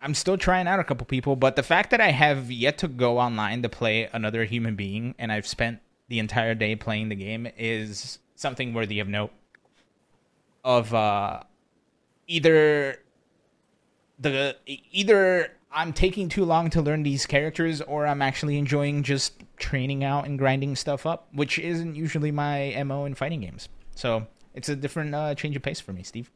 [0.00, 2.88] I'm still trying out a couple people, but the fact that I have yet to
[2.88, 7.16] go online to play another human being and I've spent the entire day playing the
[7.16, 9.32] game is something worthy of note.
[10.64, 11.42] Of uh
[12.26, 13.00] either
[14.18, 19.42] the either I'm taking too long to learn these characters or I'm actually enjoying just
[19.58, 23.68] training out and grinding stuff up, which isn't usually my MO in fighting games.
[23.94, 26.30] So, it's a different uh, change of pace for me, Steve.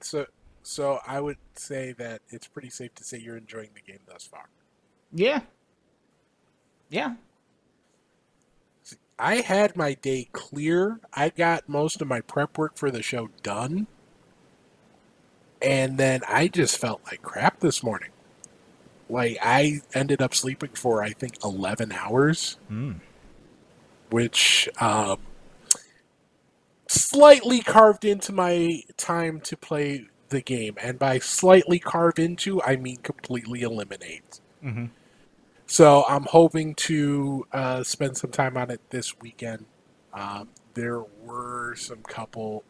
[0.00, 0.26] So,
[0.68, 4.24] so I would say that it's pretty safe to say you're enjoying the game thus
[4.26, 4.50] far.
[5.10, 5.40] Yeah.
[6.90, 7.14] Yeah.
[9.18, 11.00] I had my day clear.
[11.14, 13.86] I got most of my prep work for the show done.
[15.62, 18.10] And then I just felt like crap this morning.
[19.08, 22.58] Like I ended up sleeping for I think 11 hours.
[22.70, 22.96] Mm.
[24.10, 25.18] Which um,
[26.88, 30.76] slightly carved into my time to play the game.
[30.80, 34.40] And by slightly carve into, I mean completely eliminate.
[34.64, 34.86] Mm-hmm.
[35.66, 39.66] So I'm hoping to uh, spend some time on it this weekend.
[40.14, 42.64] Um, there were some couple,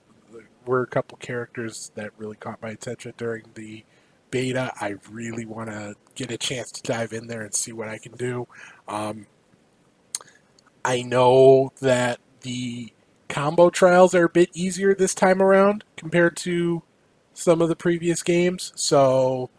[0.67, 3.85] were a couple characters that really caught my attention during the
[4.31, 4.73] beta.
[4.81, 7.99] I really want to get a chance to dive in there and see what I
[7.99, 8.49] can do.
[8.89, 9.27] Um,
[10.85, 12.93] I know that the
[13.29, 16.83] combo trials are a bit easier this time around compared to
[17.39, 18.73] some of the previous games.
[18.75, 19.51] So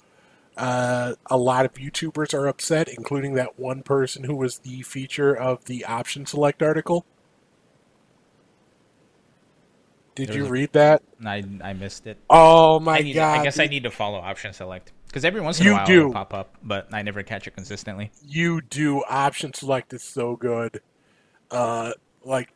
[0.57, 5.33] uh, a lot of YouTubers are upset, including that one person who was the feature
[5.33, 7.05] of the option select article.
[10.15, 11.01] Did you a, read that?
[11.25, 12.17] I, I missed it.
[12.29, 13.39] Oh my I need, god!
[13.39, 15.85] I guess I need to follow option select because every once in You a while
[15.85, 15.99] do.
[16.01, 18.11] it'll pop up, but I never catch it consistently.
[18.27, 20.81] you do option select is so good.
[21.49, 21.93] Uh,
[22.25, 22.49] like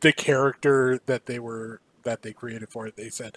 [0.00, 3.36] the character that they were that they created for it, they said,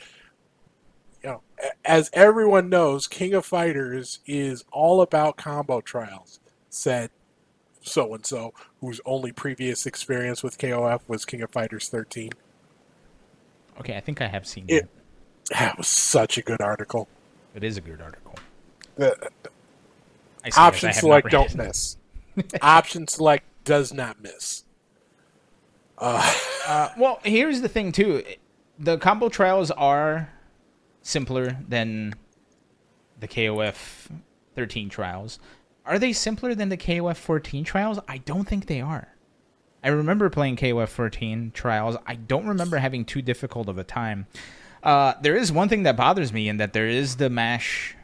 [1.23, 1.41] you know,
[1.85, 6.39] as everyone knows, King of Fighters is all about combo trials.
[6.69, 7.11] Said
[7.81, 12.30] so and so, whose only previous experience with KOF was King of Fighters 13.
[13.80, 14.89] Okay, I think I have seen It- it.
[15.52, 17.07] That was such a good article.
[17.56, 18.35] It is a good article.
[18.98, 19.11] Say
[20.56, 21.98] option I have not select don't miss.
[22.61, 24.64] option select does not miss.
[25.98, 26.34] Uh,
[26.68, 28.23] Uh, well, here's the thing too.
[28.80, 30.30] The combo trials are
[31.02, 32.15] simpler than
[33.19, 34.10] the KOF
[34.56, 35.40] 13 trials.
[35.86, 37.99] Are they simpler than the KOF 14 trials?
[38.07, 39.07] I don't think they are.
[39.84, 41.98] I remember playing KOF 14 trials.
[42.06, 44.28] I don't remember having too difficult of a time.
[44.84, 47.95] Uh, there is one thing that bothers me in that there is the mash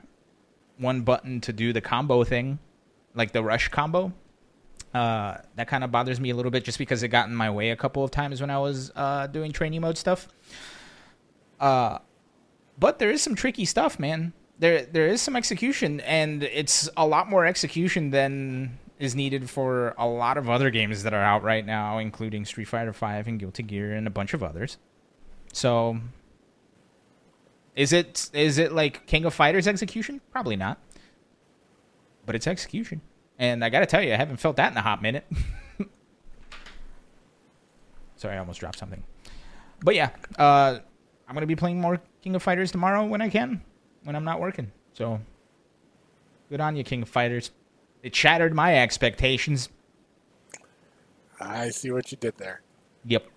[0.78, 2.60] one button to do the combo thing,
[3.14, 4.14] like the rush combo.
[4.94, 7.49] Uh, that kind of bothers me a little bit just because it got in my
[7.49, 10.28] way a couple of times when I was uh, doing training mode stuff.
[11.60, 11.99] Uh,
[12.78, 14.34] but there is some tricky stuff, man.
[14.60, 19.94] There there is some execution, and it's a lot more execution than is needed for
[19.98, 23.40] a lot of other games that are out right now, including Street Fighter V and
[23.40, 24.78] Guilty Gear and a bunch of others.
[25.54, 25.98] So,
[27.76, 30.22] is it is it like King of Fighters execution?
[30.32, 30.80] Probably not,
[32.26, 33.02] but it's execution.
[33.40, 35.26] And I got to tell you, I haven't felt that in a hot minute.
[38.16, 39.04] Sorry, I almost dropped something.
[39.84, 40.10] But yeah,
[40.40, 40.80] uh,
[41.28, 43.61] I'm gonna be playing more King of Fighters tomorrow when I can,
[44.03, 44.72] when I'm not working.
[44.94, 45.19] So,
[46.49, 47.52] good on you, King of Fighters.
[48.03, 49.69] It shattered my expectations.
[51.39, 52.61] I see what you did there.
[53.06, 53.27] Yep.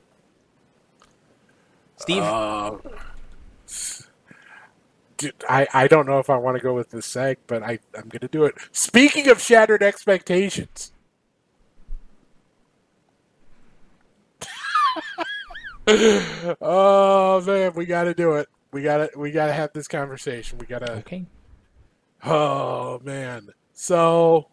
[1.97, 2.79] Steve, Uh,
[5.19, 7.79] dude, I, I don't know if I want to go with this seg, but I,
[7.95, 8.55] I'm going to do it.
[8.73, 10.93] Speaking of shattered expectations.
[16.61, 18.49] oh man, we got to do it.
[18.73, 20.59] We got to we got to have this conversation.
[20.59, 21.27] We got to okay.
[22.25, 23.49] Oh man.
[23.73, 24.49] So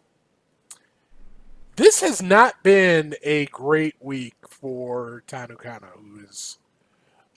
[1.76, 6.58] this has not been a great week for Tanukana, who is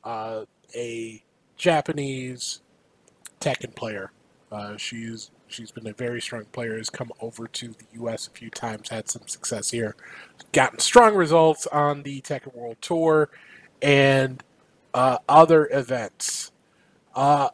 [0.04, 0.46] uh,
[0.76, 1.24] a
[1.58, 2.62] Japanese
[3.40, 4.12] Tekken player.
[4.52, 6.76] Uh, she's she's been a very strong player.
[6.78, 8.28] Has come over to the U.S.
[8.28, 9.96] a few times, had some success here,
[10.52, 13.30] gotten strong results on the Tekken World Tour,
[13.82, 14.44] and
[14.94, 16.51] uh, other events.
[17.16, 17.50] Uh,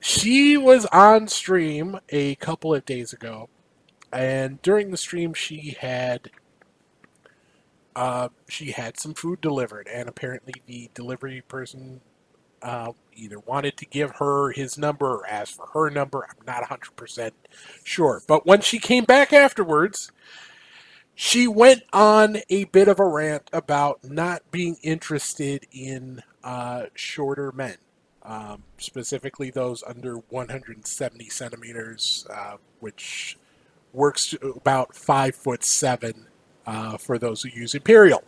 [0.00, 3.48] she was on stream a couple of days ago,
[4.12, 6.30] and during the stream, she had
[7.94, 12.00] uh, she had some food delivered, and apparently the delivery person
[12.62, 16.26] uh, either wanted to give her his number or asked for her number.
[16.28, 17.32] I'm not 100%
[17.84, 18.22] sure.
[18.26, 20.10] But when she came back afterwards,
[21.14, 27.52] she went on a bit of a rant about not being interested in uh, shorter
[27.52, 27.76] men,
[28.22, 33.38] um, specifically those under 170 centimeters, uh, which
[33.92, 36.26] works about five foot seven
[36.66, 38.22] uh, for those who use Imperial.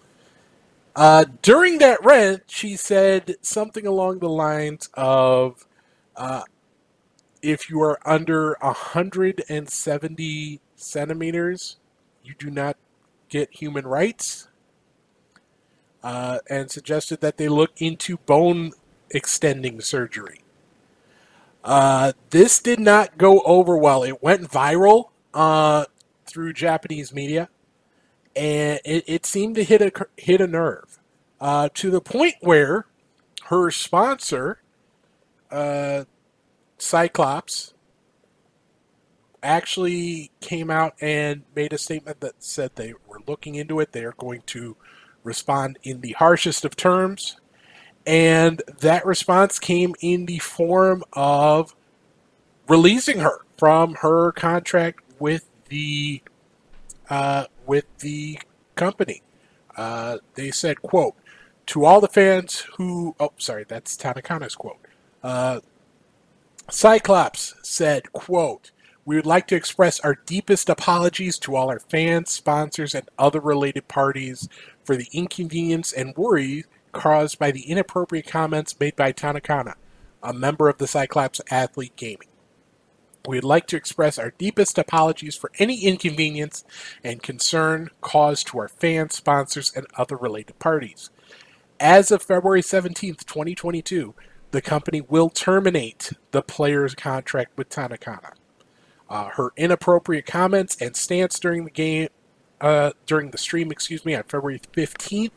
[0.97, 5.67] Uh, during that rant, she said something along the lines of,
[6.17, 6.43] uh,
[7.43, 11.77] "If you are under 170 centimeters,
[12.23, 12.77] you do not
[13.29, 14.49] get human rights."
[16.05, 18.73] Uh, and suggested that they look into bone
[19.11, 20.43] extending surgery.
[21.65, 24.03] Uh, this did not go over well.
[24.03, 25.87] It went viral uh,
[26.27, 27.49] through Japanese media,
[28.37, 30.99] and it, it seemed to hit a hit a nerve
[31.41, 32.85] uh, to the point where
[33.45, 34.61] her sponsor,
[35.51, 36.05] uh,
[36.77, 37.73] Cyclops,
[39.43, 43.93] actually came out and made a statement that said they were looking into it.
[43.93, 44.77] They are going to
[45.25, 47.37] respond in the harshest of terms.
[48.07, 51.75] And that response came in the form of
[52.69, 56.23] releasing her from her contract with the
[57.09, 58.39] uh, with the
[58.75, 59.23] company.
[59.77, 61.15] Uh, they said, "quote
[61.67, 64.79] To all the fans who oh sorry that's Tanukana's quote.
[65.23, 65.61] Uh,
[66.71, 68.71] Cyclops said, "quote
[69.05, 73.41] We would like to express our deepest apologies to all our fans, sponsors, and other
[73.41, 74.49] related parties
[74.85, 79.75] for the inconvenience and worry caused by the inappropriate comments made by Tanukana,
[80.23, 82.29] a member of the Cyclops Athlete Gaming.
[83.27, 86.63] We would like to express our deepest apologies for any inconvenience
[87.03, 91.11] and concern caused to our fans, sponsors, and other related parties.
[91.81, 94.15] As of February 17th, 2022,
[94.51, 98.33] the company will terminate the player's contract with Tanukana.
[99.09, 102.09] Uh, her inappropriate comments and stance during the game,
[102.65, 105.31] uh, during the stream, excuse me, on February 15th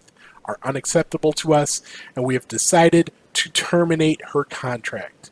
[0.45, 1.81] are unacceptable to us,
[2.15, 5.29] and we have decided to terminate her contract.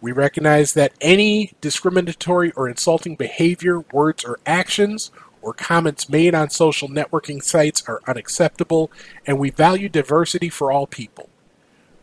[0.00, 5.10] We recognize that any discriminatory or insulting behavior, words, or actions
[5.42, 8.92] or comments made on social networking sites are unacceptable,
[9.26, 11.28] and we value diversity for all people.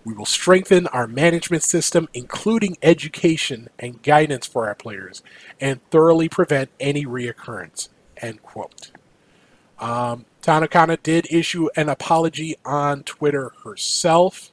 [0.03, 5.23] We will strengthen our management system, including education and guidance for our players,
[5.61, 7.87] and thoroughly prevent any reoccurrence.
[8.17, 8.91] End quote.
[9.81, 14.51] Um, Tanukana did issue an apology on Twitter herself.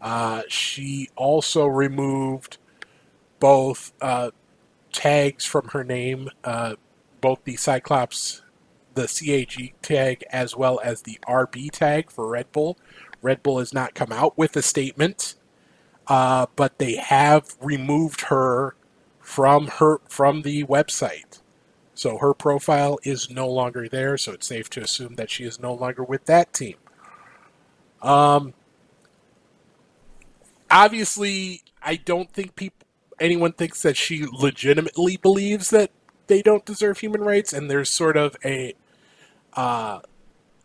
[0.00, 2.58] Uh, she also removed
[3.40, 4.30] both uh,
[4.92, 6.76] tags from her name, uh,
[7.20, 8.42] both the Cyclops,
[8.94, 12.78] the CAG tag, as well as the RB tag for Red Bull.
[13.20, 15.34] Red Bull has not come out with a statement,
[16.06, 18.76] uh, but they have removed her
[19.18, 21.37] from her from the website.
[21.98, 25.58] So her profile is no longer there, so it's safe to assume that she is
[25.58, 26.76] no longer with that team.
[28.00, 28.54] Um,
[30.70, 32.86] obviously, I don't think people
[33.18, 35.90] anyone thinks that she legitimately believes that
[36.28, 38.74] they don't deserve human rights, and there's sort of a
[39.54, 39.98] uh,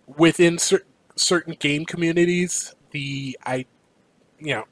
[0.06, 0.86] within cer-
[1.16, 3.66] certain game communities, the I,
[4.38, 4.66] you know,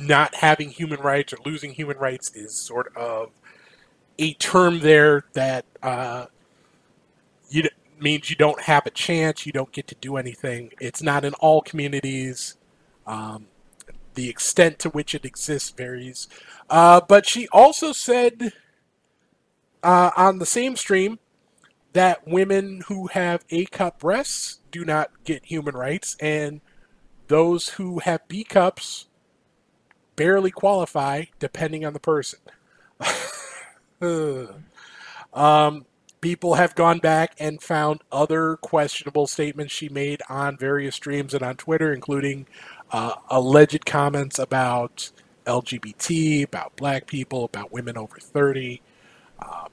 [0.00, 3.30] not having human rights or losing human rights is sort of
[4.18, 6.26] a term there that uh,
[7.48, 7.68] you
[8.00, 10.72] means you don't have a chance, you don't get to do anything.
[10.80, 12.56] It's not in all communities.
[13.06, 13.46] Um,
[14.14, 16.26] the extent to which it exists varies.
[16.68, 18.52] Uh, but she also said
[19.82, 21.20] uh, on the same stream
[21.92, 26.60] that women who have A cup breasts do not get human rights, and
[27.28, 29.06] those who have B cups
[30.16, 32.40] barely qualify, depending on the person.
[35.34, 35.86] um,
[36.20, 41.42] people have gone back and found other questionable statements she made on various streams and
[41.42, 42.46] on Twitter, including
[42.90, 45.10] uh, alleged comments about
[45.46, 48.82] LGBT, about black people, about women over 30.
[49.40, 49.68] Um,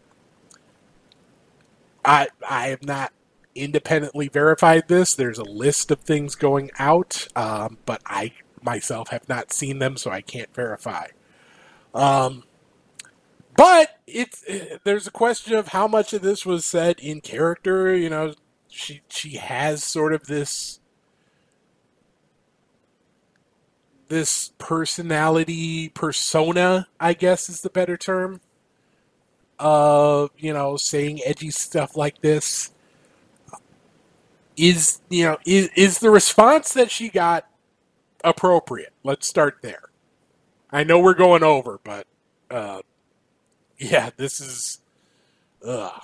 [2.03, 3.11] I, I have not
[3.55, 5.15] independently verified this.
[5.15, 9.97] There's a list of things going out, um, but I myself have not seen them,
[9.97, 11.07] so I can't verify.
[11.93, 12.43] Um,
[13.55, 14.43] but it's
[14.83, 17.95] there's a question of how much of this was said in character.
[17.95, 18.33] You know,
[18.69, 20.79] she she has sort of this
[24.09, 28.41] this personality persona, I guess is the better term,
[29.59, 32.71] of, you know, saying edgy stuff like this.
[34.57, 37.47] is you know is is the response that she got
[38.23, 38.93] appropriate?
[39.03, 39.89] Let's start there.
[40.71, 42.07] I know we're going over, but
[42.51, 42.81] uh,
[43.77, 44.79] yeah, this is.
[45.65, 46.01] Ugh.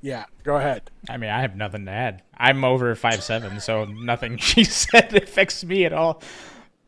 [0.00, 0.90] Yeah, go ahead.
[1.08, 2.22] I mean, I have nothing to add.
[2.36, 6.22] I'm over five seven, so nothing she said affects me at all.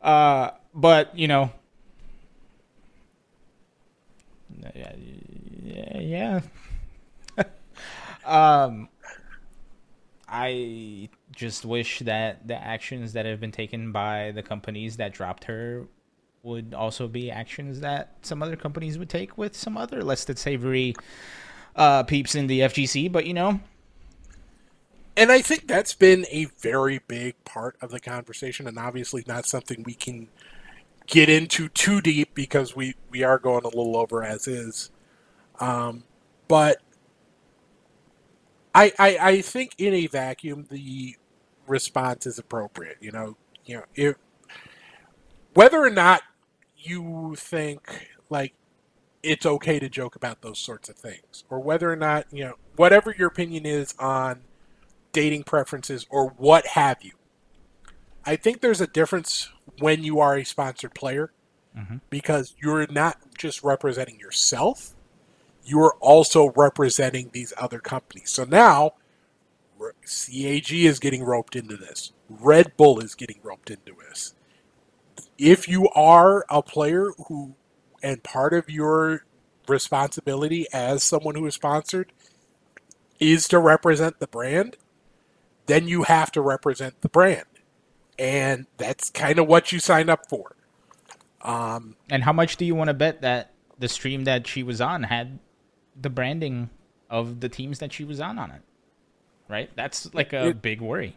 [0.01, 1.51] Uh, but you know,
[4.75, 6.41] yeah, yeah.
[8.25, 8.87] um,
[10.27, 15.45] I just wish that the actions that have been taken by the companies that dropped
[15.45, 15.87] her
[16.43, 20.35] would also be actions that some other companies would take with some other less than
[20.35, 20.95] savory
[21.75, 23.59] uh, peeps in the FGC, but you know.
[25.15, 29.45] And I think that's been a very big part of the conversation, and obviously not
[29.45, 30.29] something we can
[31.05, 34.89] get into too deep because we, we are going a little over as is.
[35.59, 36.03] Um,
[36.47, 36.81] but
[38.73, 41.15] I, I I think in a vacuum the
[41.67, 42.97] response is appropriate.
[43.01, 44.15] You know, you know if
[45.53, 46.21] whether or not
[46.77, 48.53] you think like
[49.23, 52.55] it's okay to joke about those sorts of things, or whether or not, you know,
[52.75, 54.41] whatever your opinion is on
[55.11, 57.11] dating preferences or what have you.
[58.25, 61.31] I think there's a difference when you are a sponsored player
[61.77, 61.97] mm-hmm.
[62.09, 64.95] because you're not just representing yourself,
[65.63, 68.29] you are also representing these other companies.
[68.31, 68.93] So now
[70.05, 72.13] CAG is getting roped into this.
[72.29, 74.33] Red Bull is getting roped into this.
[75.37, 77.55] If you are a player who
[78.03, 79.25] and part of your
[79.67, 82.11] responsibility as someone who is sponsored
[83.19, 84.77] is to represent the brand,
[85.67, 87.45] then you have to represent the brand.
[88.17, 90.55] And that's kind of what you signed up for.
[91.41, 94.81] Um, and how much do you want to bet that the stream that she was
[94.81, 95.39] on had
[95.99, 96.69] the branding
[97.09, 98.61] of the teams that she was on on it?
[99.51, 99.69] Right?
[99.75, 101.15] That's like a it, big worry.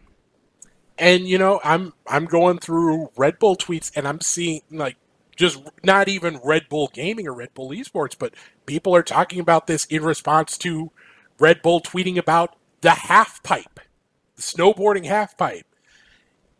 [0.98, 4.96] And you know, I'm I'm going through Red Bull tweets and I'm seeing like
[5.36, 8.34] just not even Red Bull Gaming or Red Bull Esports, but
[8.66, 10.90] people are talking about this in response to
[11.38, 13.80] Red Bull tweeting about the half pipe,
[14.36, 15.66] the snowboarding half pipe.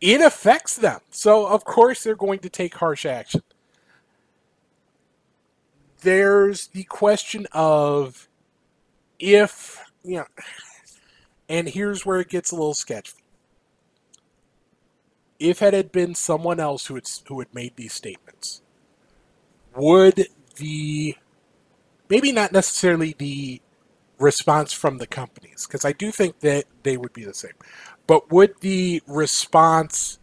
[0.01, 1.01] It affects them.
[1.11, 3.43] So, of course, they're going to take harsh action.
[6.03, 8.29] There's the question of
[9.19, 10.27] if, you know,
[11.49, 13.13] and here's where it gets a little sketchy.
[15.39, 18.63] If it had been someone else who had, who had made these statements,
[19.77, 21.17] would the
[22.09, 23.61] maybe not necessarily the
[24.19, 27.55] response from the companies because I do think that they would be the same,
[28.07, 30.19] but would the response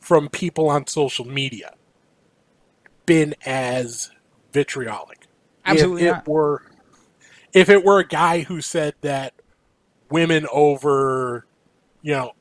[0.00, 1.74] from people on social media
[3.04, 4.10] been as
[4.52, 5.26] vitriolic?
[5.66, 6.28] Absolutely if it not.
[6.28, 6.62] were
[7.52, 9.34] if it were a guy who said that
[10.10, 11.46] women over
[12.02, 12.32] you know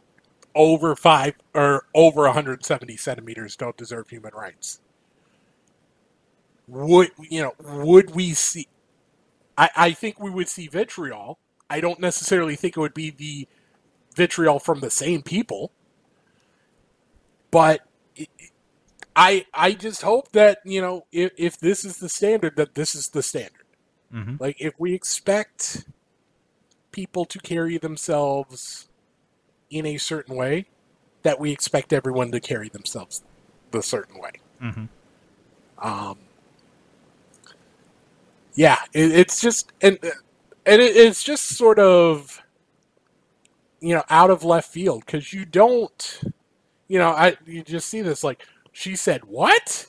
[0.56, 4.80] over five or over 170 centimeters don't deserve human rights.
[6.68, 8.68] Would you know would we see
[9.58, 11.40] I, I think we would see vitriol.
[11.70, 13.48] I don't necessarily think it would be the
[14.16, 15.72] vitriol from the same people.
[17.52, 17.82] But
[18.16, 18.30] it,
[19.16, 22.96] i i just hope that you know if, if this is the standard that this
[22.96, 23.54] is the standard.
[24.14, 24.36] Mm-hmm.
[24.40, 25.86] like if we expect
[26.98, 28.90] people to carry themselves
[29.70, 30.66] in a certain way
[31.22, 33.24] that we expect everyone to carry themselves
[33.70, 34.32] the certain way.
[34.60, 34.86] Mm-hmm.
[35.78, 36.18] um,
[38.56, 40.00] yeah, it, it's just and
[40.66, 42.42] and it, it's just sort of
[43.80, 46.22] you know out of left field because you don't
[46.88, 48.42] you know I you just see this like
[48.72, 49.86] she said what?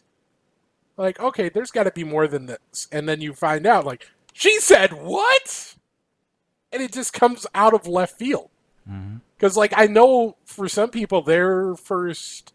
[0.98, 2.86] Like okay there's got to be more than this.
[2.92, 5.67] And then you find out like she said what
[6.72, 8.50] and it just comes out of left field.
[8.84, 9.58] Because mm-hmm.
[9.58, 12.52] like I know for some people their first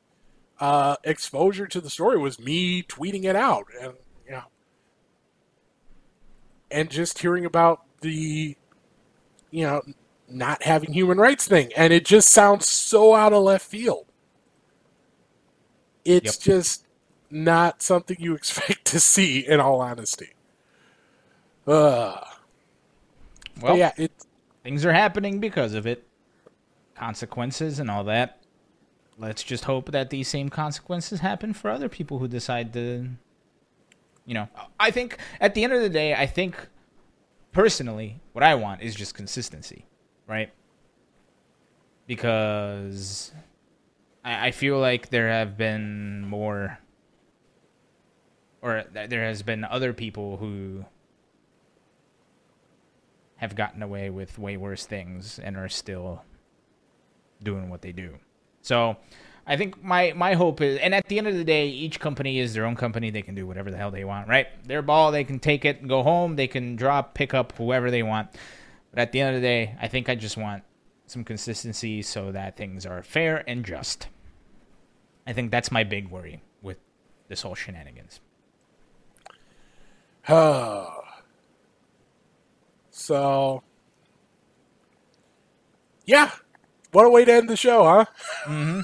[0.60, 3.94] uh, exposure to the story was me tweeting it out and
[4.26, 4.44] you know,
[6.72, 8.56] and just hearing about the
[9.52, 9.82] you know
[10.28, 11.72] not having human rights thing.
[11.76, 14.06] And it just sounds so out of left field.
[16.06, 16.56] It's yep.
[16.56, 16.86] just
[17.30, 20.30] not something you expect to see in all honesty.
[21.68, 22.20] Uh
[23.64, 24.12] well yeah it
[24.64, 26.08] things are happening because of it
[26.96, 28.40] consequences and all that
[29.18, 33.10] let's just hope that these same consequences happen for other people who decide to
[34.26, 34.48] you know,
[34.80, 36.68] I think at the end of the day, I think
[37.52, 39.86] personally, what I want is just consistency,
[40.28, 40.52] right?
[42.08, 43.32] Because
[44.24, 46.80] I, I feel like there have been more,
[48.62, 50.86] or there has been other people who
[53.44, 56.24] have gotten away with way worse things and are still
[57.44, 58.18] doing what they do.
[58.62, 58.96] So
[59.46, 62.40] I think my my hope is, and at the end of the day, each company
[62.40, 63.10] is their own company.
[63.10, 64.48] They can do whatever the hell they want, right?
[64.66, 66.38] Their ball, they can take it and go home.
[66.38, 68.30] They can drop, pick up whoever they want.
[68.92, 70.64] But at the end of the day, I think I just want
[71.06, 74.08] some consistency so that things are fair and just.
[75.28, 76.78] I think that's my big worry with
[77.28, 78.22] this whole shenanigans.
[80.30, 81.03] Ah.
[82.96, 83.64] So,
[86.06, 86.30] yeah,
[86.92, 88.06] what a way to end the show,
[88.46, 88.84] huh?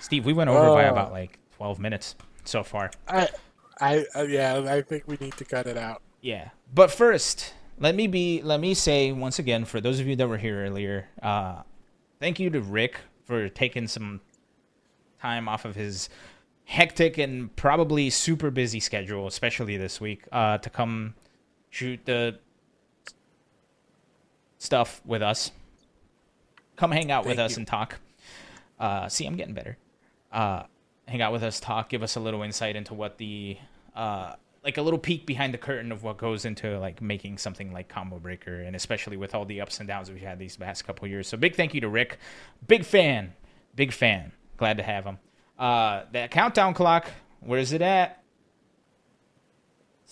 [0.00, 0.92] Steve, we went over by Oh.
[0.92, 2.14] about like 12 minutes
[2.44, 2.90] so far.
[3.08, 3.28] I,
[3.80, 6.02] I, uh, yeah, I think we need to cut it out.
[6.20, 6.50] Yeah.
[6.72, 10.28] But first, let me be let me say once again for those of you that
[10.28, 11.62] were here earlier, uh
[12.20, 14.20] thank you to Rick for taking some
[15.20, 16.08] time off of his
[16.64, 21.14] hectic and probably super busy schedule, especially this week, uh to come
[21.72, 22.38] shoot the
[24.58, 25.50] stuff with us.
[26.76, 27.98] Come hang out with Thank us and talk.
[28.78, 29.76] Uh see, I'm getting better.
[30.30, 30.64] Uh
[31.08, 33.56] hang out with us, talk, give us a little insight into what the
[33.96, 37.72] uh like a little peek behind the curtain of what goes into like making something
[37.72, 40.86] like Combo Breaker, and especially with all the ups and downs we've had these past
[40.86, 41.26] couple years.
[41.26, 42.18] So big thank you to Rick,
[42.68, 43.32] big fan,
[43.74, 44.32] big fan.
[44.58, 45.18] Glad to have him.
[45.58, 48.21] Uh, that countdown clock, where is it at?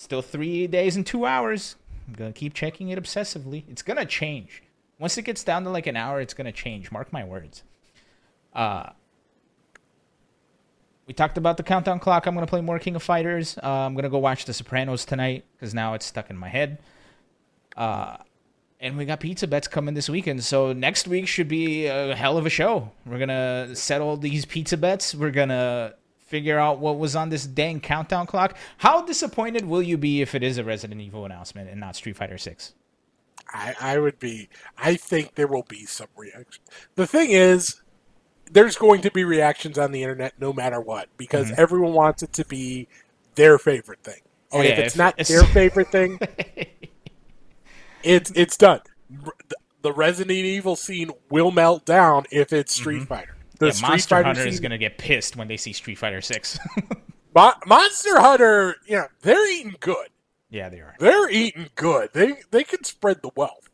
[0.01, 1.77] Still three days and two hours.
[2.09, 3.65] I'm gonna keep checking it obsessively.
[3.69, 4.63] It's gonna change.
[4.99, 6.91] Once it gets down to like an hour, it's gonna change.
[6.91, 7.65] Mark my words.
[8.55, 8.89] Uh,
[11.07, 12.25] we talked about the countdown clock.
[12.25, 13.59] I'm gonna play more King of Fighters.
[13.63, 16.79] Uh, I'm gonna go watch The Sopranos tonight because now it's stuck in my head.
[17.77, 18.17] Uh,
[18.81, 22.39] and we got pizza bets coming this weekend, so next week should be a hell
[22.39, 22.91] of a show.
[23.05, 25.15] We're gonna settle these pizza bets.
[25.15, 25.93] We're gonna
[26.31, 28.57] figure out what was on this dang countdown clock.
[28.79, 32.17] How disappointed will you be if it is a Resident Evil announcement and not Street
[32.17, 32.73] Fighter Six?
[33.53, 34.49] I, I would be.
[34.79, 36.63] I think there will be some reaction.
[36.95, 37.83] The thing is,
[38.51, 41.61] there's going to be reactions on the internet no matter what because mm-hmm.
[41.61, 42.87] everyone wants it to be
[43.35, 44.21] their favorite thing.
[44.53, 46.21] Oh, And if it's if not it's- their favorite thing,
[48.05, 48.83] it's it's done.
[49.83, 53.05] The Resident Evil scene will melt down if it's Street mm-hmm.
[53.07, 53.37] Fighter.
[53.61, 53.69] The Mm-hmm.
[53.69, 56.59] yeah, Street Monster Fighter Hunter is gonna get pissed when they see Street Fighter Six.
[57.37, 60.09] Mo- Monster Hunter, yeah, they're eating good.
[60.51, 60.97] yeah, they are.
[60.99, 62.11] They're eating good.
[62.13, 63.71] They they can spread the wealth.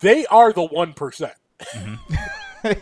[0.00, 1.34] They are the one percent.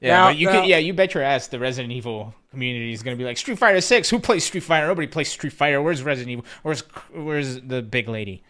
[0.00, 3.02] Yeah, Now- you now- could, yeah, you bet your ass the Resident Evil community is
[3.02, 4.08] gonna be like Street Fighter Six.
[4.08, 4.86] Who plays Street Fighter?
[4.86, 5.82] Nobody plays Street Fighter.
[5.82, 6.44] Where's Resident Evil?
[6.62, 6.82] Where's
[7.12, 8.44] where's the big lady?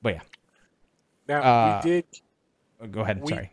[0.00, 0.20] But yeah,
[1.28, 2.04] Now Uh, we did
[2.92, 3.20] go ahead.
[3.22, 3.50] We- Sorry.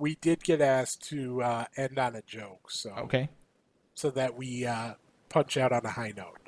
[0.00, 3.28] We did get asked to uh, end on a joke, so Okay.
[3.94, 4.94] so that we uh,
[5.28, 6.38] punch out on a high note.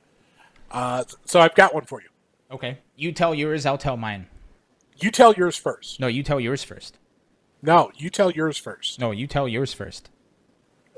[0.70, 2.08] Uh, so I've got one for you.
[2.50, 2.78] Okay.
[2.96, 3.66] You tell yours.
[3.66, 4.26] I'll tell mine.
[4.96, 6.00] You tell yours first.
[6.00, 6.98] No, you tell yours first.
[7.62, 8.98] No, you tell yours first.
[8.98, 10.10] No, you tell yours first.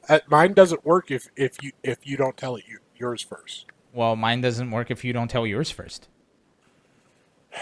[0.09, 3.66] Uh, mine doesn't work if, if you if you don't tell it you, yours first.
[3.93, 6.09] Well, mine doesn't work if you don't tell yours first.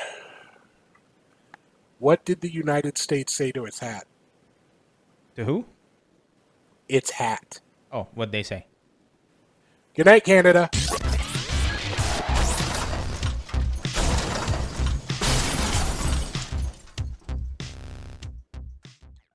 [1.98, 4.06] What did the United States say to its hat?
[5.36, 5.64] To who?
[6.88, 7.60] Its hat.
[7.90, 8.66] Oh, what'd they say?
[9.94, 10.70] Good night, Canada.